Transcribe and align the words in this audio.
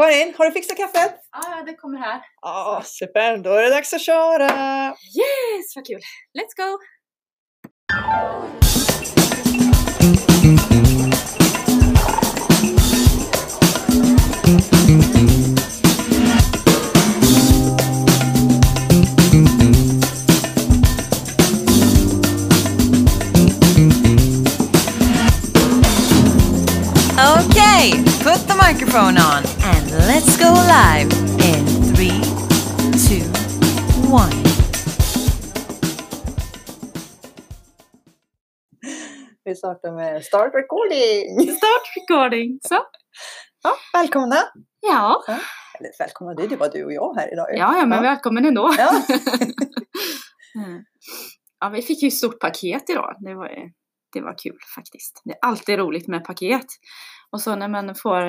Karin, 0.00 0.34
har 0.38 0.44
du 0.44 0.52
fixat 0.52 0.76
kaffet? 0.76 1.14
Ja, 1.32 1.62
det 1.66 1.74
kommer 1.74 1.98
här. 1.98 2.20
Ja, 2.42 2.82
super. 2.84 3.38
Då 3.38 3.50
är 3.50 3.62
det 3.62 3.70
dags 3.70 3.92
att 3.92 4.00
köra. 4.00 4.46
Yes, 5.16 5.76
vad 5.76 5.86
kul. 5.86 6.00
Let's 6.38 6.56
go! 6.56 6.78
Okay, 27.20 28.02
put 28.24 28.48
the 28.48 28.54
microphone 28.54 29.18
on 29.18 29.29
let's 30.70 31.06
go 31.06 31.10
live 31.10 31.12
in 31.48 31.94
three, 31.94 32.20
two, 33.08 33.24
one. 34.12 34.32
Vi 39.44 39.54
startar 39.54 39.92
med 39.92 40.24
start 40.24 40.54
recording. 40.54 41.56
Start 41.56 41.82
recording. 41.96 42.58
Så. 42.62 42.74
Ja, 43.62 43.70
välkomna. 43.92 44.36
Ja. 44.80 45.24
Eller 45.78 45.90
välkomna, 45.98 46.34
det 46.34 46.54
är 46.54 46.56
bara 46.56 46.68
du 46.68 46.84
och 46.84 46.92
jag 46.92 47.14
här 47.14 47.32
idag. 47.32 47.46
ja, 47.50 47.78
ja, 47.78 47.86
men 47.86 48.02
välkommen 48.02 48.44
ändå. 48.44 48.74
Ja. 48.78 49.02
Mm. 50.54 50.84
Ja, 51.60 51.68
vi 51.68 51.82
fick 51.82 52.02
ju 52.02 52.10
stort 52.10 52.40
paket 52.40 52.90
idag. 52.90 53.16
Det 53.20 53.34
var, 53.34 53.50
det 54.12 54.20
var 54.20 54.34
kul 54.42 54.58
faktiskt. 54.76 55.22
Det 55.24 55.30
är 55.30 55.38
alltid 55.42 55.78
roligt 55.78 56.08
med 56.08 56.24
paket. 56.24 56.66
Och 57.30 57.40
så 57.40 57.56
när 57.56 57.68
man 57.68 57.94
får 57.94 58.22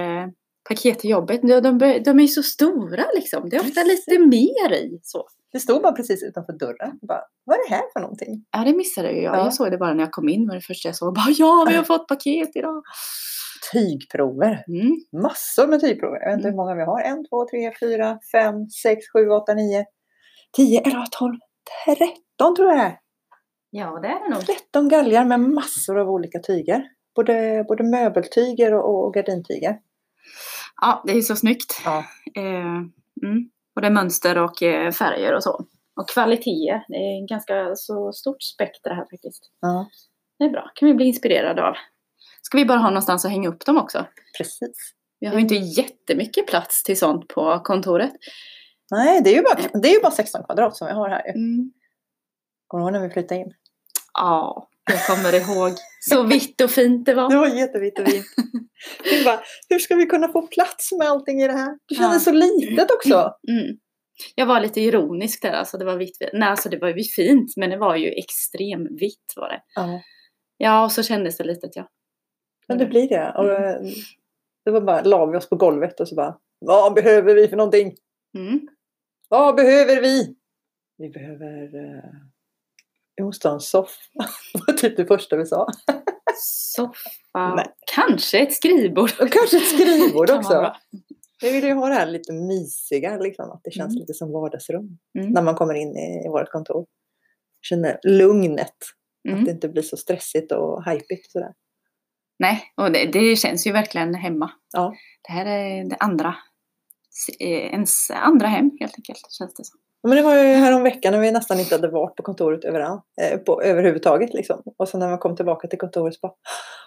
eh, 0.69 0.73
paket 0.73 0.99
till 0.99 1.09
jobbet, 1.09 1.41
de, 1.41 1.61
de, 1.61 1.77
de 2.03 2.19
är 2.19 2.21
ju 2.21 2.27
så 2.27 2.43
stora 2.43 3.05
liksom. 3.15 3.49
Det 3.49 3.55
är 3.55 3.59
ofta 3.59 3.81
Precis. 3.81 4.07
lite 4.07 4.25
mer 4.25 4.73
i. 4.73 4.99
Så. 5.03 5.27
Det 5.51 5.59
stod 5.59 5.81
bara 5.81 5.91
precis 5.91 6.23
utanför 6.23 6.53
dörren. 6.53 6.99
Bara, 7.01 7.21
vad 7.45 7.57
är 7.57 7.69
det 7.69 7.75
här 7.75 7.83
för 7.93 7.99
någonting? 7.99 8.45
Ja, 8.51 8.63
det 8.63 8.73
missade 8.73 9.11
jag. 9.11 9.35
Ja. 9.35 9.43
Jag 9.43 9.53
såg 9.53 9.71
det 9.71 9.77
bara 9.77 9.93
när 9.93 10.03
jag 10.03 10.11
kom 10.11 10.29
in. 10.29 10.47
Var 10.47 10.55
det 10.55 10.61
första 10.61 10.87
jag 10.89 10.95
såg. 10.95 11.15
Bara, 11.15 11.31
ja, 11.37 11.65
vi 11.69 11.75
har 11.75 11.83
fått 11.83 12.07
paket 12.07 12.55
idag. 12.55 12.83
Tygprover. 13.73 14.63
Mm. 14.67 15.21
Massor 15.21 15.67
med 15.67 15.81
tygprover. 15.81 16.19
Jag 16.19 16.29
vet 16.29 16.37
inte 16.37 16.49
hur 16.49 16.55
många 16.55 16.75
vi 16.75 16.83
har. 16.83 17.01
En, 17.01 17.25
två, 17.29 17.47
tre, 17.49 17.71
fyra, 17.79 18.19
fem, 18.31 18.69
sex, 18.83 19.05
sju, 19.13 19.29
åtta, 19.29 19.53
nio, 19.53 19.85
tio, 20.57 20.81
elva, 20.81 21.05
tolv, 21.11 21.37
tretton 21.85 22.55
tror 22.55 22.67
jag 22.67 22.77
det 22.77 22.83
är. 22.83 22.97
Ja, 23.69 23.99
det 24.01 24.07
är 24.07 24.23
det 24.23 24.35
nog. 24.35 24.45
13 24.45 24.89
galgar 24.89 25.25
med 25.25 25.39
massor 25.39 25.99
av 25.99 26.09
olika 26.09 26.39
tyger. 26.39 26.83
Både, 27.15 27.65
både 27.67 27.83
möbeltyger 27.83 28.73
och, 28.73 29.05
och 29.05 29.13
gardintyger. 29.13 29.77
Ja, 30.81 31.03
det 31.05 31.11
är 31.11 31.21
så 31.21 31.35
snyggt. 31.35 31.81
Ja. 31.85 32.05
Eh, 32.35 32.77
mm. 33.23 33.49
Både 33.75 33.89
mönster 33.89 34.37
och 34.37 34.63
eh, 34.63 34.91
färger 34.91 35.33
och 35.35 35.43
så. 35.43 35.65
Och 35.95 36.09
kvaliteter. 36.09 36.85
Det 36.87 36.95
är 36.95 37.17
en 37.21 37.25
ganska 37.27 37.75
så 37.75 38.13
stort 38.13 38.41
spektra 38.43 38.93
här 38.93 39.05
faktiskt. 39.11 39.51
ja, 39.59 39.89
Det 40.39 40.45
är 40.45 40.49
bra. 40.49 40.71
kan 40.75 40.87
vi 40.87 40.93
bli 40.93 41.05
inspirerade 41.05 41.63
av. 41.67 41.75
Ska 42.41 42.57
vi 42.57 42.65
bara 42.65 42.77
ha 42.77 42.89
någonstans 42.89 43.25
att 43.25 43.31
hänga 43.31 43.49
upp 43.49 43.65
dem 43.65 43.77
också? 43.77 44.05
precis. 44.37 44.93
Vi 45.19 45.27
har 45.27 45.33
ju 45.33 45.39
inte 45.41 45.55
jättemycket 45.55 46.47
plats 46.47 46.83
till 46.83 46.99
sånt 46.99 47.27
på 47.27 47.59
kontoret. 47.63 48.11
Nej, 48.91 49.21
det 49.23 49.29
är 49.29 49.35
ju 49.35 49.41
bara, 49.41 49.79
det 49.81 49.89
är 49.89 49.93
ju 49.93 50.01
bara 50.01 50.11
16 50.11 50.43
kvadrat 50.43 50.77
som 50.77 50.87
vi 50.87 50.93
har 50.93 51.09
här. 51.09 51.23
ju. 51.25 51.31
Mm. 51.31 51.71
Kommer 52.67 52.83
du 52.83 52.85
ihåg 52.85 53.01
när 53.01 53.07
vi 53.07 53.13
flyttade 53.13 53.41
in? 53.41 53.53
Ja, 54.13 54.69
jag 54.85 55.05
kommer 55.07 55.33
ihåg. 55.35 55.71
Så 56.09 56.23
vitt 56.23 56.61
och 56.61 56.71
fint 56.71 57.05
det 57.05 57.11
Det 57.11 57.15
var. 57.15 57.35
var 57.35 57.47
jättevitt 57.47 57.99
och 57.99 58.07
fint. 58.07 58.25
Bara, 59.25 59.39
hur 59.69 59.79
ska 59.79 59.95
vi 59.95 60.05
kunna 60.05 60.27
få 60.27 60.47
plats 60.47 60.91
med 60.91 61.07
allting 61.07 61.41
i 61.41 61.47
det 61.47 61.53
här? 61.53 61.77
Det 61.87 61.95
kändes 61.95 62.27
Ja. 62.27 62.31
så 62.31 62.37
litet 62.37 62.91
också. 62.91 63.33
Mm. 63.49 63.77
Jag 64.35 64.45
var 64.45 64.59
lite 64.59 64.81
ironisk 64.81 65.41
där. 65.41 65.51
Alltså 65.51 65.77
det 65.77 65.85
var 65.85 65.97
vitt. 65.97 66.17
Nej, 66.33 66.49
alltså 66.49 66.69
det 66.69 66.77
var 66.77 66.87
ju 66.87 67.03
fint. 67.03 67.53
Men 67.57 67.69
det 67.69 67.77
var 67.77 67.95
ju 67.95 68.09
extrem 68.11 68.95
vitt 68.95 69.33
var 69.35 69.49
det. 69.49 69.61
Ja, 69.75 70.01
Ja, 70.57 70.83
och 70.85 70.91
så 70.91 71.03
kändes 71.03 71.37
det 71.37 71.43
litet 71.43 71.75
ja. 71.75 71.87
men 72.67 72.77
det 72.77 72.85
blir 72.85 73.09
det. 73.09 73.33
Och, 73.37 73.51
eh, 73.51 73.81
det 74.65 74.71
var 74.71 74.81
bara, 74.81 75.01
la 75.01 75.25
vi 75.25 75.37
oss 75.37 75.49
på 75.49 75.55
golvet 75.55 75.99
och 75.99 76.07
så 76.07 76.15
bara, 76.15 76.37
vad 76.59 76.93
behöver 76.93 77.35
vi 77.35 77.47
för 77.47 77.57
någonting? 77.57 77.95
Mm. 78.37 78.67
Vad 79.29 79.55
behöver 79.55 80.01
vi? 80.01 80.35
Vi 80.97 81.09
behöver... 81.09 81.63
Eh, 81.75 82.03
vi 83.21 83.25
måste 83.25 83.47
ha 83.47 83.55
en 83.55 83.61
soffa. 83.61 83.91
Det 84.53 84.59
var 84.67 84.73
typ 84.73 84.97
det 84.97 85.05
första 85.05 85.35
vi 85.37 85.45
sa. 85.45 85.67
Soffa. 86.75 87.55
Nej. 87.55 87.65
Kanske 87.95 88.39
ett 88.39 88.53
skrivbord. 88.53 89.11
Och 89.19 89.31
kanske 89.31 89.57
ett 89.57 89.67
skrivbord 89.69 90.29
också. 90.37 90.75
Vi 91.41 91.51
vill 91.51 91.63
ju 91.63 91.73
ha 91.73 91.87
det 91.87 91.93
här 91.95 92.05
lite 92.07 92.33
mysiga, 92.33 93.17
liksom, 93.17 93.51
att 93.51 93.61
det 93.63 93.71
känns 93.71 93.89
Mm. 93.93 93.99
lite 93.99 94.13
som 94.13 94.31
vardagsrum. 94.31 94.97
Mm. 95.19 95.29
När 95.31 95.41
man 95.41 95.55
kommer 95.55 95.73
in 95.73 95.97
i, 95.97 96.23
i 96.25 96.29
vårt 96.29 96.49
kontor. 96.51 96.85
Känner 97.61 97.99
lugnet. 98.03 98.67
Att 99.27 99.31
Mm. 99.31 99.45
det 99.45 99.51
inte 99.51 99.69
blir 99.69 99.83
så 99.83 99.97
stressigt 99.97 100.51
och 100.51 100.83
hajpigt. 100.83 101.25
och 101.27 101.31
Sådär. 101.31 101.53
Nej, 102.39 102.63
och 102.77 102.91
det, 102.91 103.05
det 103.05 103.35
känns 103.35 103.67
ju 103.67 103.71
verkligen 103.71 104.15
hemma. 104.15 104.51
Ja. 104.73 104.93
Det 105.27 105.31
här 105.33 105.45
är 105.45 105.89
det 105.89 105.95
andra. 105.99 106.35
eh, 107.39 107.47
Ens 107.73 108.11
andra 108.11 108.47
hem 108.47 108.71
helt 108.79 108.95
enkelt. 108.97 109.31
Känns 109.31 109.53
det 109.53 109.63
som. 109.65 109.79
Men 110.03 110.15
det 110.15 110.21
var 110.21 110.35
ju 110.35 110.53
här 110.53 110.75
om 110.75 110.83
veckan 110.83 111.11
när 111.13 111.19
vi 111.19 111.31
nästan 111.31 111.59
inte 111.59 111.75
hade 111.75 111.87
varit 111.87 112.15
på 112.15 112.23
kontoret 112.23 112.63
överallt, 112.63 113.03
eh, 113.21 113.37
på, 113.37 113.61
överhuvudtaget. 113.61 114.33
Liksom. 114.33 114.61
Och 114.77 114.89
sen 114.89 114.99
när 114.99 115.09
man 115.09 115.19
kom 115.19 115.35
tillbaka 115.35 115.67
till 115.67 115.79
kontoret 115.79 116.13
så 116.13 116.19
bara 116.21 116.33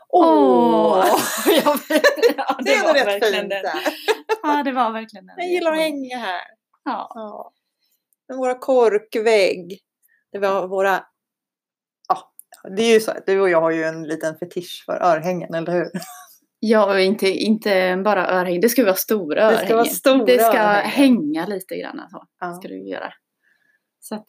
Åh! 0.08 1.04
vet, 1.46 1.64
ja, 2.36 2.56
Det 2.64 2.74
är 2.74 2.82
var 2.82 2.88
nog 2.88 2.96
rätt 2.96 3.06
verkligen 3.06 3.40
fint 3.40 3.50
där. 3.50 3.64
Ja, 4.42 4.62
det 4.62 4.72
var 4.72 4.92
verkligen 4.92 5.26
den. 5.26 5.34
Jag 5.38 5.48
gillar 5.48 5.72
att 5.72 5.78
hänga 5.78 6.18
här. 6.18 6.42
Ja. 6.84 7.12
Ja. 7.14 7.52
Med 8.28 8.38
våra 8.38 8.58
korkvägg. 8.58 9.80
Det 10.32 10.38
var 10.38 10.66
våra... 10.66 11.04
Ja, 12.08 12.32
det 12.76 12.82
är 12.82 12.94
ju 12.94 13.00
så 13.00 13.10
att 13.10 13.26
du 13.26 13.40
och 13.40 13.50
jag 13.50 13.60
har 13.60 13.70
ju 13.70 13.84
en 13.84 14.02
liten 14.02 14.38
fetisch 14.38 14.82
för 14.86 15.02
örhängen, 15.02 15.54
eller 15.54 15.72
hur? 15.72 15.90
Ja, 16.66 16.92
och 16.94 17.00
inte, 17.00 17.28
inte 17.28 18.02
bara 18.04 18.26
örhängen. 18.28 18.60
Det 18.60 18.68
ska 18.68 18.84
vara 18.84 18.94
stora 18.94 19.50
Det 19.50 19.56
ska 19.56 19.66
vara 19.66 19.74
örhängen. 19.74 19.94
stora 19.94 20.24
Det 20.24 20.38
ska 20.38 20.58
örhängen. 20.58 20.90
hänga 20.90 21.46
lite 21.46 21.76
grann. 21.76 22.00
Så. 22.10 22.24
Ja. 22.40 22.52
ska 22.52 22.68
du 22.68 22.88
göra. 22.88 23.12
Så 24.00 24.14
att 24.14 24.24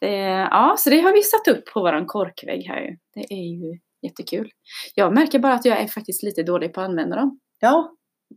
ja, 0.50 0.74
så 0.78 0.90
det 0.90 1.00
har 1.00 1.12
vi 1.12 1.22
satt 1.22 1.48
upp 1.48 1.64
på 1.74 1.80
våran 1.80 2.06
korkvägg 2.06 2.66
här 2.66 2.80
ju. 2.80 2.96
Det 3.14 3.32
är 3.34 3.54
ju 3.62 3.78
jättekul. 4.02 4.50
Jag 4.94 5.14
märker 5.14 5.38
bara 5.38 5.54
att 5.54 5.64
jag 5.64 5.80
är 5.80 5.86
faktiskt 5.86 6.22
lite 6.22 6.42
dålig 6.42 6.74
på 6.74 6.80
att 6.80 6.88
använda 6.88 7.16
dem. 7.16 7.40
Ja, 7.60 7.92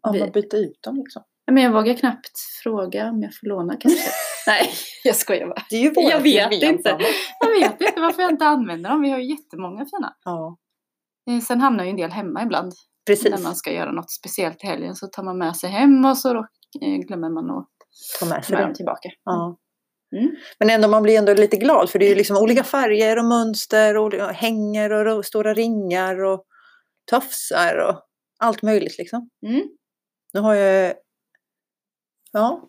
om 0.07 0.19
man 0.19 0.31
byter 0.31 0.55
ut 0.55 0.81
dem 0.81 0.97
liksom. 0.97 1.23
Men 1.51 1.63
jag 1.63 1.71
vågar 1.71 1.93
knappt 1.93 2.39
fråga 2.63 3.09
om 3.09 3.21
jag 3.23 3.31
får 3.35 3.47
låna 3.47 3.75
kanske. 3.79 4.09
Nej, 4.47 4.69
jag 5.03 5.15
skojar 5.15 5.47
bara. 5.47 5.63
Det 5.69 5.75
är 5.75 5.81
ju 5.81 6.09
Jag 6.09 6.21
vet 6.21 6.63
inte. 6.63 6.97
Jag 7.39 7.49
vet 7.59 7.81
inte 7.81 8.01
varför 8.01 8.21
jag 8.21 8.31
inte 8.31 8.45
använder 8.45 8.89
dem. 8.89 9.01
Vi 9.01 9.09
har 9.09 9.19
ju 9.19 9.29
jättemånga 9.29 9.85
fina. 9.85 10.15
Ja, 10.25 10.57
Eh, 11.29 11.39
Sen 11.39 11.61
hamnar 11.61 11.83
ju 11.83 11.89
en 11.89 11.95
del 11.97 12.11
hemma 12.11 12.43
ibland. 12.43 12.73
Precis. 13.07 13.29
När 13.29 13.43
man 13.43 13.55
ska 13.55 13.71
göra 13.71 13.91
något 13.91 14.11
speciellt 14.11 14.63
i 14.63 14.67
helgen 14.67 14.95
så 14.95 15.07
tar 15.07 15.23
man 15.23 15.37
med 15.37 15.55
sig 15.55 15.69
hem 15.69 16.05
och 16.05 16.17
så 16.17 16.37
eh, 16.81 16.97
glömmer 17.07 17.29
man 17.29 17.49
att 17.49 17.67
Ta 18.19 18.25
med 18.25 18.45
sig 18.45 18.57
dem 18.57 18.73
tillbaka. 18.73 19.09
Ja. 19.23 19.57
Mm. 20.17 20.35
Men 20.59 20.69
ändå, 20.69 20.87
man 20.87 21.03
blir 21.03 21.17
ändå 21.17 21.33
lite 21.33 21.57
glad 21.57 21.89
för 21.89 21.99
det 21.99 22.05
är 22.05 22.09
ju 22.09 22.15
liksom 22.15 22.37
olika 22.37 22.63
färger 22.63 23.17
och 23.17 23.25
mönster 23.25 23.97
och 23.97 24.13
hänger 24.13 25.07
och 25.07 25.25
stora 25.25 25.53
ringar 25.53 26.23
och 26.23 26.45
tofsar 27.11 27.77
och 27.77 28.01
allt 28.39 28.61
möjligt 28.61 28.97
liksom. 28.97 29.29
Mm. 29.47 29.63
Nu 30.33 30.39
har 30.39 30.55
jag 30.55 30.93
Ja. 32.31 32.67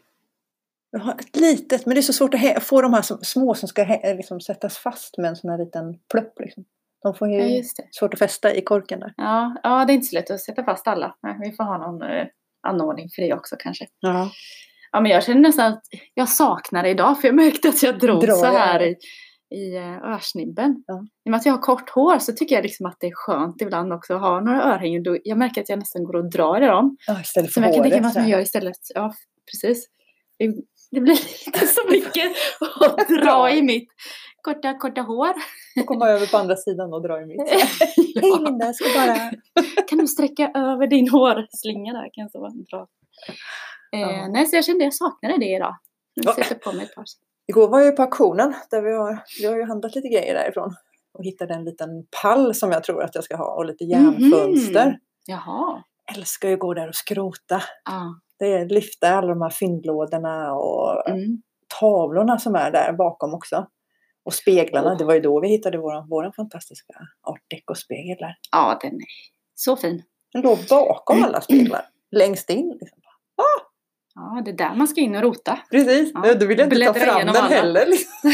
Jag 0.90 1.00
har 1.00 1.12
ett 1.12 1.36
litet, 1.36 1.86
men 1.86 1.94
det 1.94 2.00
är 2.00 2.02
så 2.02 2.12
svårt 2.12 2.34
att 2.34 2.62
få 2.62 2.82
de 2.82 2.94
här 2.94 3.02
som, 3.02 3.18
små 3.22 3.54
som 3.54 3.68
ska 3.68 4.00
liksom 4.02 4.40
sättas 4.40 4.78
fast 4.78 5.18
med 5.18 5.28
en 5.28 5.36
sån 5.36 5.50
här 5.50 5.58
liten 5.58 5.98
plupp. 6.10 6.40
Liksom. 6.40 6.64
De 7.02 7.14
får 7.14 7.28
ju 7.28 7.34
Ja, 7.38 7.44
just 7.46 7.76
det. 7.76 7.82
svårt 7.90 8.12
att 8.14 8.18
fästa 8.18 8.54
i 8.54 8.62
korken 8.62 9.00
där. 9.00 9.14
Ja, 9.16 9.54
ja, 9.62 9.84
det 9.84 9.92
är 9.92 9.94
inte 9.94 10.06
så 10.06 10.14
lätt 10.16 10.30
att 10.30 10.40
sätta 10.40 10.64
fast 10.64 10.88
alla. 10.88 11.14
Nej, 11.22 11.36
Vi 11.40 11.52
får 11.52 11.64
ha 11.64 11.78
någon 11.78 12.02
eh, 12.02 12.26
anordning 12.68 13.08
för 13.14 13.22
det 13.22 13.34
också 13.34 13.56
kanske. 13.58 13.86
Ja. 14.00 14.30
Ja, 14.92 15.00
men 15.00 15.10
jag 15.10 15.24
känner 15.24 15.40
nästan 15.40 15.72
att 15.72 15.82
jag 16.14 16.28
saknar 16.28 16.82
det 16.82 16.88
idag 16.88 17.20
för 17.20 17.28
jag 17.28 17.34
märkte 17.34 17.68
att 17.68 17.82
jag 17.82 17.98
drog 17.98 18.20
Drar 18.20 18.32
så 18.34 18.44
här 18.46 18.80
jag. 18.80 18.88
i, 18.90 18.96
i 19.54 19.76
eh, 19.76 20.04
örsnibben. 20.04 20.84
Ja. 20.86 20.94
I 21.24 21.28
och 21.28 21.30
med 21.30 21.38
att 21.38 21.46
jag 21.46 21.52
har 21.52 21.60
kort 21.62 21.90
hår 21.90 22.18
så 22.18 22.32
tycker 22.32 22.54
jag 22.54 22.62
liksom 22.62 22.86
att 22.86 22.96
det 23.00 23.06
är 23.06 23.12
skönt 23.14 23.62
ibland 23.62 23.92
också 23.92 24.14
att 24.14 24.20
ha 24.20 24.40
några 24.40 24.62
örhängen. 24.62 25.04
Jag 25.24 25.38
märker 25.38 25.60
att 25.60 25.68
jag 25.68 25.78
nästan 25.78 26.04
går 26.04 26.16
och 26.16 26.30
drar 26.30 26.62
i 26.62 26.66
dem. 26.66 26.96
Ja, 27.06 27.20
istället 27.20 27.48
för 27.50 27.52
Som 27.54 27.62
jag 27.62 27.74
kan 27.74 27.82
tänka 27.82 28.00
mig 28.00 28.08
att 28.08 28.14
man 28.14 28.28
gör 28.28 28.40
istället. 28.40 28.76
Ja, 28.94 29.14
precis. 29.50 29.86
Det 30.90 31.00
blir 31.00 31.14
lite 31.46 31.66
så 31.66 31.80
mycket 31.90 32.32
att 32.80 33.08
dra 33.24 33.50
i 33.50 33.62
mitt 33.62 33.88
korta, 34.42 34.74
korta 34.74 35.00
hår. 35.00 35.32
Och 35.80 35.86
komma 35.86 36.08
över 36.08 36.26
på 36.26 36.36
andra 36.36 36.56
sidan 36.56 36.92
och 36.92 37.02
dra 37.02 37.20
i 37.22 37.26
mitt. 37.26 37.40
Hej 37.50 37.60
ja. 38.14 38.38
Linda, 38.38 38.66
jag 38.66 38.74
ska 38.74 38.84
bara... 39.00 39.30
Kan 39.88 39.98
du 39.98 40.06
sträcka 40.06 40.50
över 40.54 40.86
din 40.86 41.08
hårslinga 41.08 41.92
där? 41.92 42.08
Kan 42.14 42.22
jag 42.22 42.30
så 42.30 42.48
dra. 42.70 42.86
Eh, 43.92 44.00
Ja. 44.00 44.28
Nej, 44.28 44.46
så 44.46 44.56
jag 44.56 44.64
kände 44.64 44.84
jag 44.84 44.94
saknade 44.94 45.38
det 45.38 45.56
idag. 45.56 45.76
Ja. 46.14 46.22
Jag 46.36 46.46
sätter 46.46 46.54
på 46.54 46.72
mig 46.72 46.84
ett 46.84 46.94
par. 46.94 47.04
Igår 47.48 47.68
var 47.68 47.80
jag 47.80 47.96
på 47.96 48.02
auktionen 48.02 48.54
där 48.70 48.82
vi 48.82 48.92
har, 48.92 49.18
vi 49.40 49.46
har 49.46 49.56
ju 49.56 49.64
handlat 49.64 49.94
lite 49.94 50.08
grejer 50.08 50.34
därifrån. 50.34 50.74
Och 51.18 51.24
hittade 51.24 51.54
en 51.54 51.64
liten 51.64 51.88
pall 52.22 52.54
som 52.54 52.70
jag 52.72 52.84
tror 52.84 53.02
att 53.02 53.14
jag 53.14 53.24
ska 53.24 53.36
ha 53.36 53.54
och 53.54 53.64
lite 53.64 53.84
järnfönster. 53.84 54.86
Mhm. 54.86 54.96
Jaha. 55.26 55.82
Älskar 56.16 56.48
ju 56.48 56.54
att 56.54 56.60
gå 56.60 56.74
där 56.74 56.88
och 56.88 56.94
skrota. 56.94 57.62
Ja. 57.84 58.14
Det 58.38 58.52
är 58.52 58.68
lyfta 58.68 59.08
alla 59.08 59.28
de 59.28 59.42
här 59.42 59.50
fyndlådorna 59.50 60.54
och 60.54 61.08
Mm. 61.08 61.42
tavlorna 61.80 62.38
som 62.38 62.54
är 62.54 62.70
där 62.70 62.92
bakom 62.92 63.34
också. 63.34 63.66
Och 64.30 64.34
speglarna, 64.34 64.94
det 64.94 65.04
var 65.04 65.14
ju 65.14 65.20
då 65.20 65.40
vi 65.40 65.48
hittade 65.48 65.78
vår, 65.78 66.08
vår 66.08 66.32
fantastiska 66.36 66.92
art 67.22 67.40
deco-spegel 67.50 68.16
där. 68.18 68.34
Ja, 68.52 68.78
den 68.82 68.94
är 68.94 69.00
så 69.54 69.76
fin. 69.76 70.02
Den 70.32 70.42
låg 70.42 70.58
bakom 70.70 71.24
alla 71.24 71.40
speglar, 71.40 71.82
längst 72.10 72.50
in. 72.50 72.78
Liksom. 72.80 72.98
Ja, 74.14 74.42
det 74.44 74.50
är 74.50 74.56
där 74.56 74.74
man 74.74 74.88
ska 74.88 75.00
in 75.00 75.16
och 75.16 75.22
rota. 75.22 75.58
Precis, 75.70 76.10
Ja, 76.14 76.34
då 76.34 76.46
vill 76.46 76.58
jag 76.58 76.66
inte 76.66 76.76
ta 76.86 76.92
bläddra 76.92 76.94
fram 77.06 77.16
igenom 77.16 77.34
den 77.34 77.44
alla. 77.44 77.54
heller. 77.54 77.86
Liksom. 77.86 78.30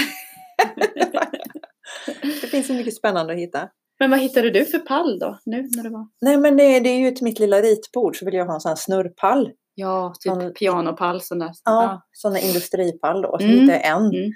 det 2.40 2.46
finns 2.46 2.66
så 2.66 2.72
mycket 2.72 2.94
spännande 2.94 3.32
att 3.32 3.38
hitta. 3.38 3.68
Men 3.98 4.10
vad 4.10 4.20
hittade 4.20 4.50
du 4.50 4.64
för 4.64 4.78
pall 4.78 5.18
då? 5.18 5.38
Nu 5.44 5.62
när 5.76 5.82
det 5.82 5.90
var? 5.90 6.08
Nej 6.20 6.36
men 6.36 6.56
det, 6.56 6.80
det 6.80 6.88
är 6.88 6.98
ju 6.98 7.10
till 7.10 7.24
mitt 7.24 7.38
lilla 7.38 7.60
ritbord 7.60 8.16
så 8.18 8.24
vill 8.24 8.34
jag 8.34 8.46
ha 8.46 8.54
en 8.54 8.60
sån 8.60 8.68
här 8.68 8.76
snurrpall. 8.76 9.50
Ja, 9.74 10.12
typ 10.20 10.32
Sån- 10.32 10.52
pianopall 10.52 11.20
sån 11.20 11.38
där. 11.38 11.50
Ja, 11.64 12.02
sån 12.12 12.32
här 12.34 12.46
industripall 12.46 13.22
då. 13.22 13.36
Så 13.40 13.44
Mm. 13.44 13.60
hittade 13.60 13.78
jag 13.78 13.86
en 13.96 14.06
Mm. 14.06 14.32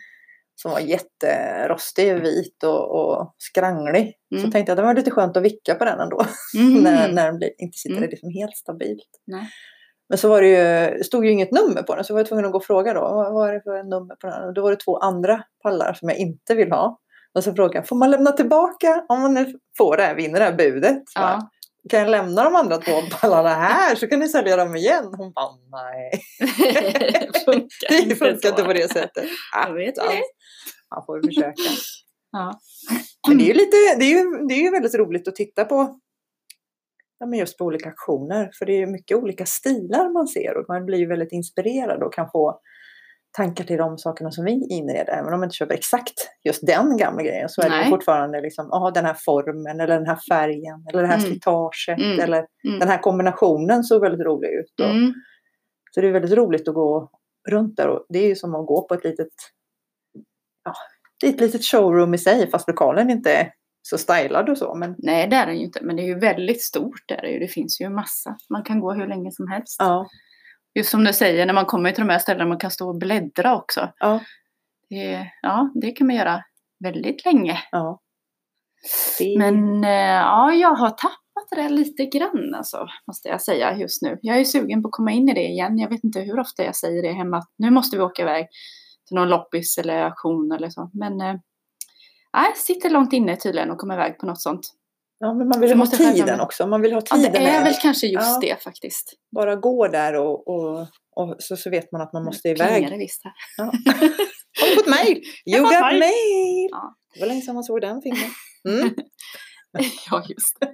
Som 0.62 0.70
var 0.70 0.80
jätterostig, 0.80 2.14
vit 2.14 2.62
och, 2.64 2.90
och 2.90 3.34
skranglig. 3.38 4.14
Mm. 4.34 4.44
Så 4.44 4.50
tänkte 4.50 4.58
jag 4.58 4.70
att 4.70 4.76
det 4.76 4.82
var 4.82 4.94
lite 4.94 5.10
skönt 5.10 5.36
att 5.36 5.42
vicka 5.42 5.74
på 5.74 5.84
den 5.84 6.00
ändå. 6.00 6.24
Mm. 6.58 6.74
när, 6.82 7.12
när 7.12 7.26
den 7.26 7.36
blir, 7.36 7.50
inte 7.58 7.78
sitter 7.78 7.96
Mm. 7.96 8.10
liksom 8.10 8.30
helt 8.30 8.56
stabilt. 8.56 9.10
Nej. 9.26 9.48
Men 10.08 10.18
så 10.18 10.28
var 10.28 10.42
det 10.42 10.48
ju, 10.48 11.04
stod 11.04 11.24
ju 11.24 11.30
inget 11.30 11.52
nummer 11.52 11.82
på 11.82 11.94
den 11.94 12.04
så 12.04 12.12
var 12.14 12.20
jag 12.20 12.28
tvungen 12.28 12.44
att 12.44 12.52
gå 12.52 12.58
och 12.58 12.64
fråga 12.64 12.94
då. 12.94 13.00
Vad, 13.00 13.32
vad 13.32 13.48
är 13.48 13.52
det 13.52 13.60
för 13.60 13.82
nummer 13.82 14.14
på 14.14 14.26
den? 14.26 14.44
Och 14.44 14.54
då 14.54 14.62
var 14.62 14.70
det 14.70 14.76
två 14.76 14.98
andra 14.98 15.42
pallar 15.62 15.92
som 15.92 16.08
jag 16.08 16.18
inte 16.18 16.54
vill 16.54 16.70
ha. 16.70 16.98
Och 17.34 17.44
så 17.44 17.54
frågade 17.54 17.78
jag, 17.78 17.88
får 17.88 17.96
man 17.96 18.10
lämna 18.10 18.32
tillbaka 18.32 19.04
om 19.08 19.20
man 19.22 19.34
nu 19.34 19.54
får 19.78 19.96
det 19.96 20.02
här, 20.02 20.14
vinner 20.14 20.38
det 20.38 20.44
här 20.44 20.52
budet? 20.56 21.02
Ja. 21.14 21.50
Kan 21.90 22.00
jag 22.00 22.08
lämna 22.10 22.44
de 22.44 22.54
andra 22.54 22.76
två 22.76 22.92
pallarna 23.20 23.48
här 23.48 23.94
så 23.94 24.06
kan 24.06 24.18
ni 24.18 24.28
sälja 24.28 24.56
dem 24.56 24.76
igen? 24.76 25.04
Hon 25.16 25.32
bara, 25.32 25.50
nej. 25.70 26.10
det 27.32 27.44
funkar 27.44 27.88
Det 27.88 27.98
inte 27.98 28.16
funkar 28.16 28.48
inte 28.48 28.64
på 28.64 28.72
det 28.72 28.92
sättet. 28.92 29.24
Jag 29.52 29.74
vet 29.74 29.94
det. 29.94 30.22
Man 30.94 31.04
får 31.06 31.22
försöka. 31.26 31.54
Ja. 32.32 32.60
Men 33.28 33.38
det 33.38 33.44
är 33.44 33.46
ju 33.46 33.54
lite, 33.54 33.76
det 33.98 34.04
är 34.04 34.10
ju, 34.10 34.46
det 34.48 34.54
är 34.54 34.62
ju 34.62 34.70
väldigt 34.70 34.94
roligt 34.94 35.28
att 35.28 35.34
titta 35.34 35.64
på. 35.64 35.98
Ja, 37.18 37.26
men 37.26 37.38
just 37.38 37.58
på 37.58 37.64
olika 37.64 37.88
aktioner. 37.88 38.50
För 38.58 38.66
det 38.66 38.72
är 38.82 38.86
mycket 38.86 39.16
olika 39.16 39.46
stilar 39.46 40.12
man 40.12 40.28
ser 40.28 40.56
och 40.56 40.64
man 40.68 40.86
blir 40.86 40.98
ju 40.98 41.06
väldigt 41.06 41.32
inspirerad 41.32 42.02
och 42.02 42.14
kan 42.14 42.30
få 42.30 42.60
tankar 43.36 43.64
till 43.64 43.76
de 43.76 43.98
sakerna 43.98 44.30
som 44.30 44.44
vi 44.44 44.66
inreder. 44.70 45.12
Även 45.12 45.32
om 45.32 45.40
man 45.40 45.44
inte 45.46 45.56
köper 45.56 45.74
exakt 45.74 46.14
just 46.44 46.66
den 46.66 46.96
gamla 46.96 47.22
grejen 47.22 47.48
så 47.48 47.60
är 47.62 47.70
det 47.70 47.76
Nej. 47.76 47.90
fortfarande 47.90 48.40
liksom, 48.40 48.72
aha, 48.72 48.90
den 48.90 49.04
här 49.04 49.16
formen 49.24 49.80
eller 49.80 49.98
den 49.98 50.06
här 50.06 50.18
färgen 50.30 50.86
eller 50.92 51.02
det 51.02 51.08
här 51.08 51.18
Mm. 51.18 51.30
slitaget 51.30 51.98
Mm. 51.98 52.20
eller 52.20 52.46
Mm. 52.68 52.78
den 52.78 52.88
här 52.88 52.98
kombinationen 52.98 53.84
såg 53.84 54.00
väldigt 54.02 54.26
rolig 54.26 54.48
ut. 54.48 54.80
Och, 54.80 54.90
Mm. 54.90 55.12
Så 55.94 56.00
det 56.00 56.08
är 56.08 56.12
väldigt 56.12 56.38
roligt 56.38 56.68
att 56.68 56.74
gå 56.74 57.10
runt 57.48 57.76
där 57.76 57.88
och 57.88 58.06
det 58.08 58.18
är 58.18 58.26
ju 58.28 58.36
som 58.36 58.54
att 58.54 58.66
gå 58.66 58.86
på 58.88 58.94
ett 58.94 59.04
litet, 59.04 59.28
ja, 60.64 60.72
det 61.20 61.26
är 61.26 61.30
ett 61.30 61.40
litet 61.40 61.64
showroom 61.64 62.14
i 62.14 62.18
sig 62.18 62.50
fast 62.50 62.68
lokalen 62.68 63.10
inte 63.10 63.32
är 63.32 63.52
så 63.82 63.98
stylad 63.98 64.48
och 64.48 64.58
så. 64.58 64.74
Men 64.74 64.94
Nej, 64.98 65.26
det 65.28 65.36
är 65.36 65.46
den 65.46 65.58
ju 65.58 65.64
inte. 65.64 65.80
Men 65.82 65.96
det 65.96 66.02
är 66.02 66.06
ju 66.06 66.18
väldigt 66.18 66.62
stort. 66.62 67.08
Där. 67.08 67.38
Det 67.40 67.48
finns 67.48 67.80
ju 67.80 67.84
en 67.86 67.94
massa. 67.94 68.36
Man 68.50 68.64
kan 68.64 68.80
gå 68.80 68.92
hur 68.92 69.06
länge 69.06 69.30
som 69.32 69.48
helst. 69.48 69.76
ja, 69.78 70.06
Just 70.74 70.90
som 70.90 71.04
du 71.04 71.12
säger, 71.12 71.46
när 71.46 71.54
man 71.54 71.66
kommer 71.66 71.92
till 71.92 72.06
de 72.06 72.12
här 72.12 72.18
ställena 72.18 72.48
man 72.48 72.58
kan 72.58 72.70
stå 72.70 72.88
och 72.88 72.98
bläddra 72.98 73.56
också. 73.56 73.92
ja, 73.98 74.20
Det, 74.88 75.30
ja, 75.42 75.70
det 75.74 75.90
kan 75.90 76.06
man 76.06 76.16
göra 76.16 76.44
väldigt 76.84 77.24
länge. 77.24 77.58
ja. 77.70 78.00
Det, 79.18 79.38
Men 79.38 79.84
eh, 79.84 79.90
ja, 80.20 80.52
jag 80.52 80.74
har 80.74 80.90
tappat 80.90 81.50
det 81.50 81.62
där 81.62 81.68
lite 81.68 82.04
grann 82.06 82.54
alltså, 82.54 82.86
måste 83.06 83.28
jag 83.28 83.42
säga 83.42 83.76
just 83.76 84.02
nu. 84.02 84.18
Jag 84.22 84.40
är 84.40 84.44
sugen 84.44 84.82
på 84.82 84.88
att 84.88 84.92
komma 84.92 85.10
in 85.12 85.28
i 85.28 85.34
det 85.34 85.48
igen. 85.48 85.78
Jag 85.78 85.88
vet 85.88 86.04
inte 86.04 86.20
hur 86.20 86.40
ofta 86.40 86.64
jag 86.64 86.76
säger 86.76 87.02
det 87.02 87.12
hemma. 87.12 87.42
Nu 87.58 87.70
måste 87.70 87.96
vi 87.96 88.02
åka 88.02 88.22
iväg 88.22 88.46
till 89.10 89.16
någon 89.16 89.28
loppis 89.28 89.78
eller 89.78 90.02
auktion 90.02 90.52
eller 90.52 90.70
så. 90.70 90.90
Men 90.94 91.20
eh, 91.20 91.34
nej, 92.32 92.52
sitter 92.56 92.90
långt 92.90 93.12
inne 93.12 93.36
tydligen 93.36 93.70
och 93.70 93.78
komma 93.78 93.94
iväg 93.94 94.18
på 94.18 94.26
något 94.26 94.40
sånt. 94.42 94.60
ja, 95.18 95.34
men 95.34 95.48
man 95.48 95.60
vill 95.60 95.78
ha 95.78 95.86
tiden 95.86 96.40
också. 96.40 96.66
Man 96.66 96.80
vill 96.82 96.92
ha 96.92 97.02
Ja, 97.10 97.16
tiden 97.16 97.32
det 97.32 97.38
är 97.38 97.52
med. 97.52 97.64
väl 97.64 97.74
kanske 97.82 98.06
just 98.06 98.26
Ja. 98.28 98.38
det 98.40 98.62
faktiskt. 98.62 99.12
Bara 99.34 99.56
gå 99.56 99.88
där 99.88 100.14
och, 100.16 100.48
och, 100.48 100.80
och 101.16 101.36
så, 101.38 101.56
så 101.56 101.70
vet 101.70 101.92
man 101.92 102.00
att 102.00 102.12
man 102.12 102.24
måste 102.24 102.48
iväg. 102.48 102.90
det 102.90 102.96
visst 102.98 103.24
här. 103.24 103.32
Ja. 103.56 103.64
Har 104.60 104.68
du 104.70 104.74
fått 104.74 104.86
mail? 105.04 105.22
You 105.46 105.62
got 105.62 105.70
mail. 105.72 105.98
mail! 105.98 106.68
Ja. 106.70 106.94
Det 107.14 107.20
var 107.20 107.26
länge 107.26 107.40
sedan 107.42 107.54
man 107.54 107.64
såg 107.64 107.80
den 107.80 108.02
filmen. 108.02 108.30
Mm. 108.68 108.94
ja, 110.10 110.24
just 110.28 110.56
det. 110.60 110.66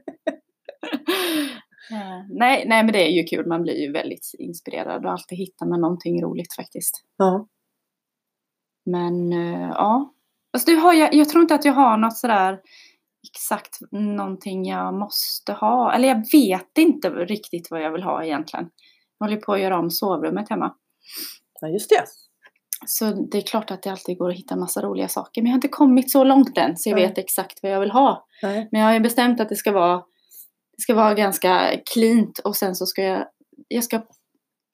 Eh, 1.90 2.22
nej, 2.28 2.64
nej, 2.68 2.84
men 2.84 2.92
det 2.92 3.06
är 3.06 3.10
ju 3.10 3.24
kul. 3.24 3.46
Man 3.46 3.62
blir 3.62 3.74
ju 3.86 3.92
väldigt 3.92 4.30
inspirerad 4.38 5.04
och 5.06 5.12
alltid 5.12 5.38
hittar 5.38 5.66
man 5.66 5.80
någonting 5.80 6.22
roligt 6.22 6.54
faktiskt. 6.56 7.04
Ja. 7.16 7.46
Men 8.86 9.32
eh, 9.32 9.68
ja. 9.68 10.12
Alltså, 10.52 10.70
du 10.70 10.76
har, 10.76 10.92
jag, 10.92 11.14
jag 11.14 11.28
tror 11.28 11.42
inte 11.42 11.54
att 11.54 11.64
jag 11.64 11.72
har 11.72 11.96
något 11.96 12.16
sådär 12.16 12.60
exakt 13.30 13.78
någonting 13.90 14.64
jag 14.64 14.94
måste 14.94 15.52
ha. 15.52 15.92
Eller 15.92 16.08
jag 16.08 16.24
vet 16.32 16.78
inte 16.78 17.10
riktigt 17.10 17.70
vad 17.70 17.82
jag 17.82 17.92
vill 17.92 18.02
ha 18.02 18.24
egentligen. 18.24 18.70
Jag 19.18 19.26
håller 19.26 19.40
på 19.40 19.52
att 19.52 19.60
göra 19.60 19.78
om 19.78 19.90
sovrummet 19.90 20.48
hemma. 20.48 20.74
ja, 21.60 21.68
just 21.68 21.90
det. 21.90 22.04
Så 22.86 23.10
det 23.30 23.38
är 23.38 23.42
klart 23.42 23.70
att 23.70 23.82
det 23.82 23.90
alltid 23.90 24.18
går 24.18 24.30
att 24.30 24.36
hitta 24.36 24.56
massa 24.56 24.82
roliga 24.82 25.08
saker. 25.08 25.42
Men 25.42 25.46
jag 25.46 25.52
har 25.52 25.58
inte 25.58 25.68
kommit 25.68 26.10
så 26.10 26.24
långt 26.24 26.58
än 26.58 26.76
så 26.76 26.90
jag 26.90 26.96
Nej. 26.96 27.08
vet 27.08 27.18
exakt 27.18 27.58
vad 27.62 27.72
jag 27.72 27.80
vill 27.80 27.90
ha. 27.90 28.26
Nej. 28.42 28.68
Men 28.72 28.80
jag 28.80 28.88
har 28.88 28.94
ju 28.94 29.00
bestämt 29.00 29.40
att 29.40 29.48
det 29.48 29.56
ska 29.56 29.72
vara, 29.72 29.96
det 30.76 30.82
ska 30.82 30.94
vara 30.94 31.14
ganska 31.14 31.70
cleant 31.94 32.38
och 32.38 32.56
sen 32.56 32.74
så 32.74 32.86
ska 32.86 33.02
jag, 33.02 33.26
jag 33.68 33.84
ska 33.84 34.02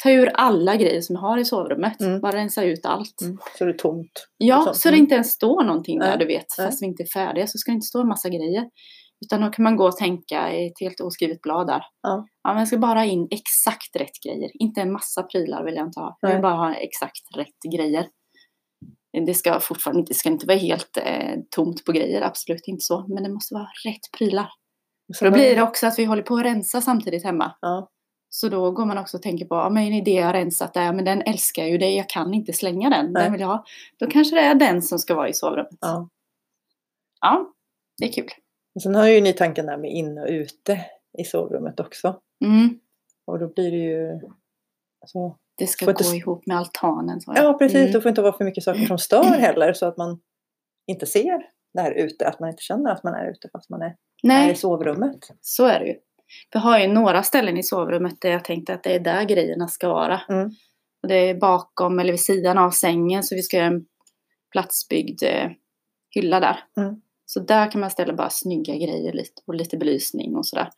ta 0.03 0.11
ur 0.11 0.31
alla 0.35 0.77
grejer 0.77 1.01
som 1.01 1.15
jag 1.15 1.21
har 1.21 1.39
i 1.39 1.45
sovrummet. 1.45 2.01
Mm. 2.01 2.21
Bara 2.21 2.33
rensa 2.33 2.65
ut 2.65 2.87
allt. 2.87 3.21
Mm. 3.23 3.39
Så 3.59 3.65
det 3.65 3.71
är 3.71 3.79
tomt. 3.79 4.29
Ja, 4.37 4.73
Så- 4.75 4.89
det 4.89 4.95
mm. 4.95 5.01
inte 5.05 5.15
ens 5.15 5.33
står 5.33 5.65
någonting 5.65 5.99
där 5.99 6.09
Nej, 6.09 6.19
du 6.19 6.27
vet. 6.27 6.47
nej. 6.59 6.67
Fast 6.67 6.83
vi 6.83 6.87
inte 6.87 7.03
är 7.03 7.07
färdiga 7.07 7.47
så 7.47 7.59
ska 7.59 7.71
det 7.71 7.75
inte 7.75 7.87
stå 7.87 8.01
en 8.01 8.09
massa 8.09 8.29
grejer. 8.29 8.65
Utan 9.25 9.41
då 9.41 9.49
kan 9.51 9.63
man 9.63 9.77
gå 9.77 9.87
och 9.87 9.97
tänka 9.97 10.53
i 10.53 10.67
ett 10.67 10.81
helt 10.81 11.01
oskrivet 11.01 11.41
blad 11.43 11.67
där. 11.67 11.83
Ja. 12.03 12.27
men 12.45 12.59
jag 12.59 12.69
ska 12.69 12.79
bara 12.79 12.99
ha 12.99 13.05
in 13.05 13.29
exakt 13.31 13.97
rätt 13.97 14.23
grejer. 14.27 14.51
Inte 14.55 14.81
en 14.81 14.93
massa 14.93 15.23
prylar 15.23 15.65
vill 15.65 15.75
jag 15.75 15.87
inte 15.87 16.01
ha. 16.01 16.17
Jag 16.21 16.29
vill 16.29 16.35
Nej. 16.35 16.43
bara 16.43 16.55
ha 16.55 16.75
exakt 16.75 17.37
rätt 17.37 17.73
grejer. 17.75 18.07
Det 19.27 19.35
ska 19.35 19.61
fortfarande 19.61 20.01
inte, 20.01 20.15
ska 20.15 20.29
inte 20.29 20.47
vara 20.47 20.59
helt 20.59 20.97
eh, 20.97 21.35
tomt 21.51 21.85
på 21.85 21.93
grejer, 21.93 22.23
absolut 22.23 22.69
inte 22.69 22.81
så. 22.81 23.07
Men 23.09 23.23
det 23.23 23.29
måste 23.29 23.55
vara 23.55 23.69
rätt 23.87 24.19
prylar. 24.19 24.49
Så 25.15 25.25
Då 25.25 25.31
blir 25.31 25.57
det 25.57 25.63
också 25.63 25.87
att 25.87 25.99
vi 25.99 26.05
håller 26.05 26.23
på 26.23 26.35
att 26.37 26.45
rensa 26.45 26.81
samtidigt 26.81 27.25
hemma. 27.25 27.53
Ja. 27.61 27.89
Så 28.35 28.49
då 28.49 28.71
går 28.71 28.85
man 28.85 28.99
också 28.99 29.17
och 29.17 29.23
tänker 29.23 29.45
på, 29.45 29.55
ja 29.55 29.71
men 29.71 30.05
det 30.05 30.11
jag 30.11 30.35
rensat 30.35 30.75
där, 30.75 30.93
men 30.93 31.05
den 31.05 31.23
älskar 31.23 31.63
jag 31.63 31.71
ju, 31.71 31.79
det, 31.79 31.91
jag 31.91 32.09
kan 32.09 32.35
inte 32.35 32.53
slänga 32.53 32.91
den, 32.91 33.13
Nej. 33.13 33.23
den 33.23 33.33
vill 33.33 33.41
jag 33.41 33.49
ha. 33.49 33.65
Då 33.99 34.07
kanske 34.07 34.37
det 34.37 34.41
är 34.41 34.55
den 34.55 34.83
som 34.83 34.99
ska 34.99 35.15
vara 35.15 35.29
i 35.29 35.33
sovrummet. 35.33 35.79
Ja. 35.81 36.09
Ja, 37.21 37.53
det 37.99 38.05
är 38.09 38.13
kul. 38.13 38.31
Och 38.75 38.83
sen 38.83 38.95
har 38.95 39.09
ju 39.09 39.21
ni 39.21 39.33
tanken 39.33 39.67
där 39.67 39.77
med 39.77 39.91
inne 39.91 40.21
och 40.21 40.29
ute 40.29 40.81
i 41.19 41.25
sovrummet 41.25 41.81
också. 41.81 42.21
Mm. 42.45 42.79
Och 43.27 43.39
då 43.39 43.49
blir 43.49 43.71
det 43.71 43.77
ju... 43.77 44.21
Alltså, 45.01 45.37
Det 45.59 45.67
ska 45.67 45.85
gå 45.85 45.91
inte 45.91 46.05
ihop 46.05 46.47
med 46.47 46.57
altanen. 46.57 47.21
jag. 47.27 47.37
ja, 47.37 47.59
precis. 47.59 47.77
Mm. 47.77 47.93
Det 47.93 48.01
får 48.01 48.09
inte 48.09 48.23
vara 48.23 48.33
för 48.33 48.45
mycket 48.45 48.65
saker 48.65 48.87
som 48.87 48.99
stör 48.99 49.25
heller 49.39 49.73
så 49.73 49.87
att 49.87 49.97
man 49.97 50.21
inte 50.87 51.07
ser 51.07 51.47
där 51.75 51.93
ute. 51.93 52.29
Att 52.29 52.41
man 52.41 52.51
inte 52.51 52.63
känner 52.63 52.91
att 52.91 53.03
man 53.05 53.15
är 53.15 53.31
ute 53.31 53.49
fast 53.53 53.71
man 53.71 53.83
är, 53.83 53.87
är 53.87 53.97
Nej, 54.23 54.53
i 54.53 54.55
sovrummet. 54.55 55.19
så 55.41 55.67
är 55.67 55.81
det 55.81 55.87
ju. 55.87 55.95
Vi 56.53 56.59
har 56.59 56.79
ju 56.79 56.87
några 56.87 57.23
ställen 57.23 57.57
i 57.59 57.63
sovrummet 57.63 58.21
där 58.21 58.31
jag 58.31 58.45
tänkte 58.45 58.75
att 58.75 58.83
det 58.83 58.95
är 58.95 59.01
där 59.01 59.25
grejerna 59.25 59.69
ska 59.69 59.89
vara. 59.89 60.21
Mm. 60.29 60.47
Och 61.03 61.09
det 61.09 61.15
är 61.17 61.35
bakom 61.35 61.99
eller 61.99 62.13
vid 62.13 62.21
sidan 62.21 62.59
av 62.59 62.71
sängen 62.71 63.23
så 63.23 63.35
vi 63.35 63.43
ska 63.43 63.57
göra 63.57 63.67
en 63.67 63.85
platsbyggd 64.53 65.23
eh, 65.23 65.51
hylla 66.11 66.41
där. 66.41 66.65
Mm. 66.77 66.95
Så 67.27 67.41
där 67.41 67.71
kan 67.71 67.81
man 67.81 67.91
ställa 67.91 68.13
bara 68.15 68.31
snygga 68.31 68.75
grejer 68.77 69.13
lite, 69.13 69.43
och 69.47 69.55
lite 69.55 69.77
belysning 69.77 70.37
och 70.37 70.47
sådär. 70.47 70.71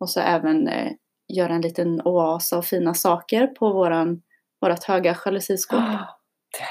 Och 0.00 0.10
så 0.10 0.20
även 0.20 0.68
eh, 0.68 0.92
göra 1.34 1.54
en 1.54 1.60
liten 1.60 2.00
oas 2.04 2.52
av 2.52 2.62
fina 2.62 2.94
saker 2.94 3.46
på 3.46 3.72
våran, 3.72 4.22
vårat 4.60 4.84
höga 4.84 5.16
jalusiskåp. 5.24 5.80
Ah, 5.80 6.18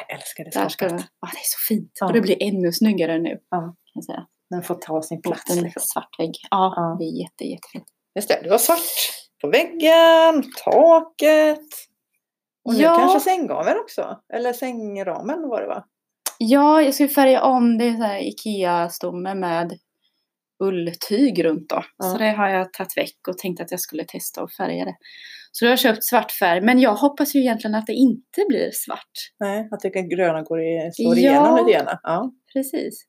jag 0.08 0.16
älskar 0.18 0.44
det 0.44 0.50
Där 0.54 0.70
ska 0.70 0.90
skåpet. 0.90 1.06
ah, 1.20 1.28
det 1.32 1.38
är 1.38 1.44
så 1.44 1.74
fint. 1.74 1.92
Ja. 2.00 2.06
Och 2.08 2.14
det 2.14 2.22
blir 2.22 2.38
ännu 2.44 2.72
snyggare 2.72 3.20
nu. 3.20 3.40
Ja. 3.50 3.58
Kan 3.62 3.76
jag 3.94 4.04
säga. 4.04 4.26
Den 4.50 4.64
får 4.64 4.76
ta 4.76 5.02
sin 5.02 5.22
plats. 5.22 5.58
en 5.58 5.64
Liksom. 5.64 5.82
svart 5.82 6.20
vägg. 6.20 6.32
Ja, 6.52 6.74
Ja. 6.76 6.96
det 7.00 7.06
är 7.06 7.22
jätte, 7.22 7.44
jättefint. 7.44 7.86
Just 8.16 8.30
det, 8.30 8.40
det 8.44 8.50
var 8.50 8.58
svart 8.58 8.80
på 9.42 9.48
väggen, 9.50 10.44
taket. 10.64 11.60
Och 12.66 12.74
nu 12.74 12.80
Ja. 12.82 12.96
kanske 12.96 13.20
sänggaveln 13.20 13.80
också. 13.80 14.20
Eller 14.34 14.54
sängramen 14.54 15.50
var 15.50 15.62
det 15.62 15.68
va? 15.68 15.86
Ja, 16.38 16.82
jag 16.82 16.94
ska 16.94 17.08
färga 17.08 17.42
om. 17.44 17.78
Det 17.78 17.86
är 17.88 17.94
så 17.96 18.04
här 18.04 18.20
Ikea-stomme 18.20 19.36
med 19.36 19.78
ulltyg 20.64 21.46
runt 21.46 21.70
då. 21.70 21.84
Ja. 21.98 22.06
Så 22.12 22.18
det 22.18 22.30
har 22.32 22.50
jag 22.50 22.74
tagit 22.74 22.98
väck 22.98 23.28
och 23.28 23.38
tänkt 23.38 23.62
att 23.62 23.72
jag 23.72 23.80
skulle 23.80 24.04
testa 24.06 24.42
att 24.44 24.56
färga 24.56 24.86
det. 24.86 24.96
Så 25.52 25.66
då 25.66 25.68
har 25.68 25.72
jag 25.72 25.80
köpt 25.80 26.04
svart 26.04 26.32
färg. 26.32 26.62
Men 26.62 26.80
jag 26.80 26.96
hoppas 26.96 27.36
ju 27.36 27.40
egentligen 27.40 27.76
att 27.76 27.88
det 27.88 27.94
inte 27.94 28.46
blir 28.50 28.70
svart. 28.74 29.12
Nej, 29.40 29.68
att 29.72 29.80
det 29.80 29.90
gröna 29.90 30.42
går 30.42 30.62
i, 30.62 30.92
slår 30.94 31.18
Ja. 31.18 31.20
igenom 31.20 31.58
lite 31.66 31.80
grann. 31.80 31.98
Ja. 32.04 32.32
Precis. 32.54 33.06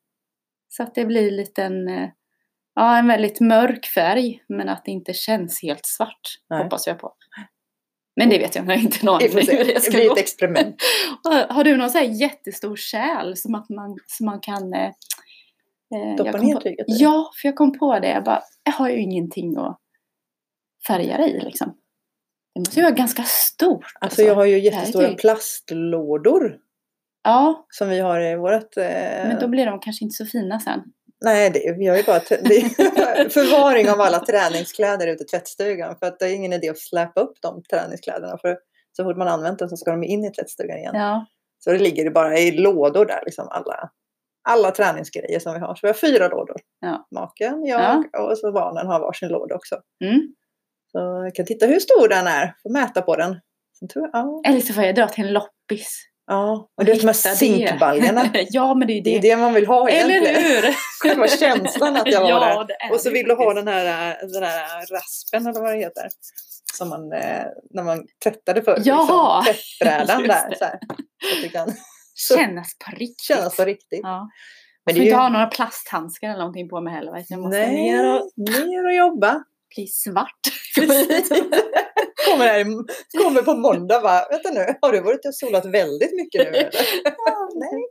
Så 0.68 0.82
att 0.82 0.94
det 0.94 1.04
blir 1.04 1.30
lite 1.30 1.62
en, 1.64 1.88
eh, 1.88 2.08
ja, 2.76 2.98
en 2.98 3.06
väldigt 3.08 3.40
mörk 3.40 3.86
färg. 3.86 4.42
Men 4.48 4.68
att 4.68 4.84
det 4.84 4.90
inte 4.90 5.12
känns 5.12 5.62
helt 5.62 5.86
svart. 5.86 6.20
Nej. 6.50 6.62
Hoppas 6.62 6.86
jag 6.86 6.98
på. 6.98 7.12
Men 8.20 8.28
det 8.28 8.38
vet 8.38 8.54
jag, 8.56 8.64
jag 8.64 8.70
har 8.76 8.82
inte 8.82 8.98
en 9.02 9.08
aning 9.08 9.28
om 9.30 9.34
hur 9.36 9.46
det 9.64 9.64
Det 9.74 9.80
ska 9.80 9.90
blir 9.96 10.08
gå. 10.08 10.12
ett 10.14 10.18
experiment. 10.20 10.76
Har- 11.48 11.64
du 11.64 11.76
någon 11.76 11.90
så 11.90 11.98
här 11.98 12.04
jättestor 12.04 12.76
kärl 12.76 13.34
som, 13.36 13.54
att 13.54 13.68
man, 13.68 13.98
som 14.06 14.26
man 14.26 14.40
kan... 14.40 14.74
Eh, 14.74 14.86
eh, 15.94 16.16
Doppa 16.16 16.38
ner 16.38 16.56
tyget? 16.60 16.84
Ja, 16.88 17.30
för 17.42 17.48
jag 17.48 17.56
kom 17.56 17.78
på 17.78 17.98
det. 17.98 18.08
Jag 18.08 18.24
bara, 18.24 18.42
jag 18.64 18.72
har 18.72 18.88
ju 18.90 19.00
ingenting 19.02 19.56
att 19.56 19.78
färga 20.86 21.16
det 21.16 21.26
i 21.28 21.40
liksom. 21.40 21.76
Det 22.54 22.60
måste 22.60 22.76
ju 22.76 22.82
vara 22.82 22.94
ganska 22.94 23.22
stort. 23.22 23.84
Alltså 24.00 24.22
jag 24.22 24.34
har 24.34 24.44
ju 24.44 24.52
det 24.54 24.58
jättestora 24.64 25.08
tyg. 25.08 25.18
plastlådor 25.18 26.58
Ja, 27.24 27.66
som 27.70 27.88
vi 27.88 27.98
har 28.00 28.20
i 28.20 28.36
vårt... 28.36 28.76
Eh... 28.76 28.84
men 29.28 29.38
då 29.40 29.48
blir 29.48 29.66
de 29.66 29.80
kanske 29.80 30.04
inte 30.04 30.14
så 30.14 30.26
fina 30.26 30.60
sen. 30.60 30.82
Nej, 31.24 31.50
det, 31.50 31.76
vi 31.78 31.86
har 31.86 31.96
ju 31.96 32.02
bara 32.02 32.20
förvaring 33.30 33.90
av 33.90 34.00
alla 34.00 34.18
träningskläder 34.18 35.06
ute 35.06 35.24
i 35.24 35.26
tvättstugan. 35.26 35.96
För 35.98 36.06
att 36.06 36.18
det 36.18 36.26
är 36.26 36.34
ingen 36.34 36.52
idé 36.52 36.68
att 36.68 36.78
släpa 36.78 37.20
upp 37.20 37.36
de 37.42 37.62
träningskläderna. 37.62 38.38
För 38.38 38.58
så 38.96 39.04
fort 39.04 39.16
man 39.16 39.28
använt 39.28 39.58
dem 39.58 39.68
så 39.68 39.76
ska 39.76 39.90
de 39.90 40.04
in 40.04 40.24
i 40.24 40.32
tvättstugan 40.32 40.78
igen. 40.78 40.94
Ja, 40.94 41.26
Så 41.58 41.72
det 41.72 41.78
ligger 41.78 42.10
bara 42.10 42.38
i 42.38 42.50
lådor 42.52 43.06
där, 43.06 43.22
liksom 43.26 43.48
alla, 43.50 43.90
alla 44.48 44.70
träningsgrejer 44.70 45.40
som 45.40 45.52
vi 45.54 45.58
har. 45.60 45.74
Så 45.74 45.80
vi 45.82 45.88
har 45.88 45.94
fyra 45.94 46.28
lådor. 46.28 46.56
Ja. 46.80 47.06
Maken, 47.10 47.64
jag 47.64 48.04
och 48.30 48.38
så 48.38 48.52
barnen 48.52 48.86
har 48.86 49.00
varsin 49.00 49.28
låda 49.28 49.54
också. 49.54 49.76
mm. 50.04 50.34
Så 50.92 50.98
jag 50.98 51.34
kan 51.34 51.46
titta 51.46 51.66
hur 51.66 51.80
stor 51.80 52.08
den 52.08 52.26
är, 52.26 52.54
får 52.62 52.70
mäta 52.70 53.02
på 53.02 53.16
den. 53.16 53.40
Tror 53.92 54.04
jag, 54.04 54.10
ja, 54.12 54.42
Eller 54.46 54.60
så 54.60 54.72
får 54.74 54.84
jag 54.84 54.94
dra 54.94 55.08
till 55.08 55.24
en 55.24 55.32
loppis. 55.32 56.02
Ja. 56.26 56.68
Och 56.76 56.84
det 56.84 56.92
är 56.92 56.96
de 56.96 57.06
här 57.06 57.14
hitta 57.14 57.30
det. 57.30 57.36
zinkbaljorna. 57.36 58.30
ja, 58.50 58.74
men 58.74 58.86
det 58.86 58.92
är 58.92 58.94
ju 58.94 59.00
Det 59.02 59.16
är 59.16 59.20
det. 59.20 59.28
det 59.28 59.36
man 59.36 59.54
vill 59.54 59.66
ha 59.66 59.88
Eller 59.88 60.10
egentligen. 60.10 60.42
hur? 60.62 60.74
Själva 61.02 61.28
känslan 61.28 61.96
att 61.96 62.06
jag 62.12 62.20
var 62.22 62.30
ja, 62.30 62.38
där. 62.58 62.64
det 62.66 62.74
är 62.74 62.92
Och 62.92 63.00
så 63.00 63.08
det 63.08 63.14
vill 63.14 63.26
du 63.28 63.34
ha 63.34 63.54
den 63.54 63.68
här, 63.68 64.16
den 64.32 64.42
här 64.42 64.86
raspen 64.94 65.46
eller 65.46 65.60
vad 65.60 65.72
det 65.74 65.78
heter. 65.78 66.08
Som 66.74 66.88
man, 66.88 67.12
eh, 67.12 67.44
när 67.70 67.82
man 67.82 68.06
tvättade 68.24 68.62
förr. 68.62 68.82
Jaha! 68.84 69.44
Liksom, 69.46 69.54
tvättbrädan 69.78 70.20
Just 70.24 70.28
där. 70.34 70.50
det. 70.50 70.56
Så 70.58 70.64
här. 70.64 70.78
Så 71.30 71.36
att 71.36 71.42
det 71.42 71.48
kan 71.48 71.72
så- 72.14 72.36
Kännas 72.36 72.68
på 72.84 72.90
riktigt. 72.90 73.20
kännas 73.20 73.56
på 73.56 73.64
riktigt. 73.64 74.00
Ja. 74.02 74.28
Men 74.86 74.94
Jag 74.94 74.94
det 74.94 75.00
får 75.00 75.00
är 75.00 75.04
inte 75.06 75.16
ju, 75.16 75.22
ha 75.22 75.28
några 75.28 75.46
plasthandskar 75.46 76.28
eller 76.28 76.38
någonting 76.38 76.68
på 76.68 76.80
mig 76.80 76.94
heller. 76.94 77.12
vet 77.12 77.28
du. 77.28 77.34
Jag 77.34 77.40
måste 77.40 77.58
nej, 77.58 77.74
ner 77.74 78.14
och 78.14 78.30
ner 78.36 78.84
och 78.86 78.94
jobba. 78.94 79.44
bli 79.76 79.86
svart. 79.86 80.40
Kommer, 82.30 82.46
här, 82.46 82.64
kommer 83.24 83.42
på 83.42 83.54
måndag 83.56 84.00
va? 84.00 84.26
Vänta 84.30 84.50
nu, 84.50 84.66
har 84.82 84.92
du 84.92 85.00
varit 85.00 85.26
och 85.26 85.34
solat 85.34 85.64
väldigt 85.66 86.14
mycket 86.16 86.40
nu 86.44 86.58
eller? 86.58 86.70
nej. 87.60 87.82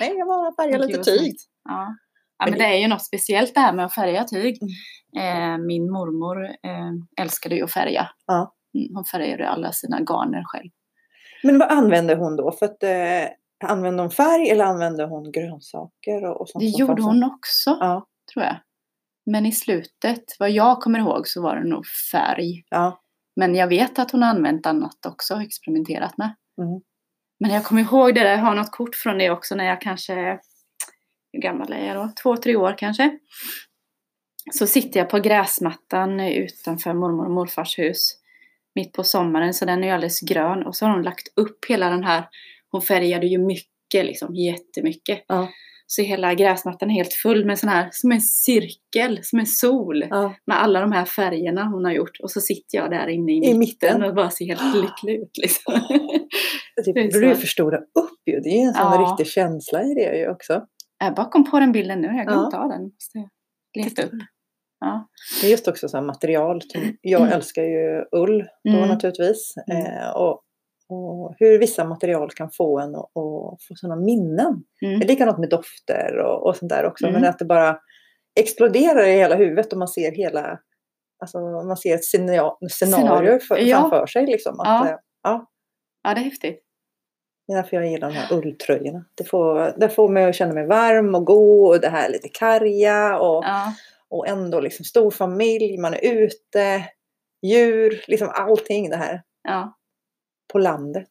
nej, 0.00 0.14
jag 0.18 0.28
bara 0.28 0.54
färgar 0.56 0.78
lite 0.78 1.02
tyg. 1.04 1.18
snyggt. 1.18 1.40
Ja. 1.68 1.96
Ja, 2.38 2.46
Men 2.50 2.58
det 2.58 2.64
är 2.64 2.74
ju 2.78 2.88
något 2.88 3.04
speciellt 3.04 3.54
det 3.54 3.60
här 3.60 3.72
med 3.72 3.84
att 3.84 3.94
färga 3.94 4.24
tyg. 4.24 4.58
Eh, 5.18 5.58
min 5.58 5.90
mormor 5.90 6.44
eh, 6.44 7.22
älskade 7.24 7.54
ju 7.54 7.64
att 7.64 7.72
färga. 7.72 8.08
Ja. 8.26 8.54
Mm, 8.74 8.94
Hon 8.94 9.04
färgade 9.04 9.48
alla 9.48 9.72
sina 9.72 9.98
garner 10.00 10.42
själv. 10.46 10.70
Men 11.42 11.58
vad 11.58 11.70
använde 11.70 12.14
hon 12.14 12.36
då? 12.36 12.52
För 12.52 12.66
att, 12.66 12.82
eh, 12.82 13.70
använde 13.70 14.02
hon 14.02 14.10
färg 14.10 14.50
eller 14.50 14.64
använde 14.64 15.04
hon 15.04 15.32
grönsaker? 15.32 16.24
Och, 16.24 16.40
och 16.40 16.48
sånt 16.48 16.62
Det 16.62 16.78
gjorde 16.80 17.02
hon 17.02 17.24
också, 17.24 17.70
Ja, 17.80 18.06
tror 18.34 18.44
jag. 18.44 18.56
Men 19.26 19.46
i 19.46 19.52
slutet, 19.52 20.24
vad 20.38 20.50
jag 20.50 20.80
kommer 20.80 20.98
ihåg, 20.98 21.28
så 21.28 21.42
var 21.42 21.56
det 21.56 21.68
nog 21.68 21.84
färg. 22.12 22.64
ja. 22.70 23.00
Men 23.36 23.54
jag 23.54 23.68
vet 23.68 23.98
att 23.98 24.10
hon 24.10 24.22
har 24.22 24.30
använt 24.30 24.66
annat 24.66 25.06
också 25.06 25.34
och 25.34 25.42
experimenterat 25.42 26.18
med. 26.18 26.34
Mm. 26.62 26.80
Men 27.40 27.50
jag 27.50 27.64
kommer 27.64 27.82
ihåg 27.82 28.14
det 28.14 28.20
där, 28.20 28.30
jag 28.30 28.38
har 28.38 28.54
något 28.54 28.72
kort 28.72 28.94
från 28.94 29.18
det 29.18 29.30
också 29.30 29.54
när 29.54 29.64
jag 29.64 29.80
kanske, 29.80 30.38
hur 31.32 31.40
gammal 31.40 31.72
är 31.72 31.86
jag 31.86 31.96
då? 31.96 32.12
Två, 32.22 32.36
tre 32.36 32.56
år 32.56 32.74
kanske. 32.78 33.18
Så 34.52 34.66
sitter 34.66 35.00
jag 35.00 35.10
på 35.10 35.18
gräsmattan 35.18 36.20
utanför 36.20 36.94
mormor 36.94 37.24
och 37.24 37.30
morfars 37.30 37.78
hus. 37.78 38.16
Mitt 38.74 38.92
på 38.92 39.04
sommaren, 39.04 39.54
så 39.54 39.64
den 39.64 39.84
är 39.84 39.88
ju 39.88 39.94
alldeles 39.94 40.20
grön. 40.20 40.66
Och 40.66 40.76
så 40.76 40.86
har 40.86 40.92
hon 40.92 41.02
lagt 41.02 41.38
upp 41.38 41.64
hela 41.68 41.90
den 41.90 42.04
här, 42.04 42.28
hon 42.70 42.82
färgade 42.82 43.26
ju 43.26 43.38
mycket 43.38 44.06
liksom, 44.06 44.34
jättemycket. 44.34 45.24
Ja. 45.26 45.48
Så 45.92 46.02
hela 46.02 46.34
gräsmattan 46.34 46.90
är 46.90 46.94
helt 46.94 47.12
full 47.12 47.44
med 47.46 47.58
sån 47.58 47.68
här, 47.68 47.88
som 47.92 48.12
en 48.12 48.20
cirkel, 48.20 49.18
som 49.22 49.38
en 49.38 49.46
sol. 49.46 50.04
ja. 50.10 50.34
Med 50.46 50.62
alla 50.62 50.80
de 50.80 50.92
här 50.92 51.04
färgerna 51.04 51.64
hon 51.64 51.84
har 51.84 51.92
gjort. 51.92 52.20
Och 52.22 52.30
så 52.30 52.40
sitter 52.40 52.78
jag 52.78 52.90
där 52.90 53.06
inne 53.08 53.32
i, 53.32 53.50
I 53.50 53.54
mitten, 53.58 54.02
och 54.02 54.14
bara 54.14 54.30
ser 54.30 54.44
helt 54.46 54.74
lycklig 54.82 55.14
ut 55.22 55.38
liksom. 55.42 55.74
Det 56.84 56.90
är 57.00 57.12
borde 57.12 57.28
du 57.28 57.34
så. 57.34 57.40
förstora 57.40 57.78
upp 57.78 58.20
ju. 58.26 58.40
Det 58.40 58.48
är 58.48 58.66
en 58.68 58.74
sån 58.74 58.92
Ja. 58.92 59.08
riktig 59.10 59.32
känsla 59.32 59.82
i 59.82 59.94
det 59.94 60.18
ju 60.18 60.28
också. 60.30 60.62
Jag 60.98 61.14
bara 61.14 61.26
kom 61.30 61.50
på 61.50 61.60
den 61.60 61.72
bilden 61.72 62.00
nu, 62.00 62.06
jag 62.08 62.26
glömde 62.26 62.44
Ja. 62.44 62.50
ta 62.50 62.66
den. 62.68 62.82
Måste 62.82 63.28
leta 63.78 64.02
upp. 64.02 64.20
Ja. 64.80 65.08
Det 65.40 65.46
är 65.46 65.50
just 65.50 65.68
också 65.68 65.88
så 65.88 66.02
material. 66.02 66.62
som- 66.62 66.96
Jag 67.00 67.20
Mm. 67.20 67.32
älskar 67.32 67.62
ju 67.62 68.04
ull 68.16 68.44
då 68.64 68.76
Mm. 68.76 68.88
naturligtvis. 68.88 69.54
Mm. 69.70 69.86
Eh, 69.86 70.10
och, 70.10 70.40
och 70.92 71.34
hur 71.38 71.58
vissa 71.58 71.84
material 71.84 72.30
kan 72.30 72.50
få 72.50 72.78
en 72.80 72.94
att 72.94 73.10
få 73.68 73.74
sådana 73.74 73.96
minnen. 74.02 74.64
Mm. 74.82 74.98
Det 75.00 75.06
är 75.06 75.08
likadant 75.08 75.38
med 75.38 75.48
dofter 75.48 76.18
och, 76.18 76.46
och 76.46 76.56
sånt 76.56 76.70
där 76.70 76.84
också. 76.86 77.06
Mm. 77.06 77.20
Men 77.20 77.30
att 77.30 77.38
det 77.38 77.44
bara 77.44 77.78
exploderar 78.40 79.06
i 79.06 79.12
hela 79.12 79.34
huvudet 79.36 79.72
och 79.72 79.78
man 79.78 79.88
ser 79.88 80.12
hela 80.12 80.58
Alltså 81.22 81.38
man 81.40 81.76
ser 81.76 81.94
ett 81.94 82.04
scenario, 82.04 82.68
scenario 82.70 83.02
Scenario. 83.06 83.38
för, 83.40 83.58
Ja. 83.58 83.78
framför 83.80 84.06
sig. 84.06 84.26
Liksom, 84.26 84.60
att, 84.60 84.66
Ja. 84.66 84.88
eh, 84.90 84.96
ja, 85.22 85.46
ja, 86.02 86.14
det 86.14 86.20
är 86.20 86.24
häftigt. 86.24 86.62
det 87.46 87.52
är 87.52 87.56
därför 87.56 87.76
jag 87.76 87.86
gillar 87.90 88.08
de 88.08 88.14
här 88.16 88.36
ulltröjorna. 88.36 89.04
Det 89.14 89.24
får, 89.24 89.74
det 89.80 89.88
får 89.88 90.08
mig 90.08 90.24
att 90.24 90.34
känna 90.34 90.52
mig 90.54 90.66
varm 90.66 91.14
och 91.14 91.24
god 91.26 91.68
och 91.74 91.80
det 91.80 91.88
här 91.88 92.08
lite 92.08 92.28
karga 92.28 93.18
och, 93.18 93.44
Ja. 93.44 93.72
och 94.08 94.28
ändå 94.28 94.60
liksom 94.60 94.84
stor 94.84 95.10
familj, 95.10 95.78
man 95.78 95.94
är 95.94 96.04
ute, 96.04 96.84
djur, 97.42 98.04
liksom 98.06 98.28
allting 98.34 98.90
det 98.90 98.96
här 98.96 99.22
ja. 99.42 99.76
På 100.52 100.58
landet. 100.58 101.08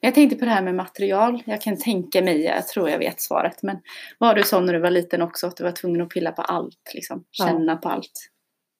Jag 0.00 0.14
tänkte 0.14 0.36
på 0.36 0.44
det 0.44 0.50
här 0.50 0.62
med 0.62 0.74
material. 0.74 1.42
Jag 1.46 1.60
kan 1.62 1.76
tänka 1.78 2.22
mig, 2.22 2.40
jag 2.44 2.68
tror 2.68 2.90
jag 2.90 2.98
vet 2.98 3.20
svaret. 3.20 3.62
Men 3.62 3.76
var 4.18 4.34
du 4.34 4.42
sån 4.42 4.66
när 4.66 4.72
du 4.72 4.78
var 4.80 4.90
liten 4.90 5.22
också? 5.22 5.46
Att 5.46 5.56
du 5.56 5.64
var 5.64 5.72
tvungen 5.72 6.00
att 6.00 6.08
pilla 6.08 6.32
på 6.32 6.42
allt? 6.42 6.92
Liksom, 6.94 7.24
Ja. 7.30 7.46
känna 7.46 7.76
på 7.76 7.88
allt? 7.88 8.30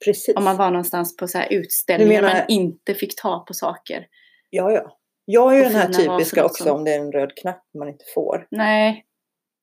Precis. 0.04 0.36
Om 0.36 0.44
man 0.44 0.56
var 0.56 0.70
någonstans 0.70 1.16
på 1.16 1.28
så 1.28 1.38
här 1.38 1.52
utställningar 1.52 2.22
menar- 2.22 2.34
men 2.34 2.44
inte 2.50 2.94
fick 2.94 3.22
ta 3.22 3.44
på 3.48 3.54
saker. 3.54 4.06
Ja, 4.50 4.72
ja. 4.72 4.98
Jag 5.24 5.52
är 5.54 5.56
ju 5.58 5.62
den 5.62 5.74
här 5.74 5.88
typiska 5.92 6.44
också. 6.44 6.72
om 6.72 6.84
det 6.84 6.94
är 6.94 6.98
en 7.00 7.12
röd 7.12 7.32
knapp 7.36 7.62
man 7.78 7.88
inte 7.88 8.04
får. 8.14 8.46
Nej, 8.50 9.04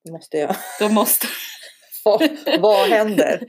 Då 0.05 0.11
måste 0.13 0.37
jag... 0.37 0.55
då 0.79 0.89
måste... 0.89 1.27
vad, 2.05 2.29
vad 2.59 2.89
händer? 2.89 3.45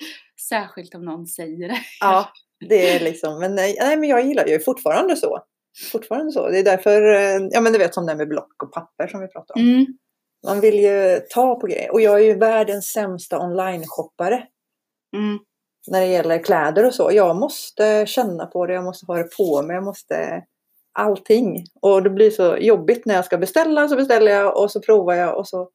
Särskilt 0.48 0.94
om 0.94 1.04
någon 1.04 1.26
säger 1.26 1.68
det. 1.68 1.78
Ja, 2.00 2.28
det 2.68 2.96
är 2.96 3.00
liksom, 3.00 3.38
men 3.40 3.54
nej, 3.54 3.76
nej 3.80 3.96
men 3.96 4.08
jag 4.08 4.26
gillar 4.26 4.46
ju 4.46 4.60
fortfarande 4.60 5.16
så. 5.16 5.38
Fortfarande 5.92 6.32
så. 6.32 6.48
Det 6.48 6.58
är 6.58 6.64
därför, 6.64 7.02
eh, 7.14 7.48
ja 7.50 7.60
men 7.60 7.72
du 7.72 7.78
vet 7.78 7.94
som 7.94 8.06
det 8.06 8.14
med 8.14 8.28
block 8.28 8.62
och 8.62 8.72
papper 8.72 9.06
som 9.06 9.20
vi 9.20 9.28
pratar 9.28 9.54
om. 9.54 9.60
Mm. 9.62 9.86
Man 10.46 10.60
vill 10.60 10.74
ju 10.78 11.20
ta 11.30 11.54
på 11.60 11.66
grejer. 11.66 11.92
Och 11.92 12.00
jag 12.00 12.14
är 12.14 12.24
ju 12.24 12.34
världens 12.34 12.86
sämsta 12.86 13.38
online-shoppare 13.38 14.46
Mm. 15.16 15.38
när 15.88 16.00
det 16.00 16.06
gäller 16.06 16.38
kläder 16.44 16.86
och 16.86 16.94
så. 16.94 17.10
Jag 17.12 17.36
måste 17.36 18.06
känna 18.06 18.46
på 18.46 18.66
det, 18.66 18.74
jag 18.74 18.84
måste 18.84 19.06
ha 19.06 19.16
det 19.16 19.36
på 19.36 19.62
mig, 19.62 19.74
jag 19.74 19.84
måste 19.84 20.42
allting. 20.92 21.64
Och 21.82 22.02
det 22.02 22.10
blir 22.10 22.30
så 22.30 22.56
jobbigt 22.56 23.06
när 23.06 23.14
jag 23.14 23.24
ska 23.24 23.38
beställa, 23.38 23.88
så 23.88 23.96
beställer 23.96 24.32
jag 24.32 24.56
och 24.62 24.70
så 24.70 24.80
provar 24.80 25.14
jag 25.14 25.38
och 25.38 25.48
så 25.48 25.70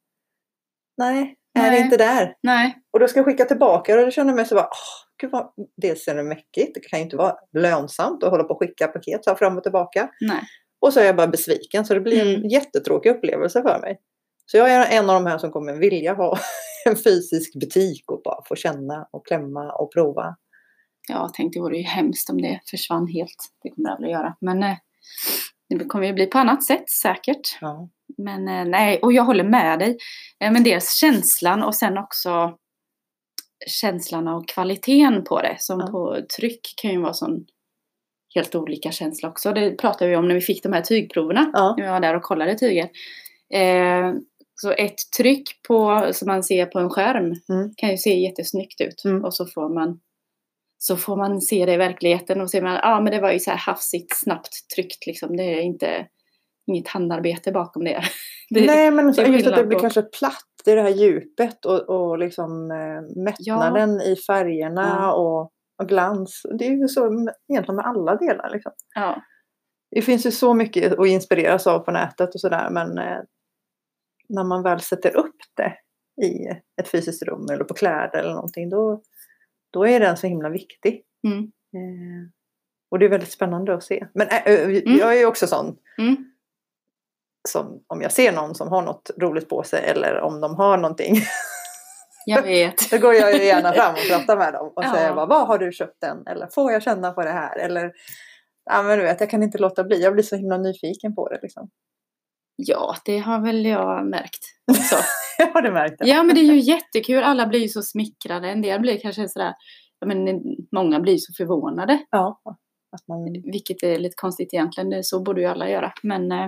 nej, 0.96 1.34
är 1.58 1.62
det 1.62 1.70
Nej. 1.70 1.80
inte 1.80 1.96
där. 1.96 2.34
Nej, 2.42 2.78
Och 2.92 3.00
då 3.00 3.08
ska 3.08 3.18
jag 3.18 3.26
skicka 3.26 3.44
tillbaka 3.44 3.98
och 3.98 4.04
då 4.04 4.10
känner 4.10 4.30
jag 4.30 4.36
mig 4.36 4.46
så 4.46 4.54
bara, 4.54 4.64
åh, 4.70 5.07
gud 5.20 5.30
vad, 5.30 5.50
dels 5.76 6.08
är 6.08 6.14
det 6.14 6.22
mäckigt, 6.22 6.74
det 6.74 6.80
kan 6.80 6.98
ju 6.98 7.04
inte 7.04 7.16
vara 7.16 7.34
lönsamt 7.52 8.22
att 8.24 8.30
hålla 8.30 8.44
på 8.44 8.54
och 8.54 8.60
skicka 8.60 8.86
paket 8.88 9.24
så 9.24 9.30
här 9.30 9.36
fram 9.36 9.56
och 9.56 9.62
tillbaka. 9.62 10.10
nej. 10.20 10.42
Och 10.80 10.92
så 10.92 11.00
är 11.00 11.04
jag 11.04 11.16
bara 11.16 11.26
besviken 11.26 11.84
så 11.84 11.94
det 11.94 12.00
blir 12.00 12.20
en 12.22 12.34
Mm. 12.34 12.48
jättetråkig 12.48 13.10
upplevelse 13.10 13.62
för 13.62 13.80
mig. 13.80 13.98
Så 14.46 14.56
jag 14.56 14.70
är 14.72 14.98
en 14.98 15.10
av 15.10 15.22
de 15.22 15.30
här 15.30 15.38
som 15.38 15.50
kommer 15.50 15.72
vilja 15.72 16.14
ha 16.14 16.38
en 16.86 16.96
fysisk 16.96 17.54
butik 17.60 18.10
och 18.10 18.20
bara 18.24 18.44
få 18.44 18.54
känna 18.56 19.08
och 19.12 19.26
klämma 19.26 19.72
och 19.72 19.92
prova. 19.92 20.36
Jag 21.08 21.34
tänkte 21.34 21.58
det 21.58 21.62
vore 21.62 21.76
ju 21.76 21.82
hemskt 21.82 22.30
om 22.30 22.42
det 22.42 22.60
försvann 22.70 23.06
helt. 23.08 23.36
Det 23.62 23.70
kommer 23.70 23.88
det 23.88 23.94
aldrig 23.94 24.12
göra. 24.12 24.36
Men 24.40 24.62
eh, 24.62 24.76
det 25.68 25.84
kommer 25.84 26.06
ju 26.06 26.12
bli 26.12 26.26
på 26.26 26.38
annat 26.38 26.64
sätt 26.64 26.90
säkert. 26.90 27.58
Ja. 27.60 27.88
Men 28.18 28.48
eh, 28.48 28.64
nej, 28.64 28.98
och 29.02 29.12
jag 29.12 29.22
håller 29.24 29.44
med 29.44 29.78
dig. 29.78 29.98
Eh, 30.40 30.52
Men 30.52 30.62
dels 30.64 30.94
känslan 30.94 31.62
och 31.62 31.74
sen 31.74 31.98
också 31.98 32.56
känslan 33.66 34.28
av 34.28 34.44
kvaliteten 34.46 35.24
på 35.24 35.42
det. 35.42 35.56
Som 35.60 35.80
Ja. 35.80 35.86
på 35.86 36.16
tryck 36.36 36.74
kan 36.76 36.90
ju 36.90 37.00
vara 37.00 37.12
sån 37.12 37.44
helt 38.34 38.54
olika 38.54 38.90
känsla 38.90 39.28
också. 39.28 39.52
Det 39.52 39.70
pratade 39.70 40.10
vi 40.10 40.16
om 40.16 40.28
när 40.28 40.34
vi 40.34 40.40
fick 40.40 40.62
de 40.62 40.72
här 40.72 40.80
tygproverna. 40.82 41.50
Ja. 41.52 41.74
När 41.78 41.84
jag 41.84 41.92
var 41.92 42.00
där 42.00 42.16
och 42.16 42.22
kollade 42.22 42.58
tyger. 42.58 42.88
Eh, 43.54 44.14
så 44.54 44.70
ett 44.72 44.96
tryck 45.16 45.62
på, 45.68 46.08
som 46.12 46.26
man 46.26 46.42
ser 46.42 46.66
på 46.66 46.78
en 46.78 46.90
skärm 46.90 47.34
Mm. 47.48 47.74
kan 47.76 47.90
ju 47.90 47.96
se 47.96 48.18
jättesnyggt 48.18 48.80
ut. 48.80 49.04
Mm. 49.04 49.24
Och 49.24 49.34
så 49.34 49.46
får 49.46 49.68
man 49.68 50.00
så 50.78 50.96
får 50.96 51.16
man 51.16 51.40
se 51.40 51.66
det 51.66 51.72
i 51.74 51.76
verkligheten 51.76 52.40
och 52.40 52.50
ser 52.50 52.62
man, 52.62 52.72
ja 52.74 52.80
ah, 52.82 53.00
men 53.00 53.12
det 53.12 53.20
var 53.20 53.32
ju 53.32 53.38
så 53.38 53.50
här 53.50 53.58
hafsigt, 53.58 54.16
snabbt 54.16 54.70
tryckt 54.74 55.06
liksom. 55.06 55.36
Det 55.36 55.42
är 55.42 55.60
inte 55.60 56.06
inget 56.66 56.88
handarbete 56.88 57.52
bakom 57.52 57.84
det. 57.84 58.04
det 58.50 58.66
Nej 58.66 58.90
men 58.90 59.06
just 59.06 59.46
att 59.46 59.56
det 59.56 59.66
blir 59.66 59.78
kanske 59.78 60.02
platt, 60.02 60.44
det 60.68 60.72
är 60.72 60.76
det 60.76 60.82
här 60.82 60.88
djupet 60.90 61.64
och, 61.64 61.80
och 61.88 62.18
liksom 62.18 62.70
eh, 62.70 63.22
mättnaden 63.22 64.00
i 64.00 64.16
färgerna 64.16 64.96
Ja. 65.00 65.12
och, 65.12 65.52
och 65.82 65.88
glans. 65.88 66.42
Det 66.58 66.66
är 66.66 66.70
ju 66.70 66.88
så 66.88 67.10
med- 67.10 67.34
egentligen 67.52 67.76
med 67.76 67.86
alla 67.86 68.16
delar. 68.16 68.50
Liksom. 68.52 68.72
Ja. 68.94 69.22
det 69.90 70.02
finns 70.02 70.26
ju 70.26 70.30
så 70.30 70.54
mycket 70.54 70.98
att 70.98 71.06
inspireras 71.06 71.66
av 71.66 71.78
på 71.78 71.90
nätet 71.90 72.34
och 72.34 72.40
sådär 72.40 72.70
men 72.70 72.98
eh, 72.98 73.18
när 74.28 74.44
man 74.44 74.62
väl 74.62 74.80
sätter 74.80 75.16
upp 75.16 75.36
det 75.56 75.72
i 76.26 76.46
ett 76.80 76.88
fysiskt 76.88 77.22
rum 77.22 77.46
eller 77.52 77.64
på 77.64 77.74
kläder 77.74 78.18
eller 78.18 78.34
någonting 78.34 78.70
då, 78.70 79.02
då 79.72 79.86
är 79.86 80.00
den 80.00 80.16
så 80.16 80.26
himla 80.26 80.48
viktig. 80.48 81.02
Mm. 81.26 81.38
Eh, 81.74 82.30
och 82.90 82.98
det 82.98 83.04
är 83.04 83.10
väldigt 83.10 83.30
spännande 83.32 83.74
att 83.74 83.82
se. 83.84 84.06
Men 84.14 84.28
äh, 84.28 84.52
jag 84.98 85.14
är 85.14 85.18
ju 85.18 85.26
också 85.26 85.46
sån 85.46 85.76
Mm. 85.98 86.16
Som 87.48 87.80
om 87.86 88.02
jag 88.02 88.12
ser 88.12 88.32
någon 88.32 88.54
som 88.54 88.68
har 88.68 88.82
något 88.82 89.10
roligt 89.20 89.48
på 89.48 89.62
sig 89.62 89.84
eller 89.86 90.20
om 90.20 90.40
de 90.40 90.54
har 90.54 90.76
någonting 90.76 91.16
Jag 92.26 92.42
vet. 92.42 92.90
då 92.90 92.98
går 92.98 93.14
jag 93.14 93.32
ju 93.36 93.44
gärna 93.44 93.72
fram 93.72 93.94
och 93.94 94.00
pratar 94.10 94.36
med 94.36 94.52
dem 94.52 94.72
och 94.76 94.84
Ja. 94.84 94.92
säger 94.94 95.14
bara, 95.14 95.26
vad 95.26 95.46
har 95.46 95.58
du 95.58 95.72
köpt 95.72 96.00
den? 96.00 96.26
Eller 96.26 96.46
får 96.46 96.72
jag 96.72 96.82
känna 96.82 97.10
på 97.12 97.22
det 97.22 97.30
här? 97.30 97.58
Eller 97.58 97.92
ja 98.70 98.82
men 98.82 98.98
du 98.98 99.04
vet 99.04 99.20
jag 99.20 99.30
kan 99.30 99.42
inte 99.42 99.58
låta 99.58 99.84
bli, 99.84 100.02
jag 100.02 100.12
blir 100.12 100.24
så 100.24 100.36
himla 100.36 100.56
nyfiken 100.58 101.14
på 101.14 101.28
det 101.28 101.38
liksom. 101.42 101.70
Ja, 102.56 102.96
det 103.04 103.18
har 103.18 103.40
väl 103.40 103.66
jag 103.66 104.06
märkt. 104.06 104.40
Jag 105.38 105.46
har 105.52 105.62
det 105.62 105.70
märkt. 105.72 105.94
det. 105.98 106.06
Ja, 106.08 106.22
men 106.22 106.34
det 106.34 106.40
är 106.40 106.44
ju 106.52 106.58
jättekul. 106.58 107.22
Alla 107.22 107.46
blir 107.46 107.60
ju 107.60 107.68
så 107.68 107.82
smickrade. 107.82 108.48
En 108.50 108.62
del 108.62 108.80
blir 108.80 109.00
kanske 109.00 109.28
sådär, 109.28 109.52
ja, 110.00 110.06
men 110.06 110.40
många 110.72 111.00
blir 111.00 111.16
så 111.18 111.32
förvånade. 111.36 111.98
Ja, 112.10 112.40
att 112.96 113.08
man, 113.08 113.32
Vilket 113.52 113.82
är 113.82 113.98
lite 113.98 114.14
konstigt 114.16 114.54
egentligen. 114.54 115.04
Så 115.04 115.22
borde 115.22 115.40
ju 115.40 115.46
alla 115.46 115.68
göra. 115.70 115.92
Men, 116.02 116.32
eh, 116.32 116.46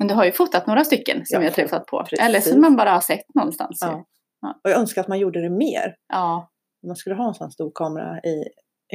men 0.00 0.08
du 0.08 0.14
har 0.14 0.24
ju 0.24 0.32
fotat 0.32 0.66
några 0.66 0.84
stycken 0.84 1.26
som 1.26 1.40
Ja, 1.40 1.44
jag 1.46 1.54
träffat 1.54 1.86
på. 1.86 1.98
precis. 2.02 2.18
Eller 2.20 2.40
som 2.40 2.60
man 2.60 2.76
bara 2.76 2.90
har 2.92 3.00
sett 3.00 3.34
någonstans. 3.34 3.78
Ja. 3.80 4.04
Ja. 4.42 4.60
och 4.64 4.70
jag 4.70 4.78
önskar 4.78 5.00
att 5.00 5.08
man 5.08 5.18
gjorde 5.18 5.40
det 5.42 5.50
mer. 5.50 5.94
Ja. 6.08 6.50
Man 6.86 6.96
skulle 6.96 7.14
ha 7.16 7.28
en 7.28 7.34
sån 7.34 7.50
stor 7.50 7.72
kamera 7.74 8.18
i, 8.20 8.44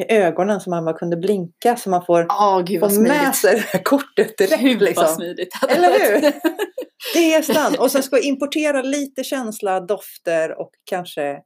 i 0.02 0.12
ögonen 0.14 0.60
så 0.62 0.70
man 0.70 0.86
bara 0.86 0.98
kunde 0.98 1.18
blinka 1.18 1.76
så 1.76 1.90
man 1.90 2.06
får 2.06 2.28
Åh, 2.30 2.62
gud 2.62 2.82
vad 2.82 2.96
få 2.96 3.02
med 3.02 3.12
smidigt. 3.12 3.36
sig 3.36 3.56
det 3.56 3.62
här 3.78 3.84
kortet 3.84 4.38
direkt. 4.38 4.62
Gud 4.62 4.80
vad 4.80 4.88
Liksom. 4.88 5.08
smidigt. 5.08 5.54
hade 5.54 5.74
Eller 5.74 5.90
hur? 5.90 6.22
Det 7.14 7.34
är 7.34 7.42
sant. 7.42 7.78
Och 7.80 7.92
sen 7.92 8.04
ska 8.04 8.16
jag 8.16 8.26
importera 8.26 8.82
lite 8.82 9.24
känsla, 9.24 9.80
dofter 9.80 10.60
och 10.60 10.70
kanske 10.86 11.42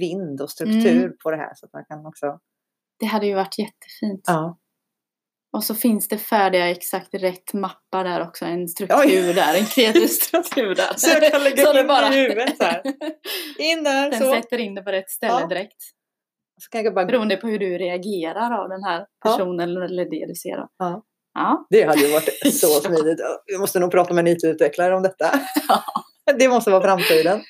vind 0.00 0.40
och 0.40 0.50
struktur 0.50 0.96
Mm. 1.04 1.12
på 1.22 1.30
det 1.30 1.36
här. 1.36 1.52
Så 1.54 1.66
att 1.66 1.72
man 1.72 1.84
kan 1.88 2.06
också... 2.06 2.38
Det 3.00 3.06
hade 3.06 3.26
ju 3.26 3.34
varit 3.34 3.58
jättefint. 3.58 4.24
Ja. 4.26 4.58
Och 5.56 5.64
så 5.64 5.74
finns 5.74 6.08
det 6.08 6.18
färdiga 6.18 6.70
exakt 6.70 7.14
rätt 7.14 7.52
mappar 7.52 8.04
där 8.04 8.22
också. 8.28 8.44
En 8.44 8.68
struktur 8.68 8.96
Oj. 8.98 9.32
där. 9.34 9.58
En 9.58 9.66
kreativ 9.66 10.06
struktur 10.22 10.74
där. 10.74 10.88
Så 10.96 11.10
jag 11.10 11.32
kan 11.32 11.44
lägga 11.44 11.64
Så 11.64 11.78
in 11.78 11.86
det 11.86 12.16
i 12.16 12.18
huvudet 12.20 12.56
så 12.56 12.64
här. 12.64 12.82
In 13.58 13.84
där 13.84 14.10
Den 14.10 14.20
så. 14.20 14.32
sätter 14.32 14.58
in 14.58 14.74
det 14.74 14.82
på 14.82 14.90
rätt 14.92 15.10
ställe 15.10 15.32
Ja. 15.40 15.46
direkt. 15.46 15.76
så 16.62 16.68
kan 16.70 16.84
jag 16.84 16.94
bara... 16.94 17.04
Beroende 17.06 17.36
på 17.36 17.46
hur 17.46 17.58
du 17.58 17.78
reagerar 17.78 18.62
av 18.62 18.68
den 18.68 18.84
här 18.84 19.06
Ja. 19.24 19.30
personen 19.30 19.76
eller 19.82 20.04
det 20.10 20.26
du 20.26 20.34
ser. 20.34 20.56
då. 20.56 20.68
Ja. 20.78 21.02
Ja. 21.34 21.66
Det 21.70 21.82
hade 21.84 22.00
ju 22.00 22.12
varit 22.12 22.54
så 22.60 22.66
smidigt. 22.66 23.18
Vi 23.46 23.58
måste 23.58 23.80
nog 23.80 23.90
prata 23.90 24.14
med 24.14 24.28
en 24.28 24.32
IT-utvecklare 24.36 24.94
om 24.96 25.02
detta. 25.02 25.40
Ja. 25.68 25.82
Det 26.38 26.48
måste 26.48 26.70
vara 26.70 26.82
framtiden. 26.82 27.40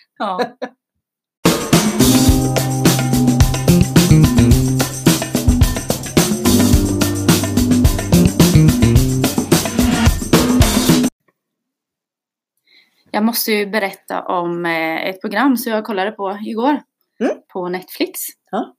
Jag 13.17 13.25
måste 13.25 13.53
ju 13.53 13.67
berätta 13.67 14.23
om 14.23 14.67
eh, 14.67 15.05
ett 15.09 15.21
program 15.21 15.57
som 15.57 15.73
jag 15.73 15.85
kollade 15.85 16.11
på 16.13 16.39
igår. 16.47 16.83
Mm. 17.21 17.37
På 17.53 17.69
Netflix. 17.69 18.21
Ja. 18.51 18.75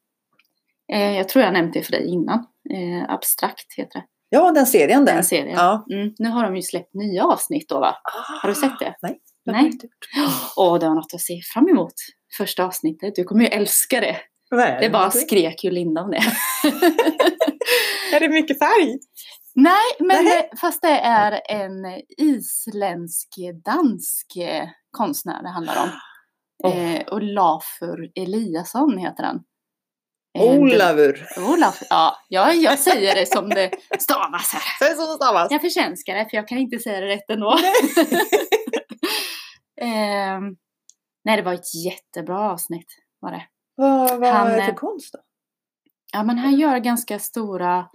Eh, 0.93 1.17
Jag 1.17 1.29
tror 1.29 1.45
jag 1.45 1.53
nämnt 1.53 1.73
det 1.73 1.83
för 1.83 1.91
dig 1.91 2.07
innan. 2.07 2.39
Eh, 2.73 3.13
Abstrakt 3.13 3.73
heter 3.77 3.99
det. 3.99 4.05
Ja, 4.29 4.51
den 4.51 4.65
serien 4.65 5.05
där. 5.05 5.13
Den 5.13 5.23
serien. 5.23 5.55
Ja. 5.57 5.85
Mm. 5.91 6.13
Nu 6.19 6.29
har 6.29 6.43
de 6.43 6.55
ju 6.55 6.61
släppt 6.61 6.93
nya 6.93 7.25
avsnitt 7.25 7.69
då 7.69 7.79
va? 7.79 7.95
Har 8.41 8.49
du 8.49 8.55
sett 8.55 8.79
det? 8.79 8.95
Nej. 9.01 9.19
det 9.45 9.51
Nej. 9.51 9.71
Åh, 10.57 10.79
det 10.79 10.85
har 10.85 10.95
något 10.95 11.13
att 11.13 11.21
se 11.21 11.41
fram 11.53 11.69
emot. 11.69 11.93
Första 12.37 12.65
avsnittet. 12.65 13.15
Du 13.15 13.23
kommer 13.23 13.41
ju 13.41 13.47
älska 13.47 13.99
det. 14.01 14.17
Är 14.51 14.81
Det 14.81 14.89
bara 14.89 15.11
skrek 15.11 15.63
ju 15.63 15.71
Linda 15.71 16.01
om 16.01 16.11
det. 16.11 16.17
Är 18.15 18.19
det 18.19 18.29
mycket 18.29 18.59
färg? 18.59 18.99
Nej, 19.61 19.83
men 19.99 20.25
det, 20.25 20.49
fast 20.61 20.81
det 20.81 20.99
är 20.99 21.41
en 21.49 21.85
isländsk-dansk 22.17 24.35
eh, 24.37 24.67
konstnär 24.91 25.43
det 25.43 25.49
handlar 25.49 25.83
om. 25.83 25.89
Åh. 26.63 26.95
Eh, 26.95 27.13
Olafur 27.13 28.11
Eliasson 28.15 28.97
heter 28.97 29.23
han. 29.23 29.43
Eh, 30.39 30.59
Olavur. 30.59 31.27
det- 31.35 31.41
Olaf, 31.53 31.81
ja, 31.89 32.15
jag, 32.29 32.55
jag 32.55 32.79
säger 32.79 33.15
det 33.15 33.25
som 33.25 33.49
det 33.49 33.71
stavas 33.99 34.53
här. 34.53 34.61
Säg 34.87 34.95
så 34.95 35.07
det 35.11 35.15
stavas. 35.15 35.51
Jag 35.51 35.61
förtjänskar 35.61 36.15
det, 36.15 36.29
för 36.29 36.37
jag 36.37 36.47
kan 36.47 36.57
inte 36.57 36.79
säga 36.79 36.99
det 36.99 37.07
rätt 37.07 37.29
ändå. 37.29 37.51
eh, 39.81 40.39
nej, 41.23 41.37
det 41.37 41.41
var 41.41 41.53
ett 41.53 41.75
jättebra 41.85 42.51
avsnitt. 42.51 42.87
Var 43.19 43.31
det. 43.31 43.43
Vad, 43.75 44.19
vad 44.19 44.33
Han, 44.33 44.47
är 44.47 44.57
det 44.57 44.63
för 44.63 44.71
eh, 44.71 44.75
konst 44.75 45.13
då? 45.13 45.19
Ja, 46.13 46.23
men 46.23 46.37
han 46.37 46.53
gör 46.59 46.77
ganska 46.77 47.19
stora 47.19 47.89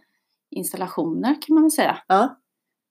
installationer 0.53 1.43
kan 1.43 1.55
man 1.55 1.63
väl 1.65 1.71
säga. 1.71 1.99
Ja. 2.07 2.39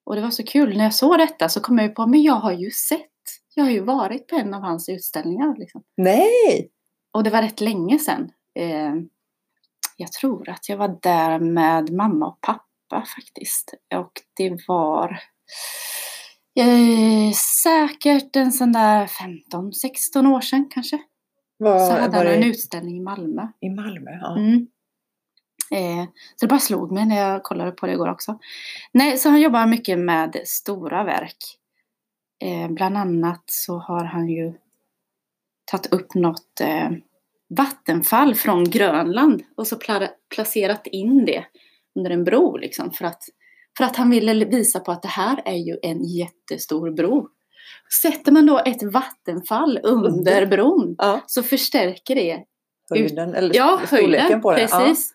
Och 0.05 0.15
det 0.15 0.21
var 0.21 0.29
så 0.29 0.43
kul, 0.43 0.77
när 0.77 0.83
jag 0.83 0.93
såg 0.93 1.17
detta 1.17 1.49
så 1.49 1.59
kom 1.61 1.77
jag 1.77 1.95
på, 1.95 2.07
men 2.07 2.21
jag 2.23 2.33
har 2.35 2.51
ju 2.51 2.71
sett, 2.71 3.07
jag 3.55 3.63
har 3.63 3.71
ju 3.71 3.79
varit 3.79 4.27
på 4.27 4.35
en 4.35 4.53
av 4.53 4.61
hans 4.61 4.89
utställningar. 4.89 5.55
Liksom. 5.57 5.83
Nej! 5.97 6.69
Och 7.13 7.23
det 7.23 7.29
var 7.29 7.41
rätt 7.41 7.61
länge 7.61 7.99
sedan. 7.99 8.31
Eh, 8.59 8.93
jag 9.97 10.11
tror 10.11 10.49
att 10.49 10.69
jag 10.69 10.77
var 10.77 10.99
där 11.01 11.39
med 11.39 11.91
mamma 11.91 12.27
och 12.27 12.41
pappa 12.41 13.05
faktiskt. 13.15 13.73
Och 13.95 14.11
det 14.37 14.67
var 14.67 15.19
eh, 16.59 17.31
säkert 17.63 18.35
en 18.35 18.51
sån 18.51 18.71
där 18.71 19.07
15-16 19.07 20.33
år 20.35 20.41
sedan 20.41 20.69
kanske. 20.71 20.99
Vad, 21.57 21.87
Så 21.87 21.93
hade 21.93 22.07
var 22.07 22.15
han 22.17 22.25
det 22.25 22.35
en 22.35 22.43
utställning 22.43 22.97
i 22.97 23.01
Malmö. 23.01 23.47
i 23.61 23.69
Malmö? 23.69 24.11
Ja. 24.21 24.37
Mm. 24.37 24.67
Eh, 25.71 26.03
så 26.35 26.45
det 26.45 26.47
bara 26.47 26.59
slog 26.59 26.91
mig 26.91 27.05
när 27.05 27.17
jag 27.17 27.43
kollade 27.43 27.71
på 27.71 27.85
det 27.85 27.93
igår 27.93 28.09
också. 28.09 28.39
Nej, 28.91 29.17
så 29.17 29.29
han 29.29 29.41
jobbar 29.41 29.65
mycket 29.65 29.99
med 29.99 30.41
stora 30.45 31.03
verk. 31.03 31.37
Eh, 32.43 32.71
bland 32.71 32.97
annat 32.97 33.43
så 33.45 33.77
har 33.77 34.03
han 34.03 34.29
ju 34.29 34.53
tagit 35.71 35.93
upp 35.93 36.15
något 36.15 36.61
eh, 36.61 36.89
vattenfall 37.49 38.35
från 38.35 38.63
Grönland 38.63 39.43
och 39.55 39.67
så 39.67 39.75
pla- 39.75 40.09
placerat 40.35 40.87
in 40.87 41.25
det 41.25 41.45
under 41.95 42.11
en 42.11 42.23
bro 42.23 42.57
liksom 42.57 42.91
för 42.91 43.05
att, 43.05 43.23
för 43.77 43.83
att 43.83 43.95
han 43.95 44.09
ville 44.09 44.45
visa 44.45 44.79
på 44.79 44.91
att 44.91 45.01
det 45.01 45.07
här 45.07 45.41
är 45.45 45.55
ju 45.57 45.77
en 45.81 46.03
jättestor 46.03 46.91
bro. 46.91 47.29
Sätter 48.01 48.31
man 48.31 48.45
då 48.45 48.59
ett 48.65 48.83
vattenfall 48.83 49.79
under 49.83 50.45
bron 50.45 50.95
ja. 50.97 51.21
så 51.27 51.43
förstärker 51.43 52.15
det 52.15 52.43
Höjden, 52.89 53.35
eller 53.35 53.55
Ja, 53.55 53.81
storleken 53.85 54.21
höjden. 54.21 54.41
på 54.41 54.51
det. 54.51 54.57
Precis. 54.57 55.13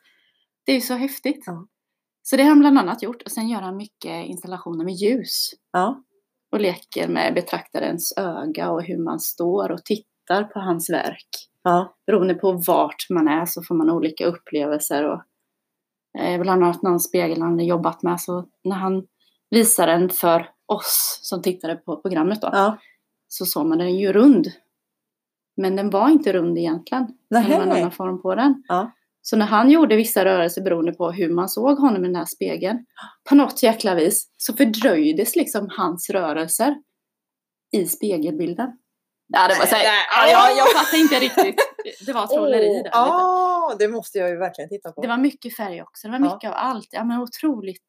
Det 0.67 0.73
är 0.73 0.77
ju 0.77 0.81
så 0.81 0.95
häftigt. 0.95 1.45
Ja. 1.47 1.67
Så 2.23 2.37
det 2.37 2.43
har 2.43 2.51
han 2.51 2.61
bland 2.61 2.79
annat 2.79 3.03
gjort. 3.03 3.23
Och 3.23 3.31
sen 3.31 3.49
gör 3.49 3.61
han 3.61 3.77
mycket 3.77 4.27
installationer 4.27 4.85
med 4.85 4.95
ljus. 4.95 5.51
Ja. 5.73 6.03
Och 6.53 6.61
leker 6.61 7.09
med 7.09 7.35
betraktarens 7.35 8.15
öga 8.17 8.71
och 8.71 8.83
hur 8.83 8.99
man 8.99 9.21
står 9.21 9.73
och 9.73 9.85
tittar 9.85 10.45
på 10.45 10.61
hans 10.61 10.91
verk. 10.91 11.29
Ja. 11.63 11.97
Beroende 12.07 12.35
på 12.35 12.53
vart 12.53 13.11
man 13.11 13.29
är 13.29 13.45
så 13.47 13.63
får 13.63 13.75
man 13.75 13.91
olika 13.91 14.27
upplevelser. 14.27 15.05
Och, 15.05 15.23
eh, 16.21 16.41
bland 16.41 16.65
annat 16.65 16.83
någon 16.83 17.01
spegel 17.01 17.43
han 17.43 17.59
har 17.59 17.67
jobbat 17.67 18.03
med. 18.03 18.21
Så 18.21 18.49
när 18.65 18.77
han 18.77 19.07
visar 19.51 19.87
den 19.87 20.09
för 20.11 20.51
oss 20.67 21.21
som 21.23 21.43
tittade 21.43 21.77
på 21.77 21.97
programmet 21.97 22.41
då. 22.41 22.49
ja. 22.53 22.79
Så 23.29 23.47
såg 23.47 23.67
man 23.67 23.79
den 23.79 23.97
ju 23.97 24.13
rund. 24.13 24.47
Men 25.57 25.77
den 25.77 25.91
var 25.91 26.09
inte 26.09 26.33
rund 26.33 26.59
egentligen. 26.59 27.07
Det 27.31 27.35
var 27.35 27.63
en 27.63 27.73
annan 27.73 27.91
form 27.91 28.23
på 28.23 28.35
den. 28.35 28.65
Ja. 28.69 28.91
Så 29.29 29.37
när 29.37 29.47
han 29.47 29.71
gjorde 29.71 29.97
vissa 29.97 30.25
rörelser 30.25 30.62
beroende 30.62 30.93
på 30.93 31.11
hur 31.11 31.31
man 31.35 31.49
såg 31.49 31.79
honom 31.79 32.05
i 32.05 32.07
den 32.07 32.17
här 32.17 32.25
spegeln. 32.25 32.79
På 33.29 33.35
något 33.35 33.62
jäkla 33.62 33.95
vis 33.95 34.29
så 34.37 34.53
fördröjdes 34.57 35.37
liksom 35.37 35.69
hans 35.71 36.11
rörelser 36.11 36.75
i 37.73 37.87
spegelbilden. 37.87 38.69
Ja, 39.29 39.49
det 39.49 39.55
var 39.59 39.67
så 39.67 39.75
här, 39.77 39.85
Nej, 39.85 40.05
ja, 40.11 40.49
jag, 40.49 40.57
jag 40.59 40.73
fattar 40.73 40.99
inte 40.99 41.15
riktigt. 41.19 41.61
Det 42.07 42.12
var 42.12 42.27
trolleri 42.27 42.83
där. 42.83 42.91
Ja, 42.93 43.77
det 43.79 43.89
måste 43.89 44.19
jag 44.19 44.29
ju 44.31 44.37
verkligen 44.37 44.69
titta 44.71 44.93
på. 44.93 45.03
Det 45.03 45.09
var 45.09 45.17
mycket 45.19 45.57
färg 45.57 45.83
också. 45.83 46.07
Det 46.09 46.19
var 46.19 46.27
Ja. 46.27 46.35
mycket 46.35 46.51
av 46.51 46.57
allt. 46.57 46.89
Ja, 46.91 47.05
men 47.05 47.21
otroligt 47.21 47.83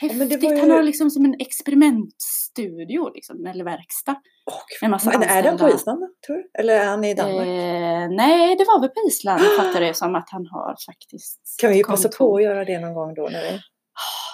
men 0.00 0.10
häftigt. 0.10 0.40
det 0.40 0.46
var 0.46 0.54
ju- 0.54 0.60
Han 0.60 0.70
har 0.70 0.82
liksom 0.82 1.10
som 1.10 1.24
en 1.24 1.34
experimentstudio 1.38 3.12
liksom, 3.14 3.46
eller 3.46 3.64
verkstad. 3.64 4.16
Åh, 4.48 4.62
Med 4.82 4.90
massa 4.90 5.10
Men 5.10 5.22
är 5.22 5.42
den 5.42 5.58
på 5.58 5.64
anställda. 5.64 5.76
Island 5.76 6.00
tror 6.26 6.36
du? 6.36 6.50
Eller 6.58 6.80
är 6.80 6.86
han 6.86 7.04
i 7.04 7.14
Danmark? 7.14 7.48
Eh, 7.48 8.16
nej, 8.16 8.56
det 8.56 8.64
var 8.64 8.80
väl 8.80 8.90
på 8.90 9.00
Island 9.08 9.40
fattar 9.56 9.80
det 9.80 9.94
som 9.94 10.14
att 10.14 10.28
han 10.30 10.46
har 10.46 10.76
faktiskt. 10.86 11.40
kan 11.60 11.70
vi 11.70 11.76
ju 11.76 11.84
passa 11.84 12.08
på 12.08 12.36
att 12.36 12.42
göra 12.42 12.64
det 12.64 12.78
någon 12.78 12.94
gång 12.94 13.14
då? 13.14 13.22
När 13.22 13.42
vi... 13.42 13.50
det 13.50 13.60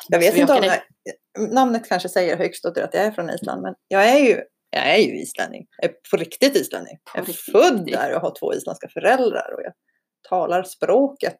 Jag 0.08 0.18
vet 0.18 0.36
inte 0.36 0.52
om 0.52 0.60
det, 0.60 0.82
namnet 1.54 1.88
kanske 1.88 2.08
säger 2.08 2.36
högst 2.36 2.64
åt 2.64 2.78
att 2.78 2.94
jag 2.94 3.04
är 3.04 3.10
från 3.10 3.30
Island, 3.30 3.62
men 3.62 3.74
jag 3.88 4.08
är 4.08 4.18
ju, 4.18 4.42
jag 4.70 4.86
är 4.94 4.98
ju 4.98 5.22
islänning. 5.22 5.66
Jag 5.76 5.90
är 5.90 5.94
på 6.10 6.16
riktigt 6.16 6.56
islänning. 6.56 6.96
På 6.96 7.18
jag 7.18 7.22
är 7.22 7.26
riktigt, 7.26 7.52
född 7.52 7.86
där 7.86 8.14
och 8.14 8.20
har 8.20 8.34
två 8.40 8.54
isländska 8.54 8.88
föräldrar. 8.88 9.54
Och 9.54 9.62
jag 9.62 9.72
talar 10.28 10.62
språket. 10.62 11.38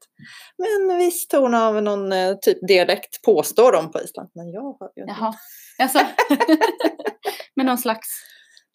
Men 0.58 0.98
viss 0.98 1.28
ton 1.28 1.54
av 1.54 1.82
någon 1.82 2.12
eh, 2.12 2.34
typ 2.42 2.58
dialekt 2.68 3.22
påstår 3.22 3.72
de 3.72 3.92
på 3.92 4.00
Island. 4.00 4.30
Men 4.34 4.50
jag 4.50 4.76
hör 4.80 4.90
ju 4.96 5.02
inte. 5.02 5.14
Jaha. 5.18 5.34
Alltså. 5.78 5.98
Med 7.56 7.66
någon 7.66 7.78
slags 7.78 8.08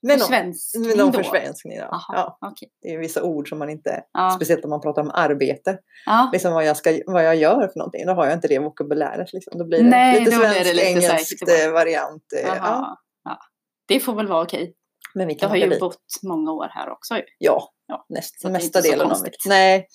Men 0.01 0.17
någon, 0.19 0.27
försvenskning 0.27 0.87
med 0.87 0.97
någon 0.97 1.11
då? 1.11 1.17
försvenskning. 1.17 1.77
Ja. 1.77 1.87
Jaha, 1.91 2.03
Ja, 2.15 2.37
okej. 2.51 2.69
det 2.81 2.89
är 2.93 2.97
vissa 2.97 3.23
ord 3.23 3.49
som 3.49 3.59
man 3.59 3.69
inte, 3.69 4.03
Ja. 4.13 4.31
speciellt 4.35 4.63
om 4.63 4.69
man 4.69 4.81
pratar 4.81 5.01
om 5.01 5.11
arbete, 5.13 5.77
Ja. 6.05 6.29
liksom 6.33 6.53
vad 6.53 6.65
jag, 6.65 6.77
ska, 6.77 6.99
vad 7.05 7.25
jag 7.25 7.35
gör 7.35 7.67
för 7.67 7.79
någonting. 7.79 8.05
Då 8.05 8.13
har 8.13 8.25
jag 8.25 8.33
inte 8.33 8.47
det 8.47 8.59
vokabuläret. 8.59 9.33
Liksom. 9.33 9.57
Då 9.57 9.65
blir 9.65 9.83
det 9.83 9.89
Nej, 9.89 10.19
lite 10.19 10.31
då 10.31 10.37
blir 10.37 10.47
det 10.49 10.53
svensk, 10.53 10.73
lite 10.75 10.87
engelsk 10.87 11.39
säkert. 11.39 11.65
eh, 11.67 11.71
variant. 11.71 12.23
eh, 12.43 12.47
Ja. 12.57 12.97
Det 13.87 13.99
får 13.99 14.15
väl 14.15 14.27
vara 14.27 14.43
okej. 14.43 14.73
Men 15.15 15.27
vi 15.27 15.33
Jag 15.33 15.39
kan 15.39 15.49
har 15.49 15.57
åka 15.57 15.65
ju 15.65 15.69
dit. 15.71 15.79
bott 15.79 15.97
många 16.23 16.51
år 16.51 16.67
här 16.71 16.89
också 16.89 17.15
ju. 17.15 17.23
Ja, 17.37 17.69
Ja, 17.87 18.05
näst, 18.09 18.35
det 18.43 18.49
mesta 18.49 18.81
delen 18.81 19.11
av 19.11 19.21
mitt. 19.23 19.35
Nej. 19.47 19.87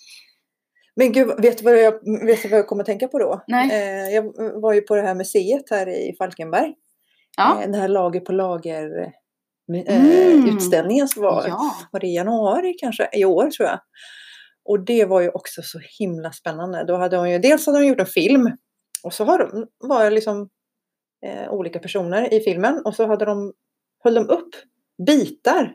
Men 0.97 1.13
gud, 1.13 1.43
vet 1.43 1.59
du 1.59 1.65
vad 1.65 1.77
jag, 1.79 1.93
vet 2.27 2.43
du 2.43 2.49
vad 2.49 2.59
jag 2.59 2.67
kommer 2.67 2.83
att 2.83 2.87
tänka 2.87 3.09
på 3.09 3.19
då? 3.19 3.43
Nej. 3.47 3.71
Eh, 3.73 4.15
jag 4.15 4.33
var 4.61 4.73
ju 4.73 4.81
på 4.81 4.95
det 4.97 5.03
här 5.03 5.15
museet 5.15 5.71
här 5.71 5.89
i 5.89 6.15
Falkenberg. 6.19 6.75
Ja. 7.37 7.55
Eh, 7.55 7.61
den 7.61 7.75
här 7.75 7.89
lager 7.89 8.21
på 8.21 8.33
lager 8.33 9.13
Mm. 9.69 10.49
utställningen 10.57 11.09
som 11.09 11.23
var, 11.23 11.45
Ja. 11.49 11.75
var 11.93 12.01
det 12.01 12.07
i 12.07 12.15
januari 12.15 12.75
kanske, 12.79 13.09
i 13.13 13.25
år 13.25 13.51
tror 13.51 13.69
jag. 13.69 13.79
Och 14.65 14.81
det 14.85 15.05
var 15.05 15.21
ju 15.21 15.29
också 15.29 15.63
så 15.63 15.79
himla 15.99 16.33
spännande. 16.33 16.85
Då 16.85 16.97
hade 16.97 17.17
hon 17.17 17.31
ju, 17.31 17.39
dels 17.39 17.67
hade 17.67 17.79
de 17.79 17.87
gjort 17.87 18.01
en 18.01 18.07
film 18.07 18.51
och 19.05 19.13
så 19.13 19.25
har 19.25 19.39
de, 19.39 19.67
var 19.89 20.05
det 20.05 20.11
liksom 20.11 20.49
eh, 21.27 21.51
olika 21.53 21.79
personer 21.79 22.35
i 22.35 22.41
filmen 22.41 22.83
och 22.85 22.95
så 22.95 23.07
hade 23.07 23.25
de, 23.25 23.53
höll 24.05 24.15
de 24.15 24.29
upp 24.29 24.49
bitar. 25.07 25.75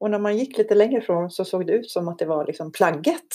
Och 0.00 0.10
när 0.10 0.18
man 0.18 0.36
gick 0.38 0.58
lite 0.58 0.74
längre 0.74 0.98
ifrån 1.02 1.30
så 1.30 1.44
såg 1.44 1.66
det 1.66 1.72
ut 1.72 1.90
som 1.90 2.08
att 2.08 2.18
det 2.18 2.26
var 2.26 2.46
liksom 2.46 2.72
plagget. 2.72 3.26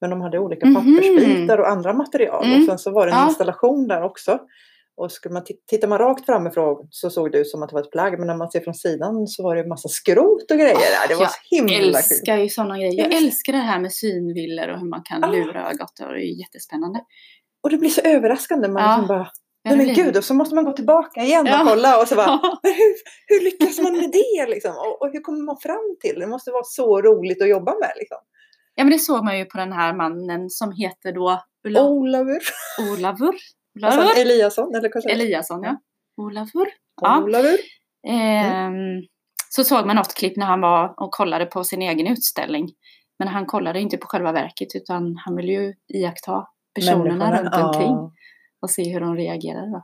Men 0.00 0.10
de 0.10 0.20
hade 0.20 0.38
olika 0.38 0.66
Mhm. 0.66 0.74
pappersbitar 0.74 1.58
och 1.58 1.68
andra 1.68 1.92
material. 1.92 2.44
Mm. 2.44 2.58
Och 2.60 2.66
sen 2.66 2.78
så 2.78 2.90
var 2.90 3.06
det 3.06 3.12
en 3.12 3.18
Ja. 3.18 3.28
installation 3.28 3.88
där 3.88 4.02
också. 4.02 4.38
Och 4.96 5.12
skulle 5.12 5.32
man 5.32 5.44
tittar 5.70 5.88
man 5.88 5.98
rakt 5.98 6.26
framifrån 6.26 6.88
så 6.90 7.10
såg 7.10 7.32
det 7.32 7.38
ut 7.38 7.48
som 7.50 7.62
att 7.62 7.68
det 7.68 7.74
var 7.74 7.82
ett 7.82 7.90
plagg. 7.90 8.18
Men 8.18 8.26
när 8.26 8.36
man 8.36 8.50
ser 8.50 8.60
från 8.60 8.74
sidan 8.74 9.26
så 9.26 9.42
var 9.42 9.54
det 9.56 9.62
en 9.62 9.68
massa 9.68 9.88
skrot 9.88 10.50
och 10.50 10.56
grejer 10.56 10.74
där. 10.74 11.08
Det 11.08 11.14
var 11.14 11.22
jag 11.22 11.30
så 11.30 11.38
himla 11.50 11.72
kul. 11.78 11.88
älskar 11.94 12.36
ju 12.38 12.48
sådana 12.48 12.78
grejer. 12.78 13.02
Jag 13.04 13.12
älskar 13.14 13.52
det 13.52 13.58
här 13.58 13.80
med 13.80 13.92
synvillor 13.92 14.68
och 14.68 14.78
hur 14.80 14.88
man 14.88 15.02
kan 15.04 15.24
Ah. 15.24 15.30
lura 15.32 15.70
ögat. 15.70 16.00
Och 16.00 16.12
det 16.14 16.20
är 16.26 16.40
jättespännande. 16.40 17.00
Och 17.62 17.70
det 17.70 17.76
blir 17.78 17.90
så 17.90 18.00
överraskande. 18.00 18.68
Man 18.68 18.82
Ja. 18.82 18.88
liksom 18.96 19.08
bara, 19.08 19.30
nej 19.64 19.76
men 19.76 19.94
gud. 19.94 20.16
Och 20.16 20.24
så 20.24 20.34
måste 20.34 20.54
man 20.54 20.64
gå 20.64 20.72
tillbaka 20.72 21.20
igen 21.22 21.46
och 21.46 21.52
Ja. 21.52 21.62
kolla. 21.66 22.00
Och 22.02 22.08
så 22.08 22.14
bara, 22.14 22.40
hur, 22.62 22.94
hur 23.26 23.44
lyckas 23.44 23.78
man 23.78 23.92
med 23.92 24.10
det 24.12 24.46
liksom? 24.48 24.70
Och, 24.70 25.02
och 25.02 25.10
hur 25.12 25.20
kommer 25.20 25.44
man 25.44 25.56
fram 25.56 25.96
till 26.00 26.14
det? 26.14 26.20
Det 26.20 26.26
måste 26.26 26.50
vara 26.50 26.64
så 26.64 27.02
roligt 27.02 27.42
att 27.42 27.48
jobba 27.48 27.72
med 27.80 27.92
liksom. 27.96 28.18
ja, 28.74 28.84
men 28.84 28.92
det 28.92 28.98
såg 28.98 29.24
man 29.24 29.38
ju 29.38 29.44
på 29.44 29.58
den 29.58 29.72
här 29.72 29.92
mannen 29.94 30.50
som 30.50 30.72
heter 30.72 31.12
då 31.12 31.42
Ulla, 31.66 31.82
Olavur. 31.84 32.40
Olavur. 32.92 33.34
Olavur. 33.76 34.18
Eliasson 34.18 34.74
eller 34.74 34.90
jag? 34.94 35.10
Eliasson, 35.10 35.62
ja. 35.62 35.80
Olavur. 36.16 36.68
Ja. 37.02 37.22
Olavur. 37.22 37.58
Ehm, 38.08 39.02
så 39.48 39.64
såg 39.64 39.86
man 39.86 39.96
något 39.96 40.14
klipp 40.14 40.36
när 40.36 40.46
han 40.46 40.60
var 40.60 40.94
och 40.96 41.10
kollade 41.12 41.46
på 41.46 41.64
sin 41.64 41.82
egen 41.82 42.06
utställning. 42.06 42.68
Men 43.18 43.28
han 43.28 43.46
kollade 43.46 43.80
inte 43.80 43.96
på 43.96 44.06
själva 44.06 44.32
verket 44.32 44.68
utan 44.74 45.16
han 45.16 45.36
ville 45.36 45.52
ju 45.52 45.74
iaktta 45.94 46.46
personerna 46.74 47.42
runt 47.42 47.50
ja. 47.52 47.66
omkring 47.66 47.96
och 48.62 48.70
se 48.70 48.92
hur 48.92 49.00
de 49.00 49.16
reagerade. 49.16 49.70
Då. 49.70 49.82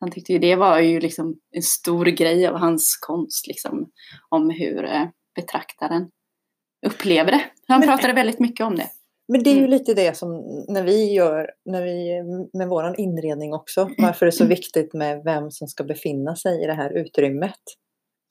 Han 0.00 0.10
tyckte 0.10 0.32
ju 0.32 0.38
det 0.38 0.56
var 0.56 0.78
ju 0.78 1.00
liksom 1.00 1.36
en 1.50 1.62
stor 1.62 2.04
grej 2.04 2.46
av 2.46 2.56
hans 2.56 2.98
konst, 3.00 3.46
liksom, 3.46 3.90
om 4.28 4.50
hur 4.50 4.84
eh, 4.84 5.04
betraktaren 5.34 6.10
upplever 6.86 7.32
det. 7.32 7.44
Han 7.68 7.80
Men- 7.80 7.88
pratade 7.88 8.12
väldigt 8.12 8.38
mycket 8.40 8.66
om 8.66 8.76
det. 8.76 8.88
Men 9.28 9.42
det 9.42 9.50
är 9.50 9.54
ju 9.54 9.58
Mm. 9.58 9.70
lite 9.70 9.94
det 9.94 10.16
som 10.16 10.30
när 10.68 10.82
vi 10.82 11.12
gör 11.12 11.50
när 11.64 11.82
vi, 11.82 12.22
med 12.58 12.68
våran 12.68 12.94
inredning 12.96 13.54
också. 13.54 13.90
Varför 13.98 14.26
det 14.26 14.30
är 14.30 14.36
så 14.36 14.44
viktigt 14.44 14.94
med 14.94 15.22
vem 15.24 15.50
som 15.50 15.68
ska 15.68 15.84
befinna 15.84 16.36
sig 16.36 16.62
i 16.62 16.66
det 16.66 16.72
här 16.72 16.90
utrymmet. 16.98 17.60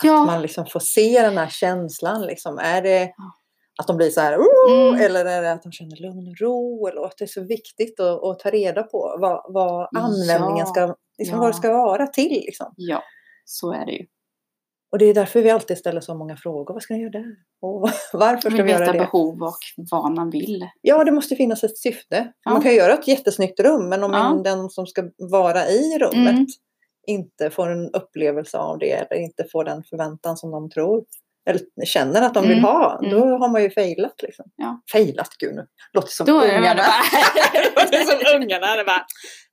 Ja, 0.03 0.25
Man 0.25 0.41
liksom 0.41 0.65
får 0.65 0.79
se 0.79 1.21
den 1.21 1.37
här 1.37 1.47
känslan. 1.49 2.21
Liksom. 2.21 2.57
Är 2.57 2.81
det 2.81 3.11
att 3.81 3.87
de 3.87 3.97
blir 3.97 4.09
så 4.09 4.21
här 4.21 4.33
Mm. 4.33 5.01
eller 5.01 5.25
är 5.25 5.41
det 5.41 5.51
att 5.51 5.63
de 5.63 5.71
känner 5.71 5.95
lugn 6.01 6.27
och 6.27 6.37
ro? 6.41 6.87
Eller 6.87 7.01
att 7.05 7.17
det 7.17 7.25
är 7.25 7.27
så 7.27 7.41
viktigt 7.43 7.99
att, 7.99 8.23
att 8.23 8.39
ta 8.39 8.49
reda 8.49 8.83
på 8.83 9.17
vad, 9.21 9.53
vad 9.53 9.89
användningen 9.97 10.57
Ja. 10.57 10.65
ska, 10.65 10.95
liksom, 11.17 11.35
Ja. 11.35 11.41
vad 11.41 11.49
det 11.49 11.53
ska 11.57 11.73
vara 11.73 12.07
till. 12.07 12.31
Liksom. 12.31 12.73
ja, 12.77 13.03
så 13.45 13.73
är 13.73 13.85
det 13.85 13.91
ju. 13.91 14.05
Och 14.91 14.97
det 14.97 15.05
är 15.05 15.13
därför 15.13 15.41
vi 15.41 15.49
alltid 15.49 15.77
ställer 15.77 16.01
så 16.01 16.15
många 16.15 16.37
frågor. 16.37 16.73
Vad 16.73 16.83
ska 16.83 16.93
ni 16.93 16.99
göra 17.01 17.11
där? 17.11 17.35
Och 17.61 17.81
varför 18.13 18.49
ska 18.51 18.63
vi 18.63 18.71
göra 18.71 18.79
veta 18.79 18.91
det? 18.93 18.97
behov 18.99 19.43
och 19.43 19.57
vad 19.91 20.11
man 20.11 20.29
vill. 20.29 20.67
Ja, 20.81 21.03
det 21.03 21.11
måste 21.11 21.35
finnas 21.35 21.63
ett 21.63 21.77
syfte. 21.77 22.33
Ja. 22.45 22.51
Man 22.51 22.61
kan 22.61 22.75
göra 22.75 22.93
ett 22.93 23.07
jättesnyggt 23.07 23.59
rum, 23.59 23.89
men 23.89 24.03
om 24.03 24.11
Ja. 24.13 24.41
den 24.43 24.69
som 24.69 24.87
ska 24.87 25.03
vara 25.17 25.67
i 25.67 25.97
rummet 25.99 26.33
Mm. 26.33 26.45
inte 27.07 27.49
får 27.49 27.69
en 27.69 27.89
upplevelse 27.93 28.57
av 28.57 28.77
det 28.79 28.91
eller 28.91 29.15
inte 29.21 29.43
får 29.51 29.63
den 29.63 29.83
förväntan 29.83 30.37
som 30.37 30.51
de 30.51 30.69
tror 30.69 31.03
eller 31.49 31.85
känner 31.85 32.21
att 32.21 32.33
de 32.33 32.41
vill 32.43 32.51
Mm. 32.57 32.63
ha, 32.63 32.99
Mm. 32.99 33.11
då 33.11 33.25
har 33.37 33.49
man 33.51 33.61
ju 33.63 33.71
failat. 33.71 34.21
Liksom. 34.21 34.45
Ja. 34.55 34.81
Failat, 34.91 35.29
gud 35.39 35.55
nu. 35.55 35.65
Låter 35.93 36.07
som 36.09 36.25
Då 36.25 36.41
är 36.41 36.47
det 36.47 36.57
ungarna. 36.59 36.83
bara- 36.83 37.83
Låter 37.85 38.03
som 38.03 38.35
ungarna. 38.41 38.75
Det 38.75 38.83
bara, 38.83 39.05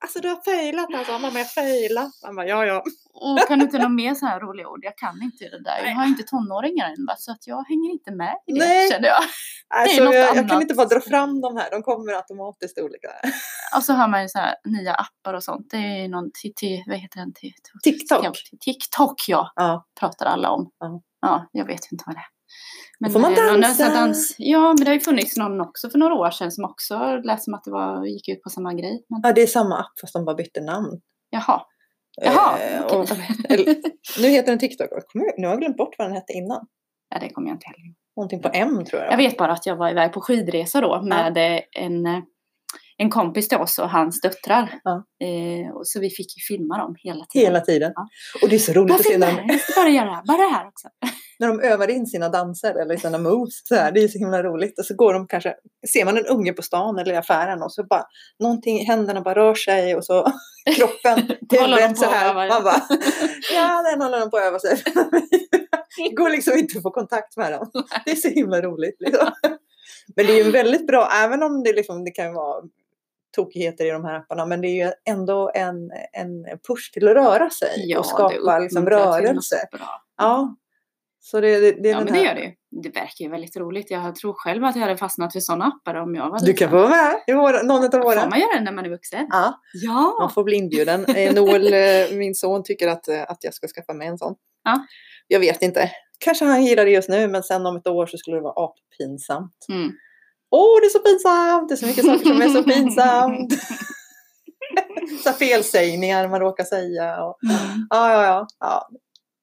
alltså 0.04 0.20
du 0.20 0.28
har 0.28 0.42
failat 0.44 0.94
alltså. 0.94 1.12
Mamma, 1.18 1.38
jag 1.38 1.50
failat. 1.52 2.10
Bara, 2.36 2.46
ja, 2.46 2.66
ja. 2.66 2.82
Och 3.14 3.48
kan 3.48 3.58
du 3.58 3.64
inte 3.64 3.78
någon 3.78 3.94
mer 3.94 4.14
så 4.14 4.26
här 4.26 4.40
roliga 4.40 4.68
ord? 4.68 4.80
Jag 4.82 4.96
kan 4.96 5.22
inte 5.22 5.44
det 5.44 5.62
där. 5.62 5.78
Jag 5.84 5.94
har 5.94 6.06
inte 6.06 6.22
tonåringar 6.22 6.86
än 6.88 7.06
va? 7.08 7.14
så 7.18 7.32
att 7.32 7.46
jag 7.46 7.64
hänger 7.68 7.90
inte 7.90 8.10
med 8.10 8.34
i 8.46 8.52
det 8.52 8.58
Nej. 8.58 8.90
känner 8.90 9.08
jag. 9.08 9.22
Alltså, 9.74 10.04
något 10.04 10.14
jag, 10.14 10.36
jag 10.36 10.48
kan 10.48 10.62
inte 10.62 10.74
bara 10.74 10.86
dra 10.86 11.00
fram 11.00 11.40
de 11.40 11.56
här. 11.56 11.70
De 11.70 11.82
kommer 11.82 12.12
automatiskt 12.12 12.78
olika. 12.78 13.08
Och 13.76 13.82
så 13.82 13.92
har 13.92 14.08
man 14.08 14.22
ju 14.22 14.28
så 14.28 14.38
här 14.38 14.54
nya 14.64 14.94
appar 14.94 15.34
och 15.34 15.44
sånt. 15.44 15.66
Det 15.70 15.76
är 15.76 16.02
ju 16.02 16.08
någon, 16.08 16.24
t- 16.32 16.52
t- 16.60 16.84
vad 16.86 16.96
heter 16.98 17.18
den? 17.20 17.32
T- 17.32 17.52
TikTok. 17.84 18.36
TikTok 18.64 19.14
ja, 19.28 19.52
Ja. 19.56 19.86
pratar 20.00 20.26
alla 20.26 20.50
om. 20.50 20.70
Ja. 20.78 21.00
Ja, 21.20 21.48
jag 21.52 21.64
vet 21.64 21.92
inte 21.92 22.04
vad 22.06 22.14
det 22.16 22.18
är. 22.20 22.26
Men 23.00 23.10
får 23.10 23.20
man 23.20 23.32
någon 23.32 23.60
dansa. 23.60 23.88
Dans, 23.94 24.34
ja, 24.38 24.60
men 24.68 24.76
det 24.76 24.86
har 24.86 24.94
ju 24.94 25.00
funnits 25.00 25.36
någon 25.36 25.60
också 25.60 25.90
för 25.90 25.98
några 25.98 26.14
år 26.14 26.30
sedan 26.30 26.52
som 26.52 26.64
också 26.64 27.16
lät 27.24 27.42
som 27.42 27.54
att 27.54 27.64
det 27.64 27.70
var, 27.70 28.04
gick 28.04 28.28
ut 28.28 28.42
på 28.42 28.50
samma 28.50 28.74
grej. 28.74 29.04
Men, 29.08 29.20
ja, 29.22 29.32
det 29.32 29.42
är 29.42 29.46
samma 29.46 29.78
app 29.78 30.00
fast 30.00 30.12
de 30.12 30.24
bara 30.24 30.34
bytte 30.36 30.60
namn. 30.60 31.00
jaha, 31.30 31.62
Jaha, 32.22 32.58
Eh, 32.58 32.84
okej. 32.84 32.98
och, 32.98 33.10
eller, 33.50 33.76
nu 34.22 34.28
heter 34.28 34.52
den 34.52 34.58
TikTok. 34.58 34.88
Kommer- 35.12 35.40
Nu 35.40 35.46
har 35.46 35.54
jag 35.54 35.60
glömt 35.60 35.76
bort 35.76 35.94
vad 35.98 36.06
den 36.08 36.14
hette 36.14 36.32
innan. 36.32 36.66
ja, 37.10 37.18
det 37.20 37.28
kommer 37.28 37.48
jag 37.48 37.54
inte 37.54 37.66
heller. 37.66 37.94
Någonting 38.16 38.42
på 38.42 38.50
M 38.52 38.84
tror 38.84 39.02
jag. 39.02 39.12
Jag 39.12 39.16
vet 39.16 39.36
bara 39.36 39.52
att 39.52 39.66
jag 39.66 39.76
var 39.76 39.90
iväg 39.90 40.12
på 40.12 40.20
skidresa 40.20 40.80
då 40.80 41.02
med 41.02 41.36
eh, 41.56 41.60
en, 41.72 42.06
eh, 42.06 42.18
en 42.98 43.10
kompis 43.10 43.48
till 43.48 43.58
oss 43.58 43.78
och 43.78 43.90
hans 43.90 44.20
döttrar. 44.20 44.80
Ja. 44.84 45.04
Eh, 45.26 45.76
och 45.76 45.88
så 45.88 46.00
vi 46.00 46.10
fick 46.10 46.36
ju 46.36 46.56
filma 46.56 46.78
dem 46.78 46.94
hela 46.98 47.24
tiden. 47.24 47.46
Hela 47.46 47.60
tiden. 47.60 47.92
Ja. 47.94 48.08
Och 48.42 48.48
det 48.48 48.56
är 48.56 48.58
så 48.58 48.72
roligt 48.72 48.94
att 48.94 49.04
se 49.04 49.18
när 49.18 49.32
de, 49.32 49.48
jag 49.48 49.60
ska 49.60 49.80
bara 49.80 49.90
göra 49.90 50.04
det 50.04 50.14
här, 50.14 50.24
bara 50.26 50.36
det 50.36 50.54
här 50.54 50.68
också. 50.68 50.88
när 51.38 51.48
de 51.48 51.60
övar 51.60 51.90
in 51.90 52.06
sina 52.06 52.28
danser 52.28 52.74
eller 52.74 52.96
sina 52.96 53.18
moves. 53.18 53.66
Så 53.68 53.74
här. 53.74 53.92
Det 53.92 54.04
är 54.04 54.08
så 54.08 54.18
himla 54.18 54.42
roligt. 54.42 54.78
Och 54.78 54.84
så 54.84 54.94
går 54.94 55.14
de 55.14 55.26
kanske, 55.26 55.54
ser 55.92 56.04
man 56.04 56.16
en 56.18 56.26
unge 56.26 56.52
på 56.52 56.62
stan 56.62 56.98
eller 56.98 57.12
i 57.12 57.16
affären 57.16 57.62
och 57.62 57.72
så 57.72 57.84
bara 57.84 58.04
någonting, 58.38 58.86
händerna 58.86 59.20
bara 59.20 59.34
rör 59.34 59.54
sig 59.54 59.96
och 59.96 60.04
så 60.04 60.32
kroppen, 60.76 61.18
huvudet 61.50 61.88
på 61.88 61.96
så 61.96 62.06
här. 62.06 62.34
Man 62.34 62.64
bara, 62.64 62.82
ja 63.54 63.82
den 63.90 64.02
håller 64.02 64.20
de 64.20 64.30
på 64.30 64.36
att 64.36 64.44
öva 64.44 64.58
sig. 64.58 64.82
Det 65.96 66.10
går 66.14 66.30
liksom 66.30 66.58
inte 66.58 66.78
att 66.78 66.82
få 66.82 66.90
kontakt 66.90 67.36
med 67.36 67.52
dem. 67.52 67.70
Det 68.04 68.10
är 68.10 68.16
så 68.16 68.28
himla 68.28 68.62
roligt. 68.62 68.96
Liksom. 69.00 69.30
Men 70.16 70.26
det 70.26 70.32
är 70.32 70.44
ju 70.44 70.50
väldigt 70.50 70.86
bra, 70.86 71.08
även 71.24 71.42
om 71.42 71.62
det, 71.62 71.72
liksom, 71.72 72.04
det 72.04 72.10
kan 72.10 72.34
vara 72.34 72.62
tokigheter 73.36 73.86
i 73.86 73.90
de 73.90 74.04
här 74.04 74.16
apparna, 74.16 74.46
men 74.46 74.60
det 74.60 74.68
är 74.68 74.86
ju 74.86 74.92
ändå 75.08 75.50
en, 75.54 75.90
en 76.12 76.44
push 76.68 76.92
till 76.92 77.08
att 77.08 77.14
röra 77.14 77.50
sig 77.50 77.96
och 77.96 78.02
det 78.02 78.08
skapa 78.08 78.58
liksom, 78.58 78.86
rörelse. 78.86 79.68
bra. 79.72 80.02
Ja. 80.16 80.56
Så 81.20 81.40
det, 81.40 81.60
det, 81.60 81.72
det 81.82 81.88
är 81.88 81.92
Ja, 81.92 82.04
men 82.04 82.12
det 82.12 82.20
gör 82.22 82.34
det 82.34 82.40
ju. 82.40 82.52
Det 82.82 82.88
verkar 82.88 83.24
ju 83.24 83.28
väldigt 83.30 83.56
roligt. 83.56 83.90
Jag 83.90 84.14
tror 84.14 84.32
själv 84.36 84.64
att 84.64 84.76
jag 84.76 84.82
hade 84.82 84.96
fastnat 84.96 85.32
för 85.32 85.40
sådana 85.40 85.64
appar 85.66 85.94
om 85.94 86.14
jag 86.14 86.30
var 86.30 86.40
Du 86.46 86.52
kan 86.52 86.70
få 86.70 86.76
vara 86.76 86.88
med 86.88 87.14
i 87.26 87.32
våra, 87.32 87.62
någon 87.62 87.84
av 87.84 87.90
Får 87.90 88.02
våra. 88.02 88.28
man 88.28 88.40
göra 88.40 88.58
det 88.58 88.64
när 88.64 88.72
man 88.72 88.84
är 88.86 88.90
vuxen? 88.90 89.26
Ja, 89.30 89.42
man 89.44 89.54
Ja! 90.18 90.30
får 90.34 90.44
bli 90.44 90.56
inbjuden. 90.56 91.04
Eh, 91.04 91.34
Noel, 91.34 91.72
eh, 91.72 92.16
min 92.18 92.34
son, 92.34 92.62
tycker 92.64 92.88
att, 92.88 93.08
eh, 93.08 93.22
att 93.22 93.44
jag 93.44 93.54
ska 93.54 93.66
skaffa 93.68 93.92
mig 93.92 94.08
en 94.08 94.18
sån. 94.18 94.34
Ja. 94.64 94.86
Jag 95.26 95.40
vet 95.40 95.62
inte. 95.62 95.90
Kanske 96.18 96.44
han 96.44 96.64
gillar 96.64 96.84
det 96.84 96.90
just 96.90 97.08
nu, 97.08 97.28
men 97.28 97.42
sen 97.42 97.66
om 97.66 97.76
ett 97.76 97.86
år 97.86 98.06
så 98.06 98.18
skulle 98.18 98.36
det 98.36 98.42
vara 98.42 98.68
appinsamt. 98.68 99.66
Mm. 99.68 99.92
Åh, 100.50 100.80
det 100.80 100.86
är 100.86 100.90
så 100.90 100.98
pinsamt! 100.98 101.68
Det 101.68 101.74
är 101.74 101.76
så 101.76 101.86
mycket 101.86 102.04
saker 102.04 102.24
som 102.24 102.42
är 102.42 102.48
så 102.48 102.62
pinsamt. 102.72 103.52
så 105.24 105.32
felsägningar 105.32 106.28
man 106.28 106.40
råkar 106.40 106.64
säga. 106.64 107.24
Och, 107.24 107.38
Mm. 107.44 107.86
ja, 107.90 108.12
ja, 108.12 108.22
ja, 108.24 108.46
ja. 108.60 108.88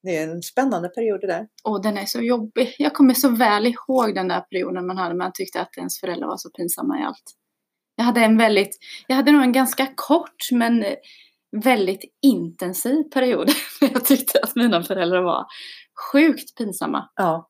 Det 0.04 0.18
är 0.18 0.28
en 0.32 0.42
spännande 0.42 0.90
period 0.90 1.22
det 1.22 1.28
där. 1.28 1.48
Och 1.64 1.82
den 1.84 1.98
är 1.98 2.06
så 2.06 2.22
jobbig. 2.22 2.76
Jag 2.78 2.94
kommer 2.94 3.14
så 3.14 3.30
väl 3.30 3.66
ihåg 3.68 4.16
den 4.16 4.28
där 4.28 4.42
perioden 4.42 4.88
man 4.88 4.98
hade. 4.98 5.16
Man 5.16 5.32
tyckte 5.34 5.62
att 5.62 5.78
ens 5.78 6.00
föräldrar 6.00 6.28
var 6.28 6.38
så 6.38 6.50
pinsamma 6.50 7.00
i 7.00 7.04
allt. 7.04 7.24
Jag 7.96 8.06
hade 8.06 8.22
en 8.22 8.38
väldigt, 8.38 8.78
jag 9.08 9.16
hade 9.16 9.32
nog 9.32 9.42
en 9.42 9.52
ganska 9.52 9.88
kort 9.96 10.52
men 10.52 10.86
väldigt 11.64 12.04
intensiv 12.22 13.04
period. 13.04 13.50
Jag 13.82 14.06
tyckte 14.06 14.40
att 14.40 14.56
mina 14.56 14.84
föräldrar 14.84 15.22
var 15.22 15.46
sjukt 16.12 16.56
pinsamma. 16.58 17.10
Ja. 17.16 17.50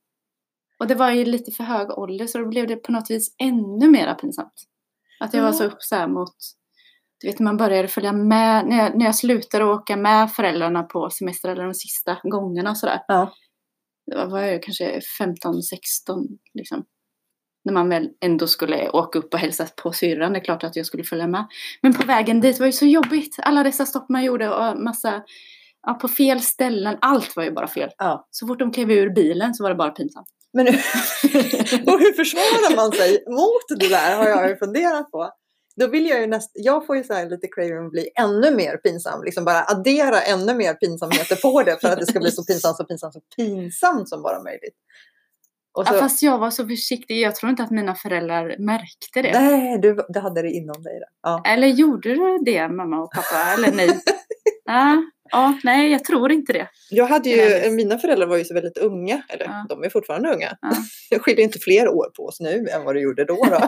Och 0.79 0.87
det 0.87 0.95
var 0.95 1.11
ju 1.11 1.25
lite 1.25 1.51
för 1.51 1.63
hög 1.63 1.97
ålder 1.97 2.27
så 2.27 2.37
då 2.37 2.45
blev 2.47 2.67
det 2.67 2.75
på 2.75 2.91
något 2.91 3.09
vis 3.09 3.35
ännu 3.37 3.89
mer 3.89 4.13
pinsamt. 4.13 4.53
Att 5.19 5.33
jag 5.33 5.43
var 5.43 5.51
så 5.51 5.63
upp 5.63 5.77
så 5.83 5.95
här 5.95 6.07
mot, 6.07 6.35
du 7.21 7.27
vet 7.27 7.39
man 7.39 7.57
började 7.57 7.87
följa 7.87 8.11
med, 8.11 8.67
när 8.67 8.77
jag, 8.77 8.97
när 8.97 9.05
jag 9.05 9.15
slutade 9.15 9.65
åka 9.65 9.97
med 9.97 10.31
föräldrarna 10.31 10.83
på 10.83 11.09
semester 11.09 11.49
eller 11.49 11.63
de 11.63 11.73
sista 11.73 12.17
gångerna 12.23 12.69
och 12.69 12.77
sådär. 12.77 13.01
Ja. 13.07 13.33
Var, 14.05 14.25
var 14.25 14.41
jag 14.41 14.63
kanske 14.63 15.01
15, 15.17 15.63
16 15.63 16.27
liksom. 16.53 16.85
När 17.65 17.73
man 17.73 17.89
väl 17.89 18.09
ändå 18.21 18.47
skulle 18.47 18.89
åka 18.89 19.19
upp 19.19 19.33
och 19.33 19.39
hälsa 19.39 19.67
på 19.83 19.91
syrran, 19.91 20.33
det 20.33 20.39
är 20.39 20.43
klart 20.43 20.63
att 20.63 20.75
jag 20.75 20.85
skulle 20.85 21.03
följa 21.03 21.27
med. 21.27 21.45
Men 21.81 21.93
på 21.93 22.05
vägen 22.05 22.41
dit 22.41 22.59
var 22.59 22.65
ju 22.65 22.71
så 22.71 22.85
jobbigt. 22.85 23.35
Alla 23.39 23.63
dessa 23.63 23.85
stopp 23.85 24.09
man 24.09 24.23
gjorde 24.23 24.49
och 24.49 24.81
massa, 24.81 25.23
ja, 25.81 25.93
på 25.93 26.07
fel 26.07 26.41
ställen. 26.41 26.97
Allt 27.01 27.35
var 27.35 27.43
ju 27.43 27.51
bara 27.51 27.67
fel. 27.67 27.89
Ja. 27.97 28.27
Så 28.31 28.47
fort 28.47 28.59
de 28.59 28.71
klev 28.71 28.91
ur 28.91 29.09
bilen 29.09 29.53
så 29.53 29.63
var 29.63 29.69
det 29.69 29.75
bara 29.75 29.91
pinsamt. 29.91 30.27
Men 30.55 30.67
hur, 30.67 30.75
och 31.93 31.99
hur 31.99 32.13
försvarar 32.13 32.75
man 32.75 32.91
sig 32.91 33.23
mot 33.27 33.79
det 33.79 33.89
där 33.89 34.15
har 34.17 34.27
jag 34.27 34.49
ju 34.49 34.55
funderat 34.55 35.11
på. 35.11 35.31
Då 35.75 35.87
vill 35.87 36.09
jag 36.09 36.21
ju 36.21 36.27
näst, 36.27 36.51
jag 36.53 36.85
får 36.85 36.97
ju 36.97 37.03
så 37.03 37.25
lite 37.25 37.47
craving 37.47 37.85
att 37.85 37.91
bli 37.91 38.09
ännu 38.19 38.55
mer 38.55 38.77
pinsam. 38.77 39.23
Liksom 39.23 39.45
bara 39.45 39.63
addera 39.63 40.21
ännu 40.21 40.53
mer 40.53 40.73
pinsamheter 40.73 41.35
på 41.35 41.63
det 41.63 41.81
för 41.81 41.87
att 41.87 41.99
det 41.99 42.05
ska 42.05 42.19
bli 42.19 42.31
så 42.31 42.45
pinsamt, 42.45 42.77
så 42.77 42.85
pinsamt, 42.85 43.13
så 43.13 43.21
pinsamt 43.35 44.09
som 44.09 44.21
bara 44.21 44.43
möjligt. 44.43 44.75
Och 45.77 45.87
så, 45.87 45.95
Ja, 45.95 45.99
fast 45.99 46.21
jag 46.21 46.37
var 46.37 46.51
så 46.51 46.67
försiktig. 46.67 47.21
Jag 47.21 47.35
tror 47.35 47.49
inte 47.49 47.63
att 47.63 47.71
mina 47.71 47.95
föräldrar 47.95 48.55
märkte 48.59 49.21
det. 49.21 49.39
nej, 49.39 49.79
du, 49.79 50.05
du 50.09 50.19
hade 50.19 50.41
det 50.41 50.51
inom 50.51 50.83
dig. 50.83 50.99
Där. 50.99 51.09
Ja. 51.23 51.43
Eller 51.45 51.67
gjorde 51.67 52.15
du 52.15 52.37
det, 52.45 52.67
mamma 52.67 53.01
och 53.01 53.11
pappa? 53.11 53.53
Eller 53.53 53.71
nej? 53.71 53.99
ja, 54.65 55.03
ja, 55.31 55.57
nej, 55.63 55.91
jag 55.91 56.03
tror 56.03 56.31
inte 56.31 56.53
det. 56.53 56.67
Jag 56.89 57.05
hade 57.05 57.29
ju, 57.29 57.71
mina 57.71 57.97
föräldrar 57.97 58.27
var 58.27 58.37
ju 58.37 58.45
så 58.45 58.53
väldigt 58.53 58.77
unga, 58.77 59.23
eller 59.29 59.45
Ja. 59.45 59.65
de 59.69 59.83
är 59.83 59.89
fortfarande 59.89 60.33
unga. 60.33 60.57
Ja. 60.61 60.71
Det 61.09 61.19
skiljer 61.19 61.43
inte 61.43 61.59
fler 61.59 61.87
år 61.89 62.11
på 62.17 62.25
oss 62.25 62.39
nu 62.39 62.67
än 62.71 62.83
vad 62.83 62.95
det 62.95 63.01
gjorde 63.01 63.25
då. 63.25 63.35
då. 63.35 63.67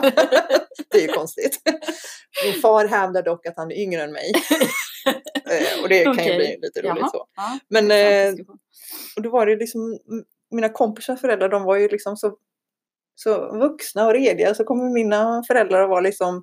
det 0.90 0.98
är 0.98 1.02
ju 1.02 1.08
konstigt. 1.08 1.58
Min 2.44 2.62
far 2.62 2.86
hävdar 2.88 3.22
dock 3.22 3.46
att 3.46 3.56
han 3.56 3.70
är 3.70 3.76
yngre 3.82 4.02
än 4.02 4.12
mig. 4.12 4.32
Eh, 5.50 5.82
och 5.82 5.88
det 5.88 6.04
kan 6.04 6.12
ju 6.14 6.20
Okej. 6.20 6.36
bli 6.36 6.58
lite 6.62 6.80
roligt 6.82 6.98
Jaha. 7.00 7.10
så. 7.10 7.26
Ja, 7.36 7.58
Men 7.68 7.90
eh, 7.90 8.34
och 9.16 9.22
då 9.22 9.30
var 9.30 9.46
det 9.46 9.56
liksom, 9.56 9.98
mina 10.50 10.68
kompisars 10.68 11.20
föräldrar 11.20 11.48
de 11.48 11.62
var 11.64 11.76
ju 11.76 11.88
liksom 11.88 12.16
så, 12.16 12.36
så 13.14 13.58
vuxna 13.58 14.06
och 14.06 14.12
rediga. 14.12 14.54
Så 14.54 14.64
kommer 14.64 14.92
mina 14.94 15.42
föräldrar 15.46 15.82
att 15.82 15.88
vara 15.88 16.00
liksom 16.00 16.42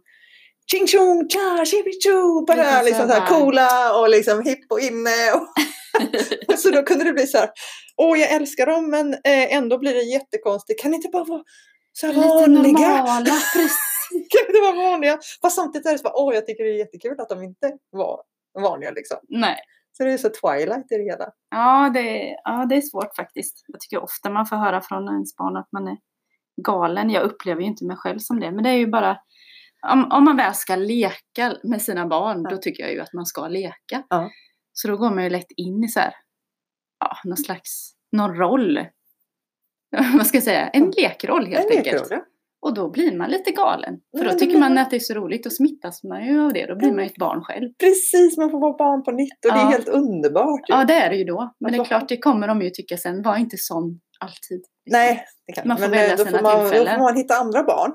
Ching 0.71 0.87
chong 0.87 1.29
cha 1.29 1.65
shibichu 1.65 2.45
bara 2.47 2.81
liksom 2.81 3.07
så 3.07 3.13
här 3.13 3.27
coola 3.27 3.99
och 3.99 4.09
liksom 4.09 4.43
hipp 4.43 4.71
och 4.71 4.79
inne. 4.79 5.31
Och, 5.35 5.47
så 6.59 6.69
då 6.69 6.83
kunde 6.83 7.03
det 7.03 7.13
bli 7.13 7.27
så 7.27 7.37
här. 7.37 7.49
Åh 7.97 8.19
jag 8.19 8.31
älskar 8.31 8.65
dem 8.65 8.89
men 8.89 9.13
eh, 9.13 9.53
ändå 9.55 9.77
blir 9.77 9.93
det 9.93 10.01
jättekonstigt. 10.01 10.81
Kan 10.81 10.93
inte 10.93 11.09
bara 11.09 11.23
vara 11.23 11.43
så 11.93 12.07
här 12.07 12.13
Lite 12.13 12.27
vanliga? 12.27 12.87
normala. 12.87 13.25
Kan 14.29 14.47
inte 14.47 14.61
vara 14.61 14.89
vanliga? 14.91 15.19
Fast 15.41 15.55
samtidigt 15.55 15.87
är 15.87 15.91
det 15.91 15.97
så 15.97 16.03
bara, 16.03 16.17
åh 16.17 16.35
jag 16.35 16.45
tycker 16.45 16.63
det 16.63 16.69
är 16.69 16.77
jättekul 16.77 17.19
att 17.19 17.29
de 17.29 17.43
inte 17.43 17.77
var 17.91 18.21
vanliga 18.61 18.91
liksom. 18.91 19.17
Nej. 19.29 19.57
Så 19.97 20.03
det 20.03 20.11
är 20.11 20.17
så 20.17 20.29
twilight 20.29 20.91
i 20.91 20.97
det 20.97 21.03
hela. 21.03 21.29
Ja 21.49 21.91
det, 21.93 22.35
ja, 22.43 22.65
det 22.69 22.75
är 22.75 22.81
svårt 22.81 23.15
faktiskt. 23.15 23.63
Jag 23.67 23.79
tycker 23.81 24.03
ofta 24.03 24.29
man 24.29 24.45
får 24.45 24.55
höra 24.55 24.81
från 24.81 25.07
ens 25.07 25.35
barn 25.35 25.57
att 25.57 25.71
man 25.71 25.87
är 25.87 25.97
galen. 26.61 27.09
Jag 27.09 27.23
upplever 27.23 27.61
ju 27.61 27.67
inte 27.67 27.85
mig 27.85 27.97
själv 27.97 28.19
som 28.19 28.39
det. 28.39 28.51
Men 28.51 28.63
det 28.63 28.69
är 28.69 28.77
ju 28.77 28.87
bara, 28.87 29.17
om, 29.93 30.11
om 30.11 30.23
man 30.23 30.37
väl 30.37 30.53
ska 30.55 30.75
leka 30.75 31.55
med 31.63 31.81
sina 31.81 32.07
barn, 32.07 32.41
Ja. 32.43 32.49
då 32.49 32.57
tycker 32.57 32.83
jag 32.83 32.93
ju 32.93 32.99
att 33.01 33.13
man 33.13 33.25
ska 33.25 33.47
leka. 33.47 34.03
Ja. 34.09 34.29
Så 34.73 34.87
då 34.87 34.97
går 34.97 35.09
man 35.09 35.23
ju 35.23 35.29
lätt 35.29 35.51
in 35.57 35.83
i 35.83 35.87
så 35.87 35.99
här, 35.99 36.13
ja, 36.99 37.17
någon 37.23 37.37
slags, 37.37 37.91
någon 38.11 38.35
roll. 38.35 38.79
Vad 40.17 40.27
ska 40.27 40.37
jag 40.37 40.43
säga? 40.43 40.67
En 40.69 40.91
lekroll 40.97 41.45
helt 41.45 41.71
En 41.71 41.77
enkelt. 41.77 42.01
lekroll. 42.01 42.21
Och 42.61 42.73
då 42.73 42.89
blir 42.89 43.17
man 43.17 43.29
lite 43.29 43.51
galen. 43.51 43.99
För 44.17 44.25
då 44.25 44.31
tycker 44.31 44.59
man 44.59 44.77
att 44.77 44.89
det 44.89 44.95
är 44.95 44.99
så 44.99 45.13
roligt 45.13 45.45
och 45.45 45.51
smittas 45.53 46.03
man 46.03 46.25
ju 46.25 46.41
av 46.45 46.53
det. 46.53 46.65
Då 46.65 46.75
blir 46.75 46.91
man 46.91 46.99
ju 46.99 47.05
ett 47.05 47.17
barn 47.17 47.43
själv. 47.43 47.69
Precis, 47.79 48.37
man 48.37 48.49
får 48.51 48.59
vara 48.59 48.77
barn 48.77 49.03
på 49.03 49.11
nytt 49.11 49.45
och 49.45 49.51
det 49.51 49.57
är 49.59 49.63
Ja. 49.63 49.69
helt 49.69 49.87
underbart. 49.87 50.69
ju. 50.69 50.73
Ja, 50.75 50.85
det 50.85 50.93
är 50.93 51.09
det 51.09 51.15
ju 51.15 51.23
då. 51.23 51.53
Men 51.59 51.71
det 51.71 51.77
är 51.77 51.83
klart, 51.85 52.09
det 52.09 52.17
kommer 52.17 52.47
de 52.47 52.61
ju 52.61 52.69
tycka 52.69 52.97
sen. 52.97 53.21
Var 53.21 53.37
inte 53.37 53.57
sån 53.57 53.99
alltid. 54.19 54.65
Nej, 54.85 55.25
det 55.47 55.53
kan 55.53 55.67
Man 55.67 55.77
får 55.77 55.81
men 55.81 55.91
välja 55.91 56.11
eh, 56.11 56.17
då 56.17 56.25
sina 56.25 56.37
får, 56.37 56.43
man, 56.43 56.63
då 56.63 56.85
får 56.85 56.99
man 56.99 57.15
hitta 57.15 57.35
andra 57.35 57.63
barn. 57.63 57.91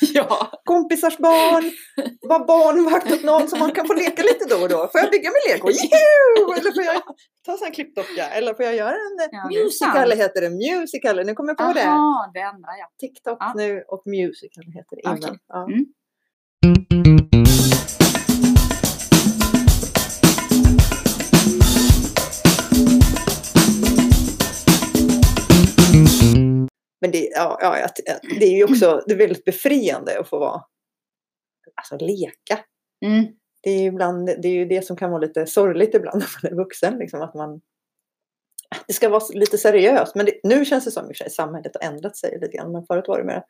ja. 0.00 0.50
Kompisars 0.64 1.18
barn, 1.18 1.64
vara 2.28 2.44
barnvakt 2.44 3.12
åt 3.12 3.22
någon 3.22 3.48
som 3.48 3.58
man 3.58 3.72
kan 3.72 3.86
få 3.86 3.94
leka 3.94 4.22
lite 4.22 4.44
då 4.48 4.62
och 4.62 4.68
då. 4.68 4.76
Får 4.92 5.00
jag 5.00 5.10
bygga 5.10 5.30
med 5.30 5.40
lego? 5.48 5.70
Juhu! 5.70 6.60
Eller 6.60 6.72
får 6.74 6.82
jag 6.82 7.02
ta 7.44 7.52
en 7.52 7.58
sån 7.58 7.66
här 7.66 7.74
klippdocka? 7.74 8.28
Eller 8.28 8.54
får 8.54 8.64
jag 8.64 8.74
göra 8.74 8.96
en 9.06 9.16
eh, 9.20 9.28
Ja, 9.30 9.48
det 9.50 9.64
musical 9.64 10.10
heter 10.12 10.40
det. 10.40 10.50
Musical, 10.50 11.26
nu 11.26 11.34
kommer 11.34 11.50
jag 11.50 11.58
på 11.58 11.72
det. 11.72 11.84
Jaha, 11.84 12.30
det 12.34 12.42
andra 12.42 12.70
ja. 12.80 12.86
TikTok 13.00 13.38
Ja. 13.40 13.52
nu 13.56 13.84
och 13.88 14.02
musical 14.06 14.64
heter 14.74 14.96
det 14.96 15.02
innan. 15.02 15.18
Okej. 15.18 15.38
Ja. 15.48 15.64
Mm. 15.64 17.35
Men 27.06 27.12
det, 27.12 27.30
ja, 27.34 27.58
ja, 27.60 27.88
det 28.40 28.44
är 28.46 28.56
ju 28.56 28.64
också 28.64 29.02
det 29.06 29.12
är 29.12 29.18
väldigt 29.18 29.44
befriande 29.44 30.18
att 30.20 30.28
få 30.28 30.38
vara, 30.38 30.62
alltså 31.74 32.06
leka. 32.06 32.64
Mm. 33.06 33.26
Det 33.62 33.70
är, 33.70 33.86
ibland, 33.86 34.26
det 34.26 34.48
är 34.48 34.52
ju 34.52 34.64
det 34.64 34.86
som 34.86 34.96
kan 34.96 35.10
vara 35.10 35.20
lite 35.20 35.46
sorgligt 35.46 35.94
ibland 35.94 36.20
när 36.42 36.50
man 36.50 36.52
är 36.52 36.64
vuxen. 36.64 36.98
Liksom, 36.98 37.22
att 37.22 37.34
man, 37.34 37.60
det 38.86 38.92
ska 38.92 39.08
vara 39.08 39.22
lite 39.34 39.58
seriöst. 39.58 40.14
Men 40.14 40.26
det, 40.26 40.40
nu 40.42 40.64
känns 40.64 40.84
det 40.84 40.90
som 40.90 41.10
att 41.24 41.32
samhället 41.32 41.76
har 41.80 41.88
ändrat 41.88 42.16
sig 42.16 42.38
lite 42.40 42.56
grann. 42.56 42.72
Men 42.72 42.86
förut 42.86 43.04
var 43.08 43.18
det 43.18 43.24
mer 43.24 43.42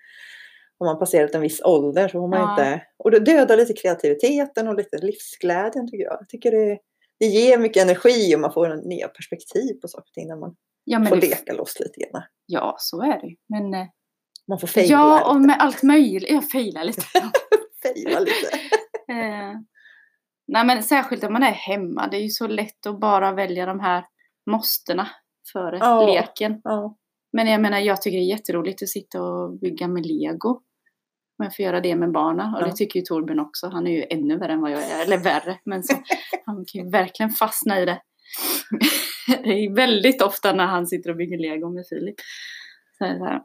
om 0.79 0.87
man 0.87 0.99
passerat 0.99 1.35
en 1.35 1.41
viss 1.41 1.61
ålder 1.65 2.09
så 2.09 2.13
får 2.13 2.29
man 2.29 2.41
Ja. 2.41 2.51
inte... 2.51 2.87
Och 2.97 3.11
det 3.11 3.19
dödar 3.19 3.57
lite 3.57 3.73
kreativiteten 3.73 4.69
och 4.69 4.75
lite 4.75 4.99
livsglädjen 4.99 5.91
tycker 5.91 6.05
jag. 6.05 6.17
Jag 6.21 6.29
tycker 6.29 6.51
det, 6.51 6.79
det 7.19 7.27
ger 7.27 7.59
mycket 7.59 7.83
energi 7.83 8.37
och 8.37 8.41
man 8.41 8.53
får 8.53 8.71
en 8.71 8.79
nya 8.79 9.09
perspektiv 9.09 9.75
på 9.83 9.89
saker 9.89 10.09
och 10.09 10.15
ting 10.15 10.29
när 10.29 10.37
man 10.37 10.57
Ja, 10.89 10.99
men 10.99 11.09
får 11.09 11.17
det, 11.17 11.27
leka 11.29 11.53
loss 11.53 11.81
lite 11.81 12.01
grann. 12.01 12.23
ja, 12.47 12.77
så 12.79 13.03
är 13.03 13.21
det. 13.21 13.37
Men 13.49 13.75
eh, 13.75 13.87
Man 14.49 14.59
får 14.59 14.67
fejla 14.67 14.93
ja, 14.93 15.31
och 15.31 15.37
lite. 15.37 15.47
med 15.47 15.57
allt 15.61 15.83
möjligt. 15.83 16.31
Jag 16.31 16.51
failar 16.51 16.85
lite. 16.85 17.03
Fejla 17.83 18.21
lite. 18.21 18.57
eh, 19.13 19.53
nej, 20.49 20.65
men 20.67 20.83
särskilt 20.83 21.25
om 21.25 21.33
man 21.33 21.43
är 21.43 21.51
hemma. 21.53 22.09
Det 22.09 22.17
är 22.17 22.23
ju 22.23 22.29
så 22.29 22.47
lätt 22.47 22.87
att 22.87 23.01
bara 23.01 23.33
välja 23.33 23.67
de 23.67 23.81
här 23.81 24.05
måstena 24.51 25.09
före 25.53 25.77
Ja. 25.79 26.07
leken. 26.07 26.61
Ja. 26.65 26.97
Men 27.33 27.47
jag 27.47 27.61
menar, 27.61 27.79
jag 27.79 28.03
tycker 28.03 28.19
det 28.19 28.25
är 28.25 28.37
jätteroligt 28.37 28.83
att 28.83 28.89
sitta 28.89 29.23
och 29.23 29.59
bygga 29.59 29.89
med 29.89 30.07
lego. 30.07 30.49
Om 31.39 31.45
jag 31.45 31.57
får 31.57 31.65
göra 31.65 31.81
det 31.81 31.97
med 31.97 32.13
barnen. 32.13 32.55
Och 32.55 32.63
Ja. 32.63 32.67
det 32.67 32.73
tycker 32.77 33.01
ju 33.01 33.05
Torbjörn 33.05 33.41
också. 33.41 33.69
Han 33.69 33.87
är 33.87 33.91
ju 33.91 34.05
ännu 34.11 34.37
värre 34.39 34.53
än 34.53 34.61
vad 34.61 34.71
jag 34.71 34.83
är. 34.83 35.03
Eller 35.05 35.19
värre. 35.19 35.59
Men 35.65 35.83
så, 35.83 35.95
han 36.47 36.65
kan 36.73 36.85
ju 36.85 36.91
verkligen 36.91 37.31
fastna 37.31 37.81
i 37.81 37.85
det. 37.85 38.01
det 39.45 39.51
är 39.51 39.75
väldigt 39.75 40.23
ofta 40.23 40.53
när 40.53 40.67
han 40.67 40.87
sitter 40.87 41.11
och 41.11 41.17
bygger 41.17 41.39
lego 41.39 41.71
med 41.71 41.85
Filip. 41.89 42.15
Så 42.99 43.05
är 43.05 43.09
det 43.13 43.19
så 43.19 43.25
här, 43.25 43.41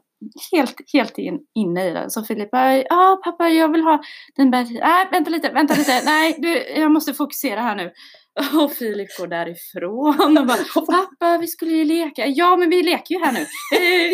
helt, 0.52 0.76
helt 0.92 1.18
in, 1.18 1.38
inne 1.54 1.88
i 1.88 1.90
det. 1.90 2.10
Så 2.10 2.22
Filip 2.22 2.50
bara, 2.50 2.76
ja 2.76 3.20
pappa 3.24 3.48
jag 3.48 3.72
vill 3.72 3.82
ha 3.82 4.02
den 4.36 4.50
där. 4.50 4.66
Nej 4.80 5.08
vänta 5.12 5.30
lite, 5.30 5.48
vänta 5.50 5.74
lite. 5.74 6.02
Nej 6.04 6.34
du, 6.38 6.80
jag 6.80 6.90
måste 6.92 7.14
fokusera 7.14 7.60
här 7.60 7.76
nu. 7.76 7.92
Och 8.62 8.72
Filip 8.72 9.08
går 9.18 9.26
därifrån 9.26 10.38
och 10.38 10.46
bara, 10.46 10.86
pappa 10.86 11.38
vi 11.40 11.46
skulle 11.46 11.72
ju 11.72 11.84
leka. 11.84 12.26
Ja 12.26 12.56
men 12.56 12.70
vi 12.70 12.82
leker 12.82 13.14
ju 13.14 13.20
här 13.24 13.32
nu. 13.32 13.46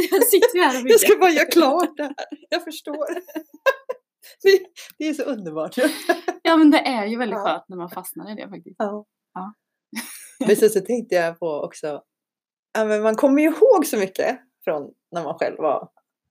Jag 0.10 0.24
sitter 0.24 0.56
ju 0.58 0.62
här 0.62 0.82
och 0.84 0.90
Jag 0.90 1.00
ska 1.00 1.18
bara 1.18 1.30
göra 1.30 1.46
klart 1.46 1.96
det 1.96 2.02
här. 2.02 2.14
Jag 2.50 2.64
förstår. 2.64 3.06
Det, 4.42 4.60
det 4.98 5.08
är 5.08 5.14
så 5.14 5.22
underbart. 5.22 5.74
Ja 6.42 6.56
men 6.56 6.70
det 6.70 6.78
är 6.78 7.06
ju 7.06 7.18
väldigt 7.18 7.38
Ja. 7.38 7.44
skönt 7.44 7.64
när 7.68 7.76
man 7.76 7.90
fastnar 7.90 8.32
i 8.32 8.34
det 8.34 8.48
faktiskt. 8.48 8.76
Ja. 8.78 9.04
Men 10.46 10.56
sen 10.56 10.70
så 10.70 10.80
tänkte 10.80 11.14
jag 11.14 11.38
på 11.38 11.46
också, 11.50 12.02
ja, 12.78 12.84
men 12.84 13.02
man 13.02 13.14
kommer 13.14 13.42
ju 13.42 13.48
ihåg 13.48 13.86
så 13.86 13.96
mycket 13.98 14.38
från 14.64 14.90
när 15.12 15.24
man 15.24 15.34
själv 15.38 15.56
var 15.58 15.88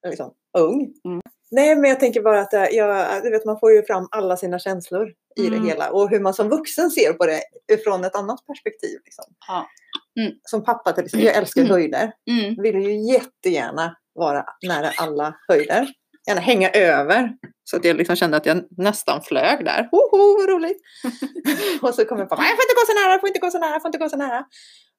liksom, 0.08 0.34
ung. 0.58 0.94
Mm. 1.06 1.22
Nej, 1.52 1.76
men 1.76 1.90
jag 1.90 2.00
tänker 2.00 2.22
bara 2.22 2.40
att 2.42 2.54
jag, 2.54 3.24
du 3.24 3.30
vet, 3.32 3.46
man 3.46 3.60
får 3.60 3.72
ju 3.72 3.84
fram 3.84 4.08
alla 4.12 4.38
sina 4.38 4.60
känslor 4.60 5.14
i 5.36 5.48
Mm. 5.48 5.62
det 5.62 5.68
hela 5.70 5.90
och 5.92 6.10
hur 6.10 6.20
man 6.20 6.34
som 6.34 6.50
vuxen 6.50 6.90
ser 6.90 7.14
på 7.14 7.26
det 7.26 7.42
från 7.84 8.04
ett 8.04 8.16
annat 8.16 8.46
perspektiv. 8.46 9.00
Liksom. 9.06 9.26
Ja. 9.48 9.68
Mm. 10.20 10.34
Som 10.44 10.64
pappa 10.64 10.92
till 10.92 11.06
exempel, 11.06 11.28
jag 11.28 11.36
älskar 11.36 11.62
Mm. 11.62 11.74
höjder. 11.74 12.12
Mm. 12.32 12.56
Vill 12.62 12.76
ju 12.76 13.14
jättegärna 13.14 13.96
vara 14.14 14.46
nära 14.68 14.90
alla 14.98 15.36
höjder. 15.48 15.88
Gärna 16.28 16.42
hänga 16.42 16.70
över. 16.70 17.30
Så 17.64 17.78
att 17.78 17.86
jag 17.86 17.98
liksom 17.98 18.16
kände 18.16 18.38
att 18.38 18.46
jag 18.46 18.64
nästan 18.78 19.22
flög 19.22 19.66
där. 19.66 19.88
Hoho, 19.92 20.38
vad 20.38 20.50
roligt! 20.50 20.78
och 21.82 21.94
så 21.96 22.06
kommer 22.06 22.26
pappa, 22.26 22.42
"Nej, 22.42 22.50
jag 22.50 22.58
får 22.58 22.64
inte 22.64 22.76
gå 22.76 22.86
så 22.88 22.94
nära, 23.04 23.12
jag 23.12 23.20
får 23.22 23.28
inte 23.30 23.40
gå 23.40 23.50
så 23.52 23.60
nära, 23.60 23.72
jag 23.72 23.82
får 23.82 23.90
inte 23.90 23.98
gå 23.98 24.10
så 24.10 24.18
nära. 24.18 24.40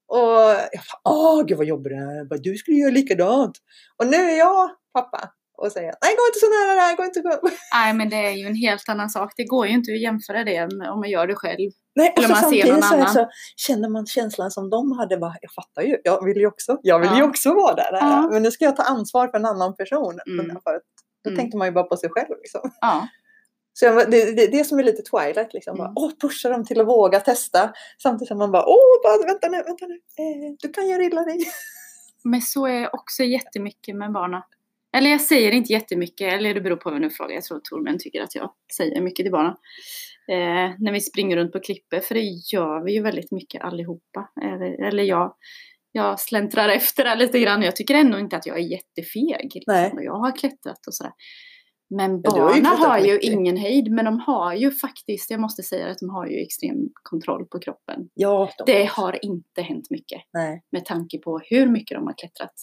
Och 0.08 0.40
jag 0.72 0.82
bara, 1.04 1.14
åh 1.14 1.44
gud 1.46 1.58
vad 1.58 1.66
jobbigt 1.66 1.92
det 1.92 1.96
är. 1.96 2.16
Jag 2.16 2.28
bara, 2.28 2.38
Du 2.38 2.54
skulle 2.56 2.76
göra 2.76 2.90
likadant. 2.90 3.56
Och 3.98 4.06
nu 4.06 4.16
är 4.16 4.38
jag 4.38 4.70
pappa. 4.94 5.30
och 5.62 5.72
säga 5.72 5.92
nej 6.04 6.12
gå 6.18 6.22
inte 6.30 6.38
så 6.40 6.50
nära 6.56 6.74
där, 6.80 6.96
gå 6.96 7.04
inte 7.04 7.22
så 7.22 7.48
Nej, 7.74 7.94
men 7.94 8.08
det 8.10 8.16
är 8.16 8.30
ju 8.30 8.46
en 8.46 8.54
helt 8.54 8.88
annan 8.88 9.10
sak. 9.10 9.32
Det 9.36 9.44
går 9.44 9.66
ju 9.66 9.72
inte 9.72 9.92
att 9.92 10.00
jämföra 10.00 10.44
det 10.44 10.62
om 10.92 11.00
man 11.00 11.10
gör 11.10 11.26
det 11.26 11.34
själv. 11.34 11.70
Nej, 11.96 12.12
och 12.16 12.24
Eller 12.24 12.28
man 12.28 12.50
ser 12.50 12.72
någon 12.72 12.82
annan. 12.82 13.08
så 13.14 13.28
känner 13.56 13.88
man 13.88 14.06
känslan 14.06 14.50
som 14.50 14.70
de 14.70 14.92
hade. 14.98 15.16
Bara, 15.16 15.34
jag 15.40 15.52
fattar 15.52 15.82
ju, 15.82 15.96
jag 16.04 16.24
vill 16.24 16.36
ju 16.36 16.46
också, 16.46 16.78
jag 16.82 16.98
vill 16.98 17.10
ju 17.10 17.18
Ja. 17.18 17.24
också 17.24 17.54
vara 17.54 17.74
där. 17.74 17.92
Ja. 17.92 18.28
Men 18.32 18.42
nu 18.42 18.50
ska 18.50 18.64
jag 18.64 18.76
ta 18.76 18.82
ansvar 18.82 19.28
för 19.28 19.38
en 19.38 19.44
annan 19.46 19.76
person. 19.76 20.18
Mm. 20.26 20.46
För 20.64 20.80
då 21.28 21.32
Mm. 21.32 21.36
tänkte 21.36 21.56
man 21.58 21.66
ju 21.68 21.72
bara 21.72 21.84
på 21.84 21.96
sig 21.96 22.10
själv. 22.10 22.34
Liksom. 22.42 22.70
Ja, 22.80 23.08
Så 23.72 23.84
jag, 23.84 24.10
det, 24.10 24.36
det, 24.36 24.46
det 24.46 24.64
som 24.64 24.78
är 24.78 24.82
lite 24.82 25.02
Twilight, 25.02 25.54
liksom. 25.54 25.74
Mm. 25.80 25.94
Bara, 25.94 26.04
åh, 26.04 26.10
pusha 26.20 26.48
dem 26.48 26.64
till 26.64 26.80
att 26.80 26.86
våga 26.86 27.20
testa. 27.20 27.72
Samtidigt 28.02 28.28
som 28.28 28.38
man 28.38 28.52
bara, 28.52 28.66
åh, 28.66 29.02
bara, 29.04 29.26
vänta 29.26 29.48
nu, 29.48 29.56
vänta 29.56 29.86
nu. 29.86 29.94
Eh, 29.94 30.54
du 30.62 30.68
kan 30.68 30.88
göra 30.88 31.02
illa 31.02 31.22
dig. 31.24 31.38
men 32.24 32.42
så 32.42 32.66
är 32.66 32.80
jag 32.82 32.94
också 32.94 33.22
jättemycket 33.22 33.96
med 33.96 34.12
barnen. 34.12 34.42
Eller 34.96 35.10
jag 35.10 35.20
säger 35.20 35.52
inte 35.52 35.72
jättemycket, 35.72 36.32
eller 36.32 36.54
det 36.54 36.60
beror 36.60 36.76
på 36.76 36.90
vem 36.90 37.02
du 37.02 37.10
frågar. 37.10 37.34
Jag 37.34 37.44
tror 37.44 37.60
Torbjörn 37.64 37.98
tycker 37.98 38.22
att 38.22 38.34
jag 38.34 38.52
säger 38.76 39.00
mycket 39.00 39.24
till 39.24 39.32
barnen. 39.32 39.54
Eh, 40.28 40.74
när 40.78 40.92
vi 40.92 41.00
springer 41.00 41.36
runt 41.36 41.52
på 41.52 41.60
klippor, 41.60 42.00
för 42.00 42.14
det 42.14 42.20
gör 42.52 42.84
vi 42.84 42.92
ju 42.92 43.02
väldigt 43.02 43.30
mycket 43.30 43.62
allihopa. 43.62 44.28
Eller, 44.42 44.86
eller 44.88 45.02
jag, 45.02 45.34
jag 45.92 46.20
släntrar 46.20 46.68
efter 46.68 47.04
där 47.04 47.16
lite 47.16 47.40
grann. 47.40 47.62
Jag 47.62 47.76
tycker 47.76 47.94
ändå 47.94 48.18
inte 48.18 48.36
att 48.36 48.46
jag 48.46 48.56
är 48.58 48.62
jättefeg. 48.62 49.50
Liksom. 49.54 49.90
Och 49.98 50.04
Jag 50.04 50.18
har 50.18 50.36
klättrat 50.36 50.86
och 50.86 50.94
sådär. 50.94 51.12
Men 51.90 52.22
du 52.22 52.30
har 52.30 52.38
ju 52.38 52.42
barnen 52.44 52.64
klättrat 52.64 52.88
har 52.88 52.98
ju 52.98 53.18
ingen 53.18 53.56
hejd, 53.56 53.90
men 53.90 54.04
de 54.04 54.20
har 54.20 54.54
ju 54.54 54.70
faktiskt, 54.70 55.30
jag 55.30 55.40
måste 55.40 55.62
säga 55.62 55.86
att 55.86 55.98
de 55.98 56.10
har 56.10 56.26
ju 56.26 56.36
extrem 56.36 56.76
kontroll 57.02 57.46
på 57.46 57.58
kroppen. 57.58 58.08
Ja, 58.14 58.50
de, 58.58 58.72
Det 58.72 58.84
har 58.84 59.24
inte 59.24 59.62
hänt 59.62 59.90
mycket 59.90 60.22
Nej. 60.32 60.62
med 60.72 60.84
tanke 60.84 61.18
på 61.18 61.40
hur 61.44 61.66
mycket 61.66 61.94
de 61.94 62.06
har 62.06 62.14
klättrat. 62.18 62.54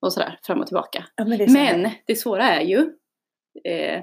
Och 0.00 0.12
sådär, 0.12 0.38
fram 0.42 0.60
och 0.60 0.66
tillbaka. 0.66 1.04
Ja, 1.16 1.24
men 1.24 1.38
det. 1.38 1.52
Men 1.52 1.90
det 2.06 2.16
svåra 2.16 2.44
är 2.44 2.60
ju, 2.60 2.78
eh, 3.64 4.02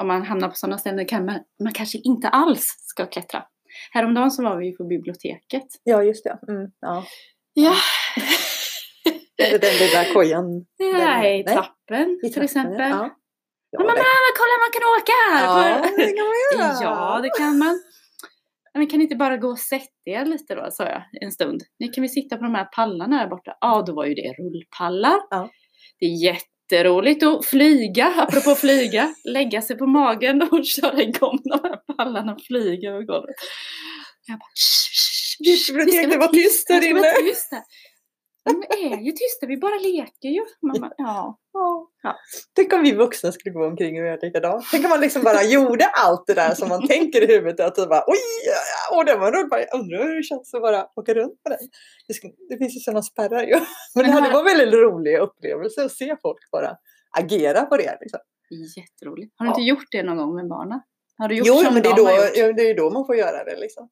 om 0.00 0.06
man 0.06 0.22
hamnar 0.22 0.48
på 0.48 0.54
sådana 0.54 0.78
ställen 0.78 1.06
kan 1.06 1.24
man, 1.24 1.40
man 1.62 1.72
kanske 1.72 1.98
inte 1.98 2.28
alls 2.28 2.76
ska 2.78 3.06
klättra. 3.06 3.44
Häromdagen 3.92 4.30
så 4.30 4.42
var 4.42 4.56
vi 4.56 4.66
ju 4.66 4.72
på 4.72 4.84
biblioteket. 4.84 5.66
Ja, 5.84 6.02
just 6.02 6.24
det. 6.24 6.38
Mm, 6.48 6.70
ja. 6.80 7.04
Ja, 7.64 7.74
det 9.36 9.58
den 9.58 9.74
lilla 9.78 10.04
kojan? 10.12 10.44
nej, 10.78 10.92
Nej, 10.92 11.44
trappen 11.44 12.20
I 12.24 12.32
till 12.32 12.42
exempel. 12.42 12.90
Ja. 12.90 13.14
Ja, 13.70 13.78
mamma, 13.80 13.92
det- 13.94 14.04
kolla 14.38 14.54
man 14.64 14.72
kan 14.72 14.84
åka 14.98 15.12
här! 15.30 15.44
ja, 15.44 15.82
det 15.96 16.12
kan 16.16 16.24
man 16.26 16.36
göra. 16.60 16.78
Ja, 16.82 17.20
det 17.22 17.30
kan 17.38 17.58
man. 17.58 17.80
Men 18.74 18.86
kan 18.86 18.98
ni 18.98 19.02
inte 19.04 19.16
bara 19.16 19.36
gå 19.36 19.48
och 19.48 19.58
sätta 19.58 19.86
er 20.06 20.24
lite 20.24 20.54
då, 20.54 20.68
sa 20.70 20.84
jag 20.84 21.02
en 21.22 21.32
stund. 21.32 21.62
Ni 21.78 21.88
kan 21.88 22.02
vi 22.02 22.08
sitta 22.08 22.36
på 22.36 22.42
de 22.44 22.54
här 22.54 22.64
pallarna 22.64 23.18
där 23.18 23.26
borta? 23.28 23.52
Ja, 23.60 23.82
då 23.86 23.94
var 23.94 24.04
ju 24.06 24.14
det 24.14 24.32
rullpallar. 24.38 25.20
Ja. 25.30 25.50
Det 26.00 26.06
är 26.06 26.24
jätteroligt 26.24 27.22
att 27.22 27.46
flyga, 27.46 28.06
apropå 28.16 28.54
flyga, 28.54 29.14
lägga 29.24 29.62
sig 29.62 29.78
på 29.78 29.86
magen 29.86 30.42
och 30.50 30.64
köra 30.64 31.02
igång 31.02 31.38
de 31.44 31.60
här 31.62 31.96
pallarna 31.96 32.32
och 32.34 32.40
flyga 32.46 32.90
över 32.90 33.02
golvet. 33.02 33.36
Jag 34.26 34.38
bara, 34.38 34.48
"Shh, 34.54 34.87
shh, 34.87 34.87
shh, 34.87 34.87
Biblioteket 35.38 36.18
var 36.20 36.28
tyst 36.28 36.68
där 36.68 36.84
inne." 36.90 37.00
vara 37.00 37.12
tysta. 37.12 37.56
De 38.44 38.62
är 38.68 39.00
ju 39.00 39.12
tysta, 39.12 39.46
vi 39.46 39.56
bara 39.56 39.78
leker 39.78 40.28
ju. 40.28 40.40
Mamma, 40.62 40.92
ja. 40.98 41.38
Ja. 41.52 41.88
Ja. 42.02 42.16
Tänk 42.54 42.72
om 42.72 42.82
vi 42.82 42.92
vuxna 42.92 43.32
skulle 43.32 43.52
gå 43.54 43.66
omkring 43.66 44.00
och 44.00 44.06
göra 44.06 44.16
likadant. 44.22 44.64
Tänk 44.70 44.84
om 44.84 44.90
man 44.90 45.00
liksom 45.00 45.22
bara 45.22 45.42
gjorde 45.42 45.84
allt 45.86 46.26
det 46.26 46.34
där 46.34 46.54
som 46.54 46.68
man 46.68 46.86
tänker 46.86 47.22
i 47.22 47.26
huvudet. 47.34 47.60
Att 47.60 47.74
det 47.74 47.86
bara, 47.86 48.04
oj, 48.06 48.18
åh, 48.92 49.04
det 49.04 49.16
var 49.16 49.32
rullpall. 49.32 49.60
Jag 49.70 49.80
undrar 49.80 49.98
hur 50.04 50.16
det 50.16 50.22
känns 50.22 50.54
att 50.54 50.62
bara 50.62 50.86
åka 50.96 51.14
runt 51.14 51.42
på 51.42 51.48
den. 51.48 51.58
Det, 52.08 52.14
ska, 52.14 52.28
det 52.48 52.56
finns 52.58 52.76
ju 52.76 52.80
sådana 52.80 53.02
spärrar 53.02 53.42
ju. 53.42 53.54
Men 53.94 54.04
det 54.04 54.10
hade 54.10 54.26
här- 54.26 54.32
varit 54.34 54.52
väldigt 54.58 54.80
rolig 54.80 55.18
upplevelse 55.18 55.84
att 55.84 55.92
se 55.92 56.16
folk 56.22 56.50
bara 56.52 56.76
agera 57.18 57.62
på 57.66 57.76
det. 57.76 57.98
Liksom. 58.00 58.20
Jätteroligt. 58.76 59.34
Har 59.36 59.46
du 59.46 59.50
Ja. 59.50 59.54
inte 59.54 59.62
gjort 59.68 59.88
det 59.90 60.02
någon 60.02 60.16
gång 60.16 60.34
med 60.34 60.48
barnen? 60.48 60.80
Har 61.18 61.28
du 61.28 61.34
gjort 61.34 61.46
Jo, 61.46 61.54
som 61.54 61.74
men 61.74 61.82
det 61.82 61.88
är, 61.88 61.96
då, 61.96 62.10
ja, 62.34 62.52
det 62.52 62.70
är 62.70 62.74
då 62.76 62.90
man 62.90 63.06
får 63.06 63.16
göra 63.16 63.44
det. 63.44 63.56
Liksom. 63.56 63.88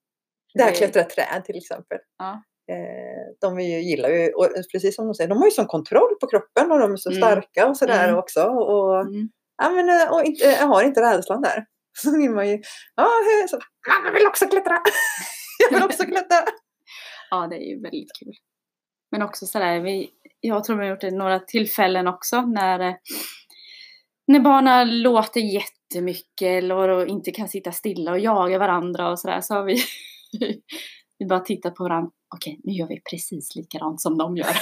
Det 0.57 0.63
här 0.63 0.71
Det- 0.71 0.77
klättra 0.77 1.03
träd 1.05 1.45
till 1.45 1.57
exempel. 1.57 1.99
Ja. 2.19 2.43
Eh, 2.73 3.27
de 3.41 3.61
ju, 3.61 3.79
gillar 3.81 4.09
ju, 4.09 4.33
och 4.33 4.49
precis 4.73 4.97
som 4.97 5.07
de 5.07 5.15
säger, 5.15 5.29
de 5.29 5.39
har 5.39 5.45
ju 5.45 5.51
sån 5.51 5.67
kontroll 5.67 6.15
på 6.21 6.27
kroppen 6.27 6.73
och 6.73 6.79
de 6.79 6.93
är 6.93 6.97
så 6.97 7.11
Mm. 7.11 7.23
starka 7.23 7.67
och 7.69 7.77
sådär 7.77 8.05
Mm. 8.09 8.19
också. 8.19 8.43
Och, 8.43 9.01
Mm. 9.01 9.29
Ja, 9.63 9.71
men 9.71 9.89
eh, 9.89 10.13
och 10.13 10.25
inte, 10.25 10.45
jag 10.45 10.67
har 10.67 10.83
inte 10.83 11.01
rädslan 11.01 11.43
där. 11.43 11.65
Så 12.03 12.19
vill 12.19 12.31
man 12.31 12.49
ju, 12.49 12.63
ja, 12.95 13.09
så, 13.49 13.57
"Mamma, 13.57 14.07
jag 14.07 14.13
vill 14.13 14.27
också 14.27 14.47
klättra. 14.47 14.79
jag 15.71 15.77
vill 15.79 15.85
också 15.87 16.05
klättra. 16.05 16.37
Ja, 17.31 17.47
det 17.51 17.57
är 17.57 17.69
ju 17.77 17.83
väldigt 17.83 18.09
kul. 18.19 18.33
Men 19.11 19.23
också 19.23 19.47
sådär, 19.47 19.81
vi, 19.81 20.11
jag 20.41 20.65
tror 20.65 20.77
vi 20.77 20.83
har 20.85 20.91
gjort 20.91 21.01
det 21.01 21.11
några 21.11 21.39
tillfällen 21.41 22.07
också 22.07 22.41
när, 22.41 22.81
eh, 22.81 22.95
när 24.27 24.41
barnen 24.41 25.03
låter 25.03 25.41
jättemycket 25.41 26.43
eller 26.49 26.89
och 26.89 27.07
inte 27.07 27.31
kan 27.31 27.49
sitta 27.49 27.73
stilla 27.73 28.11
och 28.11 28.19
jaga 28.19 28.59
varandra 28.59 29.11
och 29.11 29.19
sådär 29.21 29.41
så 29.41 29.55
har 29.55 29.65
vi, 29.65 29.77
vi 31.19 31.27
bara 31.27 31.41
tittat 31.41 31.75
på 31.75 31.85
varandra. 31.85 32.11
Okej, 32.35 32.61
nu 32.65 32.73
gör 32.73 32.87
vi 32.87 33.01
precis 33.11 33.57
likadant 33.57 34.01
som 34.01 34.19
de 34.19 34.37
gör. 34.37 34.47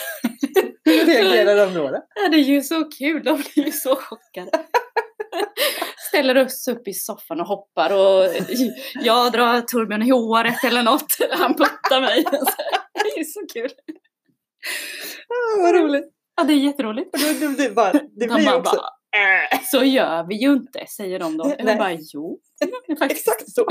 Hur 0.85 1.05
reagerar 1.05 1.67
de 1.67 1.75
då? 1.75 1.91
då? 1.91 2.03
Ja, 2.15 2.29
det 2.29 2.37
är 2.37 2.45
ju 2.45 2.63
så 2.63 2.85
kul, 2.85 3.25
de 3.25 3.37
blir 3.37 3.65
ju 3.65 3.73
så 3.73 3.97
chockade. 3.97 4.51
Ställer 6.09 6.45
oss 6.45 6.69
upp 6.69 6.89
i 6.89 6.93
soffan 6.93 7.41
och 7.41 7.47
hoppar 7.47 7.91
och 7.93 8.35
jag 8.95 9.33
drar 9.33 9.61
Torbjörn 9.61 10.03
i 10.03 10.11
håret 10.11 10.65
eller 10.65 10.83
något. 10.83 11.17
Han 11.31 11.55
puttar 11.55 12.01
mig. 12.01 12.25
Det 12.95 13.21
är 13.21 13.25
så 13.25 13.41
kul. 13.53 13.71
Ah, 15.29 15.63
vad 15.63 15.75
roligt. 15.75 16.11
Ja, 16.37 16.45
det 16.45 16.53
är 16.53 16.57
jätteroligt. 16.57 17.13
Då, 17.13 17.47
det, 17.47 17.57
det, 17.57 17.75
bara, 17.75 17.93
det 17.93 18.27
De 18.27 18.35
blir 18.35 18.55
också 18.55 18.77
bara, 18.77 18.91
så 19.71 19.85
gör 19.85 20.27
vi 20.29 20.35
ju 20.35 20.53
inte, 20.53 20.87
säger 20.97 21.19
de 21.19 21.37
då. 21.37 21.45
Nej. 21.45 21.57
Jag 21.59 21.79
bara, 21.79 21.93
jo, 21.93 22.41
det 22.87 23.05
exakt 23.05 23.51
så. 23.51 23.67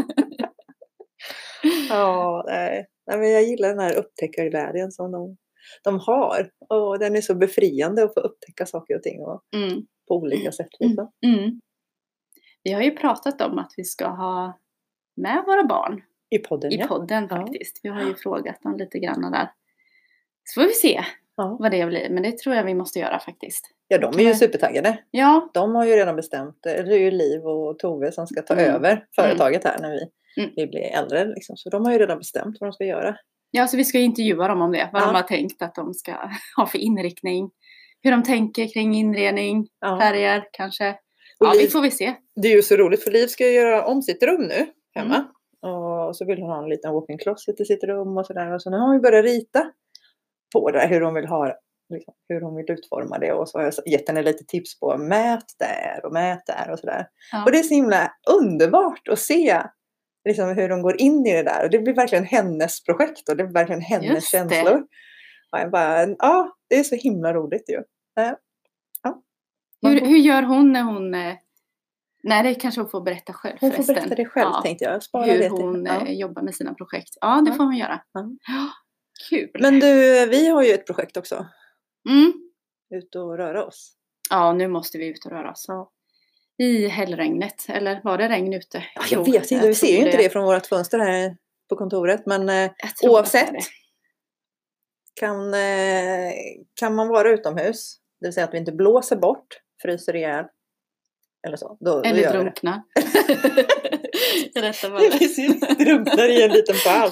Ja, 1.89 2.43
nej. 2.47 2.86
nej. 3.08 3.17
men 3.19 3.32
jag 3.32 3.43
gillar 3.43 3.69
den 3.69 3.80
här 3.80 3.95
upptäckarglädjen 3.95 4.91
som 4.91 5.12
de, 5.12 5.38
de 5.84 5.99
har. 5.99 6.49
Och 6.69 6.99
den 6.99 7.15
är 7.15 7.21
så 7.21 7.36
befriande 7.36 8.04
att 8.04 8.13
få 8.13 8.19
upptäcka 8.19 8.65
saker 8.65 8.95
och 8.95 9.04
ting 9.04 9.21
och, 9.21 9.41
Mm, 9.56 9.86
på 10.08 10.15
olika 10.15 10.52
sätt. 10.52 10.67
Liksom. 10.80 11.12
mm. 11.26 11.62
Vi 12.63 12.71
har 12.71 12.82
ju 12.82 12.91
pratat 12.91 13.41
om 13.41 13.58
att 13.60 13.71
vi 13.78 13.84
ska 13.84 14.08
ha 14.08 14.60
med 15.15 15.43
våra 15.47 15.63
barn 15.63 16.02
I 16.30 16.39
podden, 16.39 16.71
i 16.71 16.76
ja. 16.80 16.88
podden 16.88 17.28
Ja. 17.30 17.36
faktiskt. 17.38 17.80
Vi 17.84 17.89
har 17.89 18.02
ju 18.02 18.15
frågat 18.15 18.62
dem 18.62 18.78
lite 18.78 18.99
grann 18.99 19.32
där. 19.32 19.52
Så 20.43 20.62
får 20.62 20.67
vi 20.67 20.73
se 20.73 21.04
Ja. 21.36 21.58
vad 21.60 21.71
det 21.71 21.86
blir. 21.86 22.10
Men 22.10 22.23
det 22.23 22.38
tror 22.38 22.56
jag 22.56 22.63
vi 22.63 22.73
måste 22.73 22.99
göra 22.99 23.19
faktiskt. 23.19 23.69
ja, 23.88 23.97
de 23.97 24.19
är 24.19 24.23
ju 24.23 24.34
supertaggade. 24.34 24.97
Ja, 25.12 25.49
de 25.54 25.76
har 25.76 25.86
ju 25.86 25.95
redan 25.95 26.15
bestämt, 26.15 26.58
det 26.63 26.69
är 26.76 26.86
ju 26.86 27.12
Liv 27.12 27.45
och 27.45 27.80
Tove 27.80 28.12
som 28.12 28.28
ska 28.28 28.41
ta 28.41 28.54
Mm. 28.54 28.76
över 28.76 29.06
företaget 29.15 29.63
här 29.63 29.80
när 29.80 29.91
vi, 29.91 29.99
Mm. 30.37 30.49
vi 30.55 30.67
blir 30.67 30.81
äldre. 30.81 31.25
Liksom. 31.25 31.57
Så 31.57 31.69
de 31.69 31.85
har 31.85 31.91
ju 31.91 31.97
redan 31.99 32.17
bestämt 32.17 32.57
vad 32.59 32.67
de 32.69 32.73
ska 32.73 32.83
göra. 32.85 33.15
ja 33.51 33.67
så 33.67 33.77
vi 33.77 33.85
ska 33.85 33.99
intervjua 33.99 34.47
dem 34.47 34.61
om 34.61 34.71
det. 34.71 34.89
Vad 34.93 35.01
Ja. 35.01 35.05
de 35.05 35.15
har 35.15 35.21
tänkt 35.23 35.61
att 35.61 35.75
de 35.75 35.93
ska 35.93 36.11
ha 36.57 36.65
för 36.67 36.77
inriktning. 36.77 37.51
Hur 38.01 38.11
de 38.11 38.23
tänker 38.23 38.73
kring 38.73 38.95
inredning, 38.95 39.67
Ja. 39.79 39.99
färger 40.01 40.43
kanske. 40.51 40.89
Och 41.39 41.47
Ja, 41.47 41.51
Liv, 41.53 41.61
vi 41.61 41.67
får 41.67 41.81
vi 41.81 41.91
se. 41.91 42.13
Det 42.41 42.47
är 42.47 42.55
ju 42.55 42.61
så 42.61 42.75
roligt 42.75 43.03
för 43.03 43.11
Liv 43.11 43.27
ska 43.27 43.47
göra 43.47 43.85
om 43.85 44.01
sitt 44.01 44.23
rum 44.23 44.41
nu 44.41 44.65
hemma. 44.95 45.15
Mm. 45.15 45.27
Och 45.75 46.15
så 46.15 46.25
vill 46.25 46.39
hon 46.41 46.49
ha 46.49 46.63
en 46.63 46.69
liten 46.69 46.93
walk-in 46.93 47.17
closet 47.17 47.59
i 47.59 47.65
sitt 47.65 47.83
rum 47.83 48.17
och 48.17 48.25
sådär. 48.25 48.53
Och 48.53 48.61
så 48.61 48.69
nu 48.69 48.77
har 48.77 48.93
ju 48.93 48.99
börjat 48.99 49.25
rita 49.25 49.71
på 50.53 50.71
det, 50.71 50.87
hur 50.87 51.01
hon 51.01 51.13
vill 51.13 51.25
ha 51.27 51.53
liksom, 51.89 52.13
hur 52.29 52.41
hon 52.41 52.55
vill 52.55 52.71
utforma 52.71 53.17
det. 53.19 53.33
Och 53.33 53.49
så 53.49 53.57
har 53.57 53.63
jag 53.65 53.73
gett 53.87 54.07
henne 54.07 54.21
lite 54.23 54.43
tips 54.45 54.79
på 54.79 54.97
mät 54.97 55.45
där 55.59 56.05
och 56.05 56.13
mät 56.13 56.45
där 56.45 56.69
och 56.71 56.79
sådär. 56.79 57.07
Ja. 57.31 57.43
Och 57.45 57.51
det 57.51 57.59
är 57.59 57.63
så 57.63 57.73
himla 57.73 58.11
underbart 58.41 59.07
att 59.07 59.19
se 59.19 59.61
liksom, 60.25 60.49
hur 60.55 60.69
de 60.69 60.81
går 60.81 61.01
in 61.01 61.25
i 61.25 61.33
det 61.33 61.43
där. 61.43 61.63
Och 61.63 61.69
det 61.69 61.79
blir 61.79 61.93
verkligen 61.93 62.25
hennes 62.25 62.83
projekt 62.83 63.29
och 63.29 63.38
det 63.38 63.43
blir 63.43 63.53
verkligen 63.53 63.81
hennes 63.81 64.09
Just 64.09 64.31
det. 64.31 64.38
känslor. 64.38 64.77
Och 65.51 65.59
jag 65.59 65.71
bara, 65.71 66.07
ja, 66.07 66.55
det 66.69 66.75
är 66.79 66.83
så 66.83 66.95
himla 66.95 67.33
roligt 67.33 67.69
ju. 67.69 67.81
Ja. 68.15 68.38
Ja. 69.03 69.21
Hur, 69.81 69.99
får- 69.99 70.05
hur 70.05 70.17
gör 70.17 70.41
hon 70.43 70.71
när 70.71 70.83
hon... 70.83 71.13
eh, 71.13 71.33
Nej, 72.25 72.43
det 72.43 72.55
kanske 72.55 72.81
hon 72.81 72.89
får 72.89 73.01
berätta 73.01 73.33
själv 73.33 73.57
Hon 73.62 73.69
får 73.71 73.75
förresten. 73.75 73.95
berätta 73.95 74.15
det 74.15 74.25
själv 74.25 74.49
Ja, 74.53 74.62
tänkte 74.62 74.86
jag. 74.86 75.03
Spara 75.03 75.25
det 75.25 75.31
Hur 75.31 75.39
till. 75.39 75.49
hon 75.51 75.86
ja. 75.86 76.05
eh, 76.07 76.13
jobbar 76.13 76.41
med 76.41 76.55
sina 76.55 76.73
projekt. 76.73 77.17
Ja, 77.21 77.41
det 77.41 77.49
Ja. 77.51 77.55
får 77.57 77.63
hon 77.63 77.75
göra. 77.77 78.01
Ja. 78.13 78.29
Ja, 78.47 78.69
Kul. 79.29 79.49
Men 79.59 79.79
du, 79.79 80.25
vi 80.29 80.47
har 80.47 80.63
ju 80.63 80.71
ett 80.71 80.86
projekt 80.88 81.17
också. 81.17 81.45
Mm. 82.09 82.33
Ut 82.95 83.15
och 83.15 83.38
röra 83.38 83.65
oss. 83.65 83.93
Ja, 84.29 84.53
nu 84.53 84.67
måste 84.67 84.97
vi 84.97 85.07
ut 85.07 85.25
och 85.25 85.31
röra 85.31 85.51
oss. 85.51 85.65
Ja. 85.67 85.91
I 86.57 86.87
hällregnet. 86.87 87.65
Eller 87.69 88.01
var 88.03 88.17
det 88.17 88.30
regn 88.30 88.53
ute? 88.53 88.78
Ja, 88.95 89.01
jag 89.09 89.25
tror- 89.25 89.34
vet 89.34 89.51
inte, 89.51 89.67
vi 89.67 89.75
ser 89.75 89.88
ju 89.91 89.97
inte 90.05 90.17
det 90.17 90.30
från 90.30 90.45
vårt 90.45 90.65
fönster 90.65 90.99
här 90.99 91.38
på 91.69 91.75
kontoret. 91.75 92.25
Men 92.25 92.49
eh, 92.49 92.55
Jag 92.55 92.71
det 93.01 93.09
oavsett. 93.09 93.51
det. 93.51 93.59
kan, 95.19 95.53
eh, 95.53 96.32
kan 96.80 96.95
man 96.95 97.07
vara 97.07 97.30
utomhus, 97.30 97.95
det 98.21 98.28
vill 98.28 98.34
säga 98.34 98.43
att 98.43 98.53
vi 98.53 98.57
inte 98.57 98.71
blåser 98.71 99.15
bort, 99.15 99.47
fryser 99.82 100.15
ihjäl. 100.15 100.45
Eller 101.47 101.57
så. 101.57 101.78
Då, 101.80 101.91
då 101.95 102.01
Eller 102.03 102.21
det. 102.21 102.30
drunknar. 102.30 102.82
Detta 104.53 104.67
Ja, 104.67 104.73
fallet. 104.73 105.11
Precis, 105.19 105.59
drunknar 105.59 106.30
i 106.30 106.43
en 106.43 106.51
liten 106.51 106.75
pöl. 106.86 107.11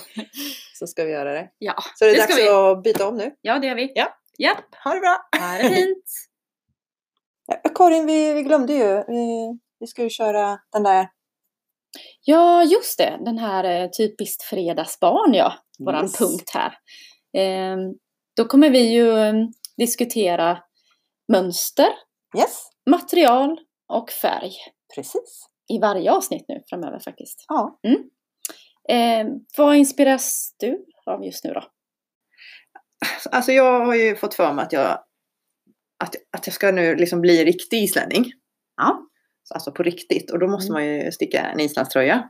Så 0.80 0.88
ska 0.88 1.04
vi 1.04 1.12
göra 1.12 1.34
det. 1.34 1.50
Ja, 1.58 1.76
Så 1.96 2.06
det 2.06 2.12
är 2.12 2.16
Det 2.16 2.22
dags 2.22 2.38
vi. 2.38 2.48
att 2.50 2.84
byta 2.84 3.08
om 3.08 3.18
nu. 3.18 3.32
ja, 3.42 3.60
det 3.60 3.68
gör 3.68 3.76
vi. 3.76 3.92
Ja. 3.96 4.18
Ja, 4.38 4.58
Ha 4.84 4.94
det 4.94 5.00
bra! 5.00 5.18
ha 5.40 5.58
det 5.58 5.76
fint. 5.76 6.04
Ja, 7.64 7.70
Karin, 7.76 8.06
vi, 8.06 8.34
vi 8.34 8.44
glömde 8.44 8.74
ju. 8.74 9.04
Vi, 9.08 9.60
vi 9.80 9.88
ska 9.88 10.04
ju 10.04 10.10
köra 10.10 10.60
den 10.72 10.84
där... 10.84 11.08
Ja, 12.26 12.64
just 12.64 12.98
det. 12.98 13.20
Den 13.26 13.38
här 13.38 13.64
eh, 13.64 13.90
typiskt 13.90 14.44
fredagsbarn, 14.44 15.34
ja. 15.34 15.54
Våran 15.80 16.04
Yes. 16.04 16.18
punkt 16.18 16.50
här. 16.54 16.74
Eh, 17.38 17.78
då 18.38 18.46
kommer 18.46 18.70
vi 18.70 18.94
ju 18.94 19.18
eh, 19.18 19.34
diskutera 19.78 20.58
mönster, 21.32 21.88
Yes, 22.38 22.70
material 22.90 23.60
och 23.94 24.10
färg 24.10 24.52
precis. 24.96 25.46
i 25.74 25.80
varje 25.80 26.12
avsnitt 26.12 26.46
nu 26.48 26.62
framöver 26.70 27.00
faktiskt. 27.00 27.46
Ja. 27.48 27.80
Eh, 28.90 29.28
vad 29.58 29.76
inspireras 29.76 30.56
du 30.60 30.86
av 31.06 31.26
just 31.26 31.44
nu 31.44 31.54
då? 31.54 31.64
Alltså 33.32 33.52
jag 33.52 33.86
har 33.86 33.96
ju 33.96 34.16
fått 34.16 34.34
för 34.34 34.54
mig 34.54 34.64
att 34.66 34.74
jag, 34.74 35.00
att, 36.02 36.16
att 36.38 36.48
jag 36.48 36.54
ska 36.54 36.72
nu 36.72 36.96
liksom 36.96 37.22
bli 37.22 37.46
riktig 37.46 37.84
islänning. 37.84 38.26
Ja. 38.78 39.02
Så 39.44 39.54
Alltså 39.54 39.72
på 39.72 39.84
riktigt. 39.84 40.32
Och 40.32 40.40
då 40.40 40.48
måste 40.48 40.72
Mm. 40.72 40.74
man 40.74 40.96
ju 41.06 41.12
sticka 41.12 41.40
en 41.42 41.60
islandströja. 41.60 42.30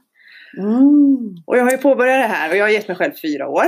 Mm. 0.57 1.35
Och 1.45 1.57
jag 1.57 1.63
har 1.63 1.71
ju 1.71 1.77
påbörjat 1.77 2.23
det 2.29 2.35
här 2.35 2.49
och 2.49 2.55
jag 2.57 2.63
har 2.65 2.69
gett 2.69 2.87
mig 2.87 2.97
själv 2.97 3.11
fyra 3.21 3.47
år. 3.47 3.65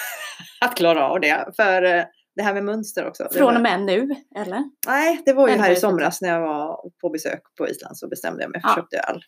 att 0.60 0.76
klara 0.76 1.08
av 1.08 1.20
det. 1.20 1.46
För 1.56 1.82
eh, 1.82 2.04
det 2.36 2.42
här 2.42 2.54
med 2.54 2.64
mönster 2.64 3.06
också. 3.08 3.28
Från 3.32 3.56
och 3.56 3.62
med 3.62 3.80
nu, 3.80 4.14
eller? 4.36 4.64
Nej, 4.86 5.22
det 5.26 5.32
var 5.32 5.48
ju 5.48 5.54
här 5.54 5.70
i 5.70 5.76
somras 5.76 6.20
när 6.20 6.28
jag 6.28 6.40
var 6.40 6.90
på 7.00 7.10
besök 7.10 7.40
på 7.58 7.68
Island 7.68 7.98
så 7.98 8.08
bestämde 8.08 8.42
jag 8.42 8.50
mig 8.50 8.60
för 8.60 8.68
Ja. 8.68 8.72
att 8.72 8.78
köpte 8.78 9.00
all, 9.00 9.22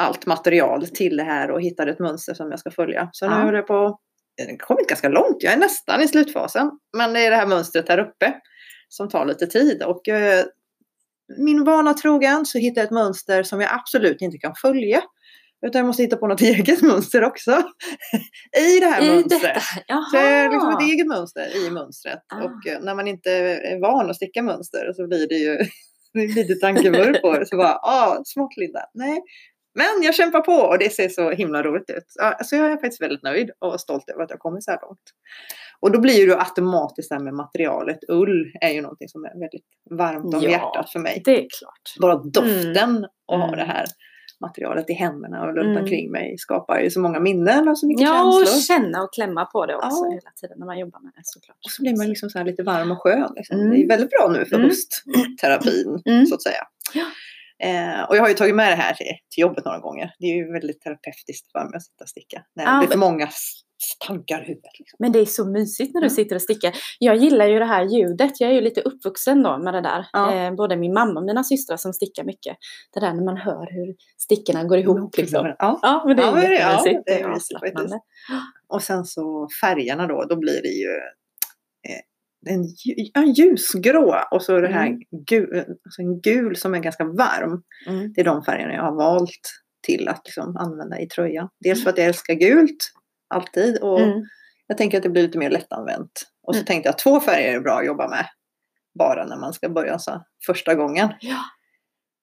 allt 0.00 0.26
material 0.26 0.86
till 0.86 1.16
det 1.16 1.22
här 1.24 1.50
och 1.50 1.62
hittade 1.62 1.90
ett 1.92 1.98
mönster 1.98 2.34
som 2.34 2.50
jag 2.50 2.58
ska 2.60 2.70
följa. 2.70 3.08
Så 3.12 3.26
nu 3.28 3.32
Ja. 3.34 3.38
håller 3.42 3.58
jag 3.58 3.66
på, 3.66 3.98
jag 4.36 4.46
har 4.46 4.56
kommit 4.56 4.88
ganska 4.88 5.08
långt, 5.08 5.36
jag 5.42 5.52
är 5.52 5.58
nästan 5.58 6.00
i 6.02 6.08
slutfasen. 6.08 6.70
Men 6.96 7.12
det 7.12 7.20
är 7.26 7.30
det 7.30 7.36
här 7.36 7.46
mönstret 7.46 7.88
här 7.88 7.98
uppe 7.98 8.34
som 8.92 9.08
tar 9.08 9.26
lite 9.26 9.46
tid. 9.46 9.82
Och 9.82 10.08
eh, 10.08 10.44
min 11.38 11.64
vana 11.64 11.94
trogen 11.94 12.46
så 12.46 12.58
hittar 12.58 12.80
jag 12.80 12.86
ett 12.86 12.92
mönster 12.92 13.42
som 13.42 13.60
jag 13.60 13.70
absolut 13.74 14.20
inte 14.20 14.38
kan 14.38 14.54
följa. 14.54 15.02
Utan 15.66 15.78
jag 15.78 15.86
måste 15.86 16.02
hitta 16.02 16.16
på 16.16 16.26
något 16.26 16.40
eget 16.54 16.82
mönster 16.82 17.24
också. 17.24 17.50
I 18.58 18.80
det 18.80 18.86
här 18.86 19.02
I 19.02 19.08
mönstret. 19.08 19.62
Så 20.10 20.16
det 20.16 20.18
är 20.18 20.50
liksom 20.50 20.70
ett 20.70 20.82
eget 20.82 21.06
mönster 21.06 21.66
i 21.66 21.70
mönstret. 21.70 22.18
Ah. 22.34 22.44
Och 22.44 22.66
eh, 22.66 22.80
när 22.80 22.94
man 22.94 23.08
inte 23.08 23.30
är 23.30 23.80
van 23.80 24.10
att 24.10 24.16
sticka 24.16 24.42
mönster 24.42 24.92
så 24.92 25.06
blir 25.08 25.28
det 25.28 25.34
ju 25.34 25.58
lite 26.34 26.54
tankevurr 26.54 27.20
på 27.20 27.38
det. 27.38 27.46
Så 27.46 27.56
bara, 27.56 27.74
ah, 27.74 28.22
smart 28.24 28.56
Linda. 28.56 28.80
Nej. 28.94 29.22
Men 29.74 30.02
jag 30.02 30.14
kämpar 30.14 30.40
på 30.40 30.52
och 30.52 30.78
det 30.78 30.92
ser 30.92 31.08
så 31.08 31.30
himla 31.30 31.62
roligt 31.62 31.90
ut. 31.90 32.04
Så 32.44 32.56
jag 32.56 32.72
är 32.72 32.76
faktiskt 32.76 33.02
väldigt 33.02 33.22
nöjd 33.22 33.50
och 33.58 33.80
stolt 33.80 34.10
över 34.10 34.22
att 34.22 34.30
jag 34.30 34.38
kommit 34.38 34.64
så 34.64 34.70
här 34.70 34.78
långt. 34.82 35.00
Och 35.82 35.90
då 35.92 36.00
blir 36.00 36.26
det 36.26 36.38
automatiskt 36.38 37.08
det 37.08 37.14
här 37.14 37.22
med 37.22 37.34
materialet. 37.34 37.98
Ull 38.08 38.52
är 38.60 38.70
ju 38.70 38.80
någonting 38.82 39.08
som 39.08 39.24
är 39.24 39.38
väldigt 39.40 39.66
varmt 39.90 40.34
om 40.34 40.40
Ja. 40.42 40.50
hjärtat 40.50 40.90
för 40.92 40.98
mig. 40.98 41.22
Det 41.24 41.30
är 41.30 41.46
klart. 41.58 41.94
Bara 42.00 42.14
doften 42.16 43.06
ha 43.26 43.44
Mm. 43.44 43.56
det 43.58 43.64
här 43.64 43.84
materialet 44.40 44.90
i 44.90 44.92
händerna 44.92 45.40
och 45.42 45.46
runt 45.56 45.66
Mm. 45.70 45.82
omkring 45.82 46.10
mig 46.10 46.38
skapar 46.38 46.80
ju 46.80 46.90
så 46.90 47.00
många 47.00 47.20
minnen 47.20 47.68
och 47.68 47.78
så 47.78 47.86
mycket 47.86 48.02
Ja, 48.02 48.24
och 48.24 48.46
känslor. 48.46 48.60
känna 48.76 49.02
och 49.02 49.12
klämma 49.14 49.44
på 49.46 49.66
det 49.66 49.74
också 49.76 50.04
Ja. 50.04 50.10
hela 50.10 50.30
tiden 50.40 50.56
när 50.58 50.66
man 50.66 50.78
jobbar 50.78 51.00
med 51.00 51.12
det 51.16 51.20
såklart. 51.24 51.56
Och 51.66 51.70
så 51.70 51.82
blir 51.82 51.96
man 51.96 52.08
liksom 52.08 52.30
så 52.30 52.42
lite 52.42 52.62
varm 52.62 52.90
och 52.90 53.02
skön. 53.02 53.32
Liksom. 53.36 53.56
Mm. 53.60 53.70
Det 53.70 53.82
är 53.82 53.88
väldigt 53.88 54.10
bra 54.10 54.28
nu 54.28 54.44
för 54.44 54.56
Mm. 54.56 54.68
höstterapin, 54.68 56.02
Mm. 56.06 56.26
så 56.26 56.34
att 56.34 56.42
säga. 56.42 56.62
Ja. 56.94 57.06
Eh, 57.68 58.02
och 58.08 58.16
jag 58.16 58.22
har 58.22 58.28
ju 58.28 58.34
tagit 58.34 58.54
med 58.54 58.72
det 58.72 58.76
här 58.76 58.94
till, 58.94 59.06
till 59.34 59.42
jobbet 59.42 59.64
några 59.64 59.78
gånger. 59.78 60.10
Det 60.18 60.26
är 60.26 60.34
ju 60.36 60.52
väldigt 60.52 60.80
terapeutiskt 60.80 61.52
för 61.52 61.64
mig 61.64 61.76
att 61.76 61.82
sitta 61.82 62.04
och 62.04 62.08
sticka. 62.08 62.42
När 62.56 62.64
det 62.64 62.70
Ja, 62.70 62.78
blir 62.78 62.88
för 62.88 62.98
många 62.98 63.28
tankar 64.06 64.42
i 64.42 64.46
huvudet. 64.46 64.78
Liksom. 64.78 64.96
Men 64.98 65.12
det 65.12 65.18
är 65.18 65.24
så 65.24 65.46
mysigt 65.50 65.94
när 65.94 66.00
du 66.00 66.06
Mm. 66.06 66.14
sitter 66.16 66.36
och 66.36 66.42
stickar. 66.42 66.72
Jag 66.98 67.16
gillar 67.16 67.46
ju 67.46 67.58
det 67.58 67.64
här 67.64 67.84
ljudet. 67.84 68.40
Jag 68.40 68.50
är 68.50 68.54
ju 68.54 68.60
lite 68.60 68.80
uppvuxen 68.80 69.42
då 69.42 69.58
med 69.58 69.74
det 69.74 69.80
där. 69.80 70.06
Ja. 70.12 70.34
Eh, 70.34 70.54
både 70.54 70.76
min 70.76 70.92
mamma 70.92 71.20
och 71.20 71.26
mina 71.26 71.44
systrar 71.44 71.76
som 71.76 71.92
stickar 71.92 72.24
mycket. 72.24 72.56
Det 72.94 73.00
där 73.00 73.12
när 73.14 73.24
man 73.24 73.36
hör 73.36 73.66
hur 73.72 73.94
stickorna 74.18 74.64
går 74.64 74.78
ihop. 74.78 75.16
Liksom. 75.16 75.54
Ja. 75.58 75.78
Ja, 75.82 76.02
men 76.06 76.16
det 76.16 76.22
är 76.22 76.32
det- 76.48 76.54
ja, 76.54 76.72
jättemysigt. 76.72 77.02
det 77.06 77.12
är 77.20 77.28
mysigt 77.28 77.56
avslappnande. 77.56 78.00
Och 78.68 78.82
sen 78.82 79.04
så 79.04 79.48
färgerna 79.60 80.06
då, 80.06 80.24
då 80.28 80.36
blir 80.36 80.62
det 80.62 80.68
ju 80.68 80.90
eh, 81.88 82.00
en, 82.54 82.64
en 83.24 83.32
ljusgrå 83.32 84.14
och 84.30 84.42
så 84.42 84.60
det 84.60 84.68
här 84.68 84.86
Mm. 84.86 85.00
gul, 85.26 85.58
alltså 85.58 86.02
en 86.02 86.20
gul 86.20 86.56
som 86.56 86.74
är 86.74 86.78
ganska 86.78 87.04
varm. 87.04 87.62
Mm. 87.88 88.12
Det 88.12 88.20
är 88.20 88.24
de 88.24 88.44
färgerna 88.44 88.72
jag 88.74 88.82
har 88.82 88.96
valt 88.96 89.40
till 89.86 90.08
att 90.08 90.22
liksom 90.24 90.56
använda 90.56 91.00
i 91.00 91.06
tröjan. 91.08 91.48
Dels 91.60 91.82
för 91.82 91.90
att 91.90 91.98
jag 91.98 92.06
älskar 92.06 92.34
gult, 92.34 92.76
alltid. 93.32 93.78
Och 93.78 94.00
Mm. 94.00 94.22
jag 94.66 94.78
tänker 94.78 94.96
att 94.96 95.02
det 95.02 95.08
blir 95.08 95.22
lite 95.22 95.38
mer 95.38 95.50
lättanvänt. 95.50 96.22
Och 96.46 96.54
så 96.54 96.58
Mm. 96.58 96.66
tänkte 96.66 96.86
jag 96.88 96.92
att 96.92 96.98
två 96.98 97.20
färger 97.20 97.56
är 97.56 97.60
bra 97.60 97.78
att 97.78 97.86
jobba 97.86 98.08
med. 98.08 98.26
Bara 98.98 99.26
när 99.26 99.36
man 99.36 99.52
ska 99.52 99.68
börja 99.68 99.98
så 99.98 100.24
första 100.46 100.74
gången. 100.74 101.08
Ja. 101.20 101.38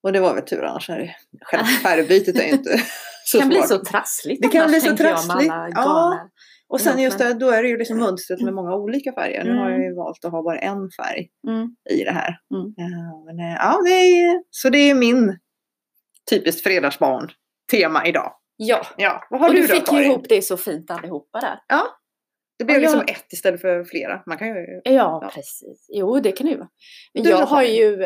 Och 0.04 0.14
det 0.14 0.20
var 0.20 0.34
väl 0.34 0.46
tur 0.46 0.64
annars. 0.64 0.90
Är 0.90 1.16
själva 1.42 1.66
färgbytet 1.84 2.36
är 2.40 2.44
ju 2.44 2.52
inte 2.52 2.78
så 3.26 3.38
Det 3.38 3.42
kan 3.42 3.50
bli 3.50 3.58
svårt. 3.58 3.68
så 3.68 3.84
trassligt 3.86 4.42
Det 4.42 4.48
kan 4.48 4.62
annars, 4.62 4.72
bli 4.72 4.82
så 4.82 4.88
jag, 4.88 4.98
trassligt. 4.98 5.54
Ja. 5.76 6.30
Och 6.68 6.82
sen 6.82 6.98
Ja, 7.00 7.04
just 7.04 7.18
det, 7.18 7.34
då 7.34 7.50
är 7.50 7.64
det 7.64 7.70
ju 7.70 7.78
liksom 7.78 7.98
mönstret 8.00 8.42
med 8.42 8.54
många 8.54 8.76
olika 8.76 9.14
färger. 9.14 9.44
Nu 9.44 9.50
har 9.58 9.70
jag 9.70 9.76
Mm. 9.80 9.82
ju 9.90 9.96
valt 9.96 10.26
att 10.26 10.32
ha 10.32 10.44
bara 10.44 10.60
en 10.60 10.90
färg 11.02 11.30
Mm. 11.48 11.76
i 11.90 12.04
det 12.04 12.12
här. 12.12 12.38
Mm. 12.54 12.74
Ja, 12.78 13.24
men, 13.26 13.40
eh, 13.40 13.56
ja, 13.56 13.82
det 13.86 13.90
är, 13.92 14.44
så 14.50 14.70
det 14.70 14.78
är 14.78 14.96
min 14.96 15.38
typiskt 16.30 16.64
fredagsbarn 16.64 17.32
tema 17.72 18.06
idag. 18.08 18.34
Ja, 18.62 18.86
Ja, 18.98 19.24
vad 19.30 19.40
har 19.42 19.48
och 19.48 19.54
du 19.56 19.62
du 19.62 19.68
då 19.68 19.74
fick 19.74 19.86
Karin? 19.88 20.12
ihop 20.12 20.26
det 20.30 20.42
så 20.42 20.58
fint 20.58 20.92
allihopa 20.92 21.40
där. 21.40 21.60
Det 22.58 22.66
blev 22.66 22.78
och 22.78 22.84
jag- 22.84 22.92
liksom 22.96 23.16
ett 23.16 23.34
istället 23.34 23.62
för 23.62 23.84
flera. 23.84 24.24
Man 24.26 24.38
kan 24.38 24.48
ju... 24.48 24.54
Ja, 24.84 24.92
Ja. 24.94 25.32
precis. 25.34 25.86
Jo, 25.90 26.20
det 26.20 26.32
kan 26.32 26.46
det 26.46 26.52
ju 26.52 26.58
vara. 26.58 26.70
Men 27.14 27.24
Du 27.24 27.30
jag 27.30 27.46
har 27.46 27.64
ju, 27.64 27.98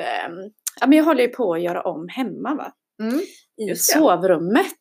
ja, 0.82 0.88
men 0.88 0.98
jag 0.98 1.06
håller 1.06 1.22
ju 1.22 1.28
på 1.30 1.54
att 1.54 1.62
göra 1.62 1.82
om 1.82 2.08
hemma 2.10 2.56
va? 2.56 2.72
Mm. 3.04 3.20
i 3.72 3.76
sovrummet. 3.76 4.78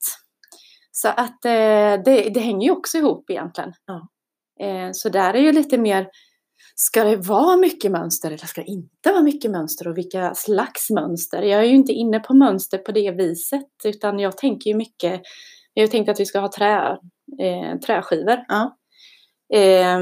Så 0.90 1.08
att 1.08 1.44
eh, 1.44 2.02
det, 2.04 2.30
det 2.34 2.40
hänger 2.40 2.66
ju 2.66 2.72
också 2.72 2.98
ihop 2.98 3.30
egentligen. 3.30 3.72
Ja. 3.86 4.08
Eh, 4.66 4.90
så 4.92 5.08
där 5.08 5.34
är 5.34 5.38
ju 5.40 5.52
lite 5.52 5.78
mer, 5.78 6.08
ska 6.74 7.04
det 7.04 7.16
vara 7.16 7.56
mycket 7.56 7.90
mönster 7.90 8.28
eller 8.28 8.46
ska 8.46 8.60
det 8.60 8.66
inte 8.70 9.12
vara 9.12 9.22
mycket 9.22 9.50
mönster 9.50 9.88
och 9.88 9.98
vilka 9.98 10.34
slags 10.34 10.90
mönster? 10.90 11.42
Jag 11.42 11.60
är 11.60 11.64
ju 11.66 11.74
inte 11.74 11.92
inne 11.92 12.20
på 12.20 12.34
mönster 12.34 12.78
på 12.78 12.92
det 12.92 13.10
viset 13.10 13.66
utan 13.84 14.18
jag 14.18 14.36
tänker 14.38 14.70
ju 14.70 14.76
mycket, 14.76 15.22
jag 15.74 15.82
har 15.82 15.88
tänkt 15.88 16.08
att 16.08 16.20
vi 16.20 16.26
ska 16.26 16.38
ha 16.40 16.52
trä, 16.52 16.98
eh, 17.40 17.78
träskivor. 17.86 18.38
Ja. 18.48 18.76
Eh, 19.54 19.98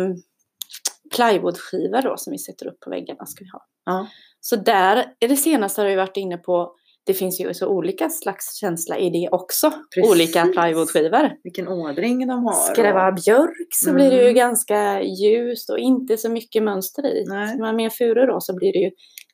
plywoodskivor 1.17 2.03
då 2.03 2.17
som 2.17 2.31
vi 2.31 2.39
sätter 2.39 2.67
upp 2.67 2.81
på 2.81 2.91
väggarna 2.91 3.27
ska 3.27 3.45
vi 3.45 3.51
ha. 3.51 3.61
Ja. 3.85 4.07
Så 4.41 4.57
där, 4.57 5.07
är 5.21 5.29
det 5.29 5.37
senaste 5.37 5.81
har 5.81 5.89
vi 5.89 5.97
varit 5.97 6.17
inne 6.17 6.37
på, 6.37 6.75
det 7.07 7.15
finns 7.15 7.41
ju 7.41 7.55
så 7.55 7.69
olika 7.69 8.09
slags 8.09 8.57
känsla 8.61 8.99
i 8.99 9.11
det 9.11 9.29
också. 9.33 9.73
Precis. 9.95 10.11
Olika 10.11 10.45
plywoodskivor. 10.47 11.33
Vilken 11.45 11.69
ådring 11.69 12.27
de 12.29 12.45
har. 12.45 12.53
Ska 12.53 12.83
det 12.83 12.93
vara 12.93 13.13
björk 13.13 13.69
så 13.75 13.93
blir 13.95 14.11
det 14.11 14.17
ju 14.17 14.23
Mm. 14.23 14.35
ganska 14.35 15.03
ljust 15.03 15.71
och 15.71 15.79
inte 15.79 16.17
så 16.17 16.29
mycket 16.29 16.63
mönster 16.63 17.07
i. 17.07 17.25
Nej. 17.29 17.49
Ska 17.49 17.59
man 17.59 17.77
mer 17.77 17.91
furu 17.91 18.27
då 18.27 18.41
så 18.41 18.55
blir 18.55 18.73
det 18.73 18.79
ju 18.79 18.91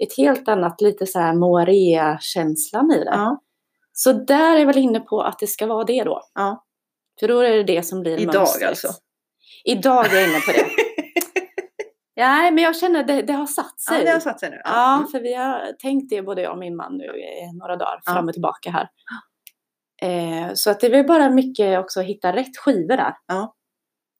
ett 0.07 0.16
helt 0.16 0.49
annat, 0.49 0.80
lite 0.80 1.07
så 1.07 1.18
här 1.18 1.34
moarea-känslan 1.34 2.93
i 2.93 2.99
det. 2.99 3.11
Ja, 3.11 3.41
Så 3.99 4.12
där 4.12 4.55
är 4.55 4.59
jag 4.59 4.66
väl 4.66 4.78
inne 4.78 5.01
på 5.01 5.20
att 5.22 5.38
det 5.38 5.47
ska 5.47 5.66
vara 5.66 5.84
det 5.84 6.05
då. 6.05 6.22
ja. 6.34 6.62
För 7.20 7.28
då 7.28 7.40
är 7.40 7.51
det 7.57 7.62
det 7.62 7.82
som 7.82 8.01
blir 8.01 8.18
Idag 8.20 8.34
mönstret. 8.34 8.68
alltså. 8.68 8.88
Idag 9.64 10.07
är 10.07 10.14
jag 10.20 10.28
inne 10.28 10.40
på 10.40 10.53
det. 10.53 10.66
Nej, 12.16 12.51
men 12.53 12.64
jag 12.64 12.76
känner 12.76 13.01
att 13.01 13.07
det, 13.07 13.22
det 13.22 13.32
har 13.32 13.47
satt 13.47 13.80
sig. 13.80 13.99
ja, 13.99 14.05
det 14.05 14.11
har 14.11 14.20
satt 14.20 14.40
sig 14.40 14.51
nu. 14.51 14.61
Ja, 14.64 14.94
Mm. 14.97 15.09
för 15.09 15.20
vi 15.20 15.34
har 15.34 15.72
tänkt 15.78 16.11
det 16.11 16.22
både 16.22 16.42
jag 16.42 16.53
och 16.53 16.59
min 16.59 16.76
man 16.76 16.97
nu 16.97 17.05
i 17.05 17.53
några 17.53 17.76
dagar 17.76 18.01
Ja. 18.07 18.12
fram 18.12 18.26
och 18.28 18.32
tillbaka 18.32 18.70
här. 18.70 18.88
Eh, 20.03 20.53
så 20.55 20.70
att 20.70 20.80
det 20.80 20.86
är 20.86 20.90
väl 20.90 21.07
bara 21.07 21.30
mycket 21.30 21.78
också 21.78 22.01
att 22.01 22.07
hitta 22.07 22.32
rätt 22.36 22.57
skivor 22.59 22.97
där. 22.97 23.14
Ja. 23.26 23.55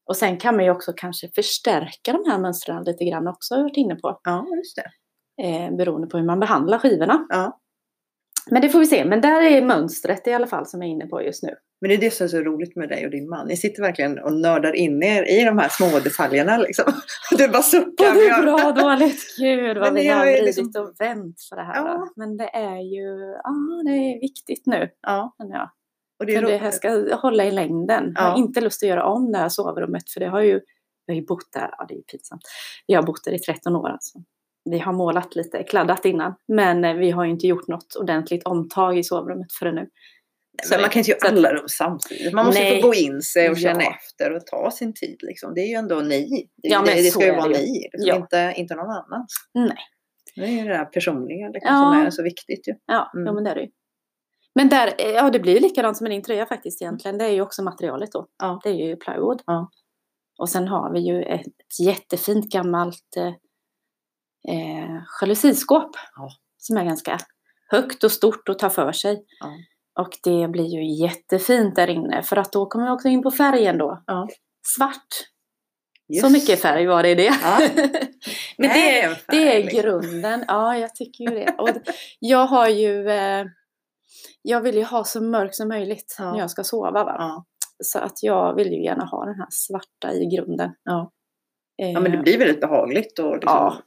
Och 0.09 0.17
sen 0.17 0.37
kan 0.37 0.55
man 0.55 0.65
ju 0.65 0.71
också 0.71 0.93
kanske 0.97 1.29
förstärka 1.35 2.13
de 2.13 2.31
här 2.31 2.37
mönstren 2.39 2.83
lite 2.83 3.05
grann 3.05 3.27
också, 3.27 3.53
har 3.53 3.59
jag 3.59 3.63
varit 3.65 3.77
inne 3.77 3.95
på. 3.95 4.19
ja, 4.23 4.45
just 4.57 4.75
det. 4.75 4.91
Eh, 5.43 5.75
beroende 5.75 6.07
på 6.07 6.17
hur 6.17 6.25
man 6.25 6.39
behandlar 6.39 6.79
skivorna. 6.79 7.25
Ja. 7.29 7.59
Men 8.51 8.61
det 8.61 8.69
får 8.69 8.79
vi 8.79 8.85
se. 8.85 9.05
Men 9.05 9.21
där 9.21 9.41
är 9.41 9.61
mönstret 9.61 10.27
i 10.27 10.33
alla 10.33 10.47
fall 10.47 10.65
som 10.65 10.81
jag 10.81 10.87
är 10.87 10.91
inne 10.91 11.05
på 11.07 11.21
just 11.23 11.43
nu. 11.43 11.49
Men 11.81 11.89
det 11.89 11.95
är 11.95 11.99
det 12.01 12.11
som 12.11 12.23
är 12.23 12.27
så 12.27 12.37
roligt 12.39 12.75
med 12.75 12.89
dig 12.89 13.05
och 13.05 13.11
din 13.11 13.29
man. 13.29 13.47
Ni 13.47 13.57
sitter 13.57 13.81
verkligen 13.81 14.19
och 14.19 14.33
nördar 14.33 14.75
in 14.75 15.03
er 15.03 15.23
i 15.41 15.43
de 15.43 15.57
här 15.57 15.69
små 15.69 15.99
detaljerna 15.99 16.57
liksom. 16.57 16.93
Du 17.37 17.47
bara 17.47 17.61
suckar. 17.61 18.13
Både 18.13 18.19
men 18.19 18.27
jag- 18.27 18.43
bra 18.43 18.69
och 18.69 18.75
dåligt. 18.99 19.21
Gud 19.39 19.63
Men 19.63 19.79
vad 19.79 19.93
vi 19.93 20.01
ni 20.01 20.07
har 20.07 20.25
vridit 20.25 20.43
liksom- 20.45 20.71
och 20.83 20.95
vänt 20.99 21.35
för 21.49 21.55
det 21.55 21.63
här. 21.63 21.75
Ja. 21.75 22.07
Men 22.15 22.37
det 22.37 22.49
är 22.55 22.77
ju, 22.79 23.31
ja 23.43 23.83
det 23.85 23.91
är 23.91 24.19
viktigt 24.21 24.65
nu. 24.65 24.89
Ja, 25.07 25.35
jag. 25.37 25.69
och 26.19 26.25
det 26.25 26.35
är 26.35 26.41
det 26.41 26.47
roligt. 26.47 26.61
här 26.61 26.71
ska 26.71 27.15
hålla 27.15 27.45
i 27.45 27.51
längden. 27.51 28.11
Jag 28.15 28.21
har 28.21 28.29
Ja. 28.31 28.37
inte 28.37 28.61
lust 28.61 28.83
att 28.83 28.89
göra 28.89 29.03
om 29.05 29.31
det 29.31 29.37
här 29.37 29.49
sovrummet 29.49 30.09
för 30.09 30.19
det 30.19 30.27
har 30.27 30.41
ju, 30.41 30.59
vi 31.07 31.13
har 31.13 31.19
ju 31.19 31.25
bott 31.25 31.51
där, 31.53 31.69
ja 31.77 31.85
det 31.87 31.93
är 31.93 31.97
ju 31.97 32.03
pinsamt. 32.03 32.41
Vi 32.87 32.93
har 32.93 33.03
bott 33.03 33.23
där 33.25 33.31
i 33.33 33.39
13 33.39 33.75
år 33.75 33.89
alltså. 33.89 34.19
Vi 34.71 34.79
har 34.79 34.93
målat 34.93 35.35
lite, 35.35 35.63
kladdat 35.63 36.05
innan. 36.05 36.33
Men 36.47 36.85
eh, 36.85 36.93
vi 36.93 37.11
har 37.11 37.25
ju 37.25 37.31
inte 37.31 37.47
gjort 37.47 37.67
något 37.67 37.95
ordentligt 37.95 38.43
omtag 38.47 38.97
i 38.97 39.03
sovrummet 39.03 39.53
förrän 39.59 39.75
nu. 39.75 39.89
Så 40.63 40.73
Men 40.73 40.81
man 40.81 40.89
kan 40.89 40.99
inte 40.99 41.11
göra 41.11 41.29
alla 41.29 41.53
rum 41.53 41.65
samtidigt. 41.67 42.33
Man 42.33 42.45
måste 42.45 42.61
Nej. 42.61 42.81
få 42.81 42.87
gå 42.87 42.93
in 42.93 43.21
sig 43.21 43.49
och 43.49 43.57
Ja. 43.57 43.61
känna 43.61 43.83
efter 43.83 44.35
och 44.35 44.45
ta 44.45 44.71
sin 44.71 44.93
tid. 44.93 45.17
Liksom. 45.21 45.53
Det 45.53 45.61
är 45.61 45.67
ju 45.67 45.73
ändå 45.73 45.95
ni. 45.99 46.49
Det, 46.63 46.69
Ja, 46.69 46.81
det, 46.85 46.93
det 46.93 47.03
ska 47.11 47.25
ju 47.25 47.31
vara 47.35 47.47
ni, 47.47 47.89
liksom. 47.93 48.07
Ja. 48.07 48.15
inte, 48.15 48.53
inte 48.57 48.75
någon 48.75 48.89
annan. 48.89 49.25
Nej. 49.53 49.77
Det 50.35 50.41
är 50.43 50.47
ju 50.47 50.63
det 50.63 50.77
där 50.77 50.85
personliga 50.85 51.47
liksom, 51.47 51.75
Ja. 51.75 51.91
som 51.93 52.01
är 52.05 52.09
så 52.09 52.23
viktigt 52.23 52.67
ju. 52.67 52.73
Ja, 52.85 53.11
Mm. 53.15 53.27
jo, 53.27 53.33
men 53.33 53.43
det 53.43 53.49
är 53.51 53.55
det 53.55 53.61
ju. 53.61 53.69
Men 54.55 54.69
där, 54.69 54.87
eh, 54.97 55.09
ja 55.11 55.29
det 55.29 55.39
blir 55.39 55.53
ju 55.53 55.59
likadant 55.59 55.97
som 55.97 56.03
med 56.05 56.11
din 56.11 56.23
tröja 56.23 56.45
faktiskt 56.45 56.81
egentligen. 56.81 57.17
Det 57.17 57.25
är 57.25 57.29
ju 57.31 57.41
också 57.41 57.63
materialet 57.63 58.11
då. 58.11 58.27
Ja. 58.39 58.59
Det 58.63 58.69
är 58.69 58.73
ju 58.87 58.95
plywood. 58.95 59.41
Ja. 59.45 59.69
Och 60.39 60.49
sen 60.49 60.67
har 60.67 60.93
vi 60.93 60.99
ju 60.99 61.23
ett 61.23 61.79
jättefint 61.79 62.51
gammalt 62.51 63.17
eh, 64.47 64.83
eh, 64.83 65.01
jalusiskåp. 65.21 65.95
Ja. 66.15 66.29
Som 66.57 66.77
är 66.77 66.83
ganska 66.83 67.17
högt 67.69 68.03
och 68.03 68.11
stort 68.11 68.49
och 68.49 68.59
tar 68.59 68.69
för 68.69 68.91
sig. 68.91 69.25
Ja. 69.39 69.47
Och 70.03 70.17
det 70.23 70.47
blir 70.47 70.65
ju 70.65 71.03
jättefint 71.05 71.75
där 71.75 71.89
inne. 71.89 72.23
För 72.23 72.35
att 72.35 72.51
då 72.51 72.65
kommer 72.65 72.85
vi 72.85 72.91
också 72.91 73.07
in 73.07 73.23
på 73.23 73.31
färgen 73.31 73.77
då. 73.77 74.03
Ja. 74.07 74.27
Svart. 74.75 75.07
Just 76.09 76.25
Så 76.25 76.31
mycket 76.31 76.61
färg 76.61 76.85
var 76.85 77.03
det 77.03 77.09
i 77.09 77.15
det. 77.15 77.37
Ja. 77.41 77.59
Men 78.57 78.69
det, 78.69 79.01
är 79.01 79.17
det 79.27 79.55
är 79.55 79.81
grunden. 79.81 80.45
Ja, 80.47 80.77
jag 80.77 80.95
tycker 80.95 81.23
ju 81.23 81.29
det. 81.29 81.55
Och 81.57 81.69
jag 82.19 82.45
har 82.47 82.67
ju... 82.67 83.09
Eh, 83.09 83.45
jag 84.41 84.61
vill 84.61 84.75
ju 84.75 84.83
ha 84.83 85.03
så 85.03 85.21
mörkt 85.21 85.55
som 85.55 85.67
möjligt 85.67 86.15
Ja. 86.19 86.31
när 86.31 86.39
jag 86.39 86.51
ska 86.51 86.63
sova. 86.63 87.03
Va? 87.03 87.45
Så 87.83 87.99
att 87.99 88.23
jag 88.23 88.55
vill 88.55 88.71
ju 88.71 88.83
gärna 88.83 89.05
ha 89.05 89.25
den 89.25 89.35
här 89.35 89.47
svarta 89.49 90.13
i 90.13 90.25
grunden. 90.35 90.71
Ja. 90.83 91.11
Eh, 91.81 91.91
ja, 91.91 91.99
men 91.99 92.11
det 92.11 92.17
blir 92.17 92.37
väldigt 92.37 92.61
behagligt 92.61 93.19
och 93.19 93.33
liksom 93.33 93.55
Ja. 93.55 93.77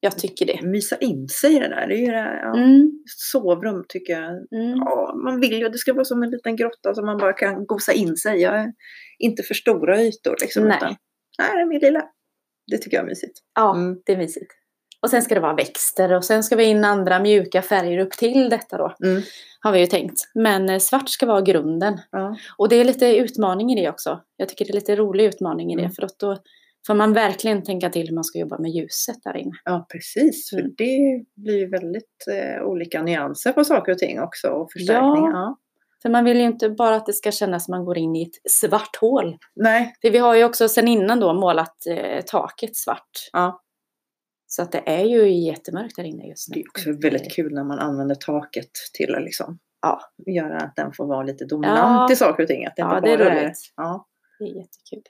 Jag 0.00 0.18
tycker 0.18 0.46
det. 0.46 0.62
mysa 0.62 0.96
in 0.96 1.28
sig 1.28 1.56
i 1.56 1.58
det 1.58 1.68
där. 1.68 1.86
Det 1.86 1.94
är 1.94 1.98
ju 1.98 2.06
det 2.12 2.40
ja. 2.42 2.56
Mm, 2.56 2.90
Sovrum 3.32 3.84
tycker 3.88 4.12
jag. 4.12 4.30
mm. 4.30 4.78
Ja, 4.78 5.14
man 5.24 5.40
vill 5.40 5.52
ju 5.58 5.66
att 5.66 5.72
det 5.72 5.78
ska 5.78 5.92
vara 5.92 6.04
som 6.04 6.22
en 6.22 6.30
liten 6.30 6.56
grotta 6.56 6.94
som 6.94 7.06
man 7.06 7.18
bara 7.18 7.32
kan 7.32 7.66
gosa 7.66 7.92
in 7.92 8.16
sig 8.16 8.42
i. 8.42 8.72
Inte 9.18 9.42
för 9.42 9.54
stora 9.54 10.00
ytor 10.00 10.36
liksom. 10.40 10.64
Nej. 10.64 10.76
Utan, 10.76 10.96
nej, 11.38 11.48
det 11.54 11.60
är 11.60 11.66
min 11.66 11.78
lilla. 11.80 12.02
Det 12.70 12.78
tycker 12.78 12.96
jag 12.96 13.04
är 13.04 13.08
mysigt. 13.08 13.38
Ja, 13.54 13.74
Mm. 13.76 14.00
det 14.06 14.12
är 14.12 14.16
mysigt. 14.16 14.50
Och 15.02 15.10
sen 15.10 15.22
ska 15.22 15.34
det 15.34 15.40
vara 15.40 15.54
växter 15.54 16.12
och 16.12 16.24
sen 16.24 16.42
ska 16.42 16.56
vi 16.56 16.64
in 16.64 16.84
andra 16.84 17.20
mjuka 17.20 17.62
färger 17.62 17.98
upp 17.98 18.12
till 18.12 18.48
detta 18.50 18.76
då. 18.78 18.94
Mm. 19.04 19.22
Har 19.60 19.72
vi 19.72 19.78
ju 19.80 19.86
tänkt. 19.86 20.20
Men 20.34 20.68
eh, 20.68 20.78
svart 20.78 21.08
ska 21.08 21.26
vara 21.26 21.40
grunden. 21.40 22.00
Ja. 22.10 22.36
Och 22.58 22.68
det 22.68 22.76
är 22.76 22.84
lite 22.84 23.16
utmaning 23.16 23.72
i 23.72 23.82
det 23.82 23.88
också. 23.90 24.20
Jag 24.36 24.48
tycker 24.48 24.64
det 24.64 24.70
är 24.70 24.74
lite 24.74 24.96
rolig 24.96 25.24
utmaning 25.24 25.72
i 25.72 25.76
det. 25.76 25.82
Mm. 25.82 25.92
För 25.92 26.02
att 26.02 26.18
då 26.18 26.38
får 26.86 26.94
man 26.94 27.12
verkligen 27.12 27.62
tänka 27.62 27.90
till 27.90 28.06
hur 28.08 28.14
man 28.14 28.24
ska 28.24 28.38
jobba 28.38 28.58
med 28.58 28.70
ljuset 28.70 29.16
där 29.24 29.36
inne. 29.36 29.52
ja, 29.64 29.86
precis. 29.92 30.50
För 30.50 30.58
Mm. 30.58 30.72
det 30.76 31.24
blir 31.36 31.66
väldigt 31.70 32.26
eh, 32.32 32.62
olika 32.62 33.02
nyanser 33.02 33.52
på 33.52 33.64
saker 33.64 33.92
och 33.92 33.98
ting 33.98 34.20
också. 34.20 34.48
Och 34.48 34.72
förstärkningar. 34.72 35.30
Ja. 35.30 35.58
För 36.02 36.08
man 36.10 36.24
vill 36.24 36.36
ju 36.36 36.44
inte 36.44 36.70
bara 36.70 36.96
att 36.96 37.06
det 37.06 37.12
ska 37.12 37.30
kännas 37.32 37.64
som 37.64 37.72
man 37.72 37.84
går 37.84 37.98
in 37.98 38.16
i 38.16 38.22
ett 38.22 38.50
svart 38.52 38.96
hål. 39.00 39.36
Nej. 39.54 39.94
För 40.02 40.10
vi 40.10 40.18
har 40.18 40.34
ju 40.34 40.44
också 40.44 40.68
sen 40.68 40.88
innan 40.88 41.20
då 41.20 41.34
målat 41.34 41.76
eh, 41.90 42.20
taket 42.26 42.76
svart. 42.76 43.10
Ja. 43.32 43.62
Så 44.46 44.62
att 44.62 44.72
det 44.72 44.82
är 44.86 45.04
ju 45.04 45.30
jättemörkt 45.30 45.96
där 45.96 46.04
inne 46.04 46.26
just 46.28 46.48
nu. 46.48 46.54
Det 46.54 46.60
är 46.60 46.68
också 46.68 47.08
väldigt 47.08 47.32
kul 47.32 47.54
när 47.54 47.64
man 47.64 47.78
använder 47.78 48.14
taket 48.14 48.70
till 48.94 49.14
att 49.14 49.22
liksom 49.22 49.58
Ja. 49.82 50.00
göra 50.26 50.56
att 50.56 50.76
den 50.76 50.92
får 50.92 51.06
vara 51.06 51.22
lite 51.22 51.44
dominant 51.44 52.10
Ja. 52.10 52.12
i 52.12 52.16
saker 52.16 52.42
och 52.42 52.48
ting. 52.48 52.66
Att 52.66 52.76
det 52.76 52.82
Ja, 52.82 52.96
inte 52.96 53.08
det 53.08 53.14
är 53.14 53.18
bara 53.18 53.42
roligt. 53.44 53.58
Ja. 53.76 54.06
Det 54.38 54.44
är 54.44 54.48
jättekul. 54.48 55.02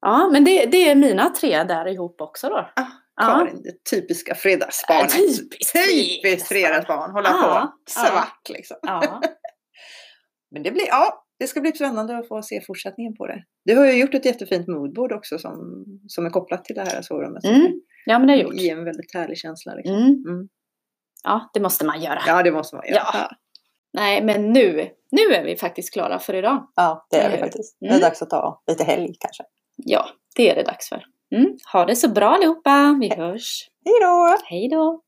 Ja, 0.00 0.28
men 0.32 0.44
det, 0.44 0.66
det 0.66 0.90
är 0.90 0.94
mina 0.94 1.30
tre 1.30 1.64
där 1.64 1.86
ihop 1.88 2.20
också 2.20 2.48
då. 2.48 2.56
Ah, 2.56 2.86
Ja. 3.20 3.26
Karin, 3.26 3.62
det 3.62 3.84
typiska 3.90 4.34
fredagsbarnet. 4.34 5.14
Ja, 5.14 5.20
typiskt 5.20 5.72
Typiskt 5.72 6.48
fredagsbarn. 6.48 7.10
Hålla 7.10 7.28
Ja, 7.28 7.42
på. 7.42 7.48
ja. 7.48 7.76
Svart 7.88 8.48
liksom. 8.48 8.76
Ja. 8.82 9.20
Men 10.50 10.62
det 10.62 10.70
blir, 10.70 10.86
ja, 10.86 11.24
det 11.38 11.46
ska 11.46 11.60
bli 11.60 11.72
spännande 11.72 12.18
att 12.18 12.28
få 12.28 12.42
se 12.42 12.60
fortsättningen 12.66 13.14
på 13.16 13.26
det. 13.26 13.42
Du 13.64 13.76
har 13.76 13.86
ju 13.86 13.92
gjort 13.92 14.14
ett 14.14 14.24
jättefint 14.24 14.68
moodboard 14.68 15.12
också 15.12 15.38
som, 15.38 15.84
som 16.08 16.26
är 16.26 16.30
kopplat 16.30 16.64
till 16.64 16.74
det 16.74 16.80
här 16.84 17.02
sovrummet. 17.02 17.44
Mm, 17.44 17.80
ja, 18.06 18.18
men 18.18 18.26
det 18.28 18.32
har 18.32 18.38
jag 18.38 18.44
gjort. 18.46 18.54
ger 18.60 18.78
en 18.78 18.84
väldigt 18.84 19.14
härlig 19.14 19.38
känsla. 19.38 19.74
Liksom. 19.74 19.94
Mm. 19.96 20.06
Mm. 20.28 20.48
Ja, 21.24 21.50
det 21.54 21.60
måste 21.60 21.84
man 21.86 22.00
göra. 22.02 22.20
Ja, 22.26 22.42
det 22.42 22.52
måste 22.52 22.76
man 22.76 22.86
göra. 22.88 23.02
Ja. 23.14 23.30
Nej, 23.92 24.24
men 24.24 24.52
nu, 24.52 24.88
nu 25.10 25.22
är 25.34 25.44
vi 25.44 25.56
faktiskt 25.56 25.92
klara 25.92 26.18
för 26.18 26.34
idag. 26.34 26.72
ja 26.76 27.06
det 27.10 27.16
är 27.16 27.30
vi 27.30 27.38
faktiskt. 27.38 27.76
Det 27.80 27.86
är 27.86 28.00
dags 28.00 28.22
att 28.22 28.30
ta 28.30 28.62
lite 28.66 28.84
helg 28.84 29.14
kanske. 29.20 29.42
Ja, 29.76 30.06
det 30.36 30.50
är 30.50 30.54
det 30.54 30.62
dags 30.62 30.88
för. 30.88 31.04
Mm. 31.34 31.56
Ha 31.72 31.84
det 31.84 31.96
så 31.96 32.08
bra 32.08 32.28
allihopa. 32.28 32.96
Vi 33.00 33.14
hörs. 33.14 33.68
Hej 33.84 33.94
då! 34.00 34.36
Hej 34.44 34.68
då! 34.68 35.02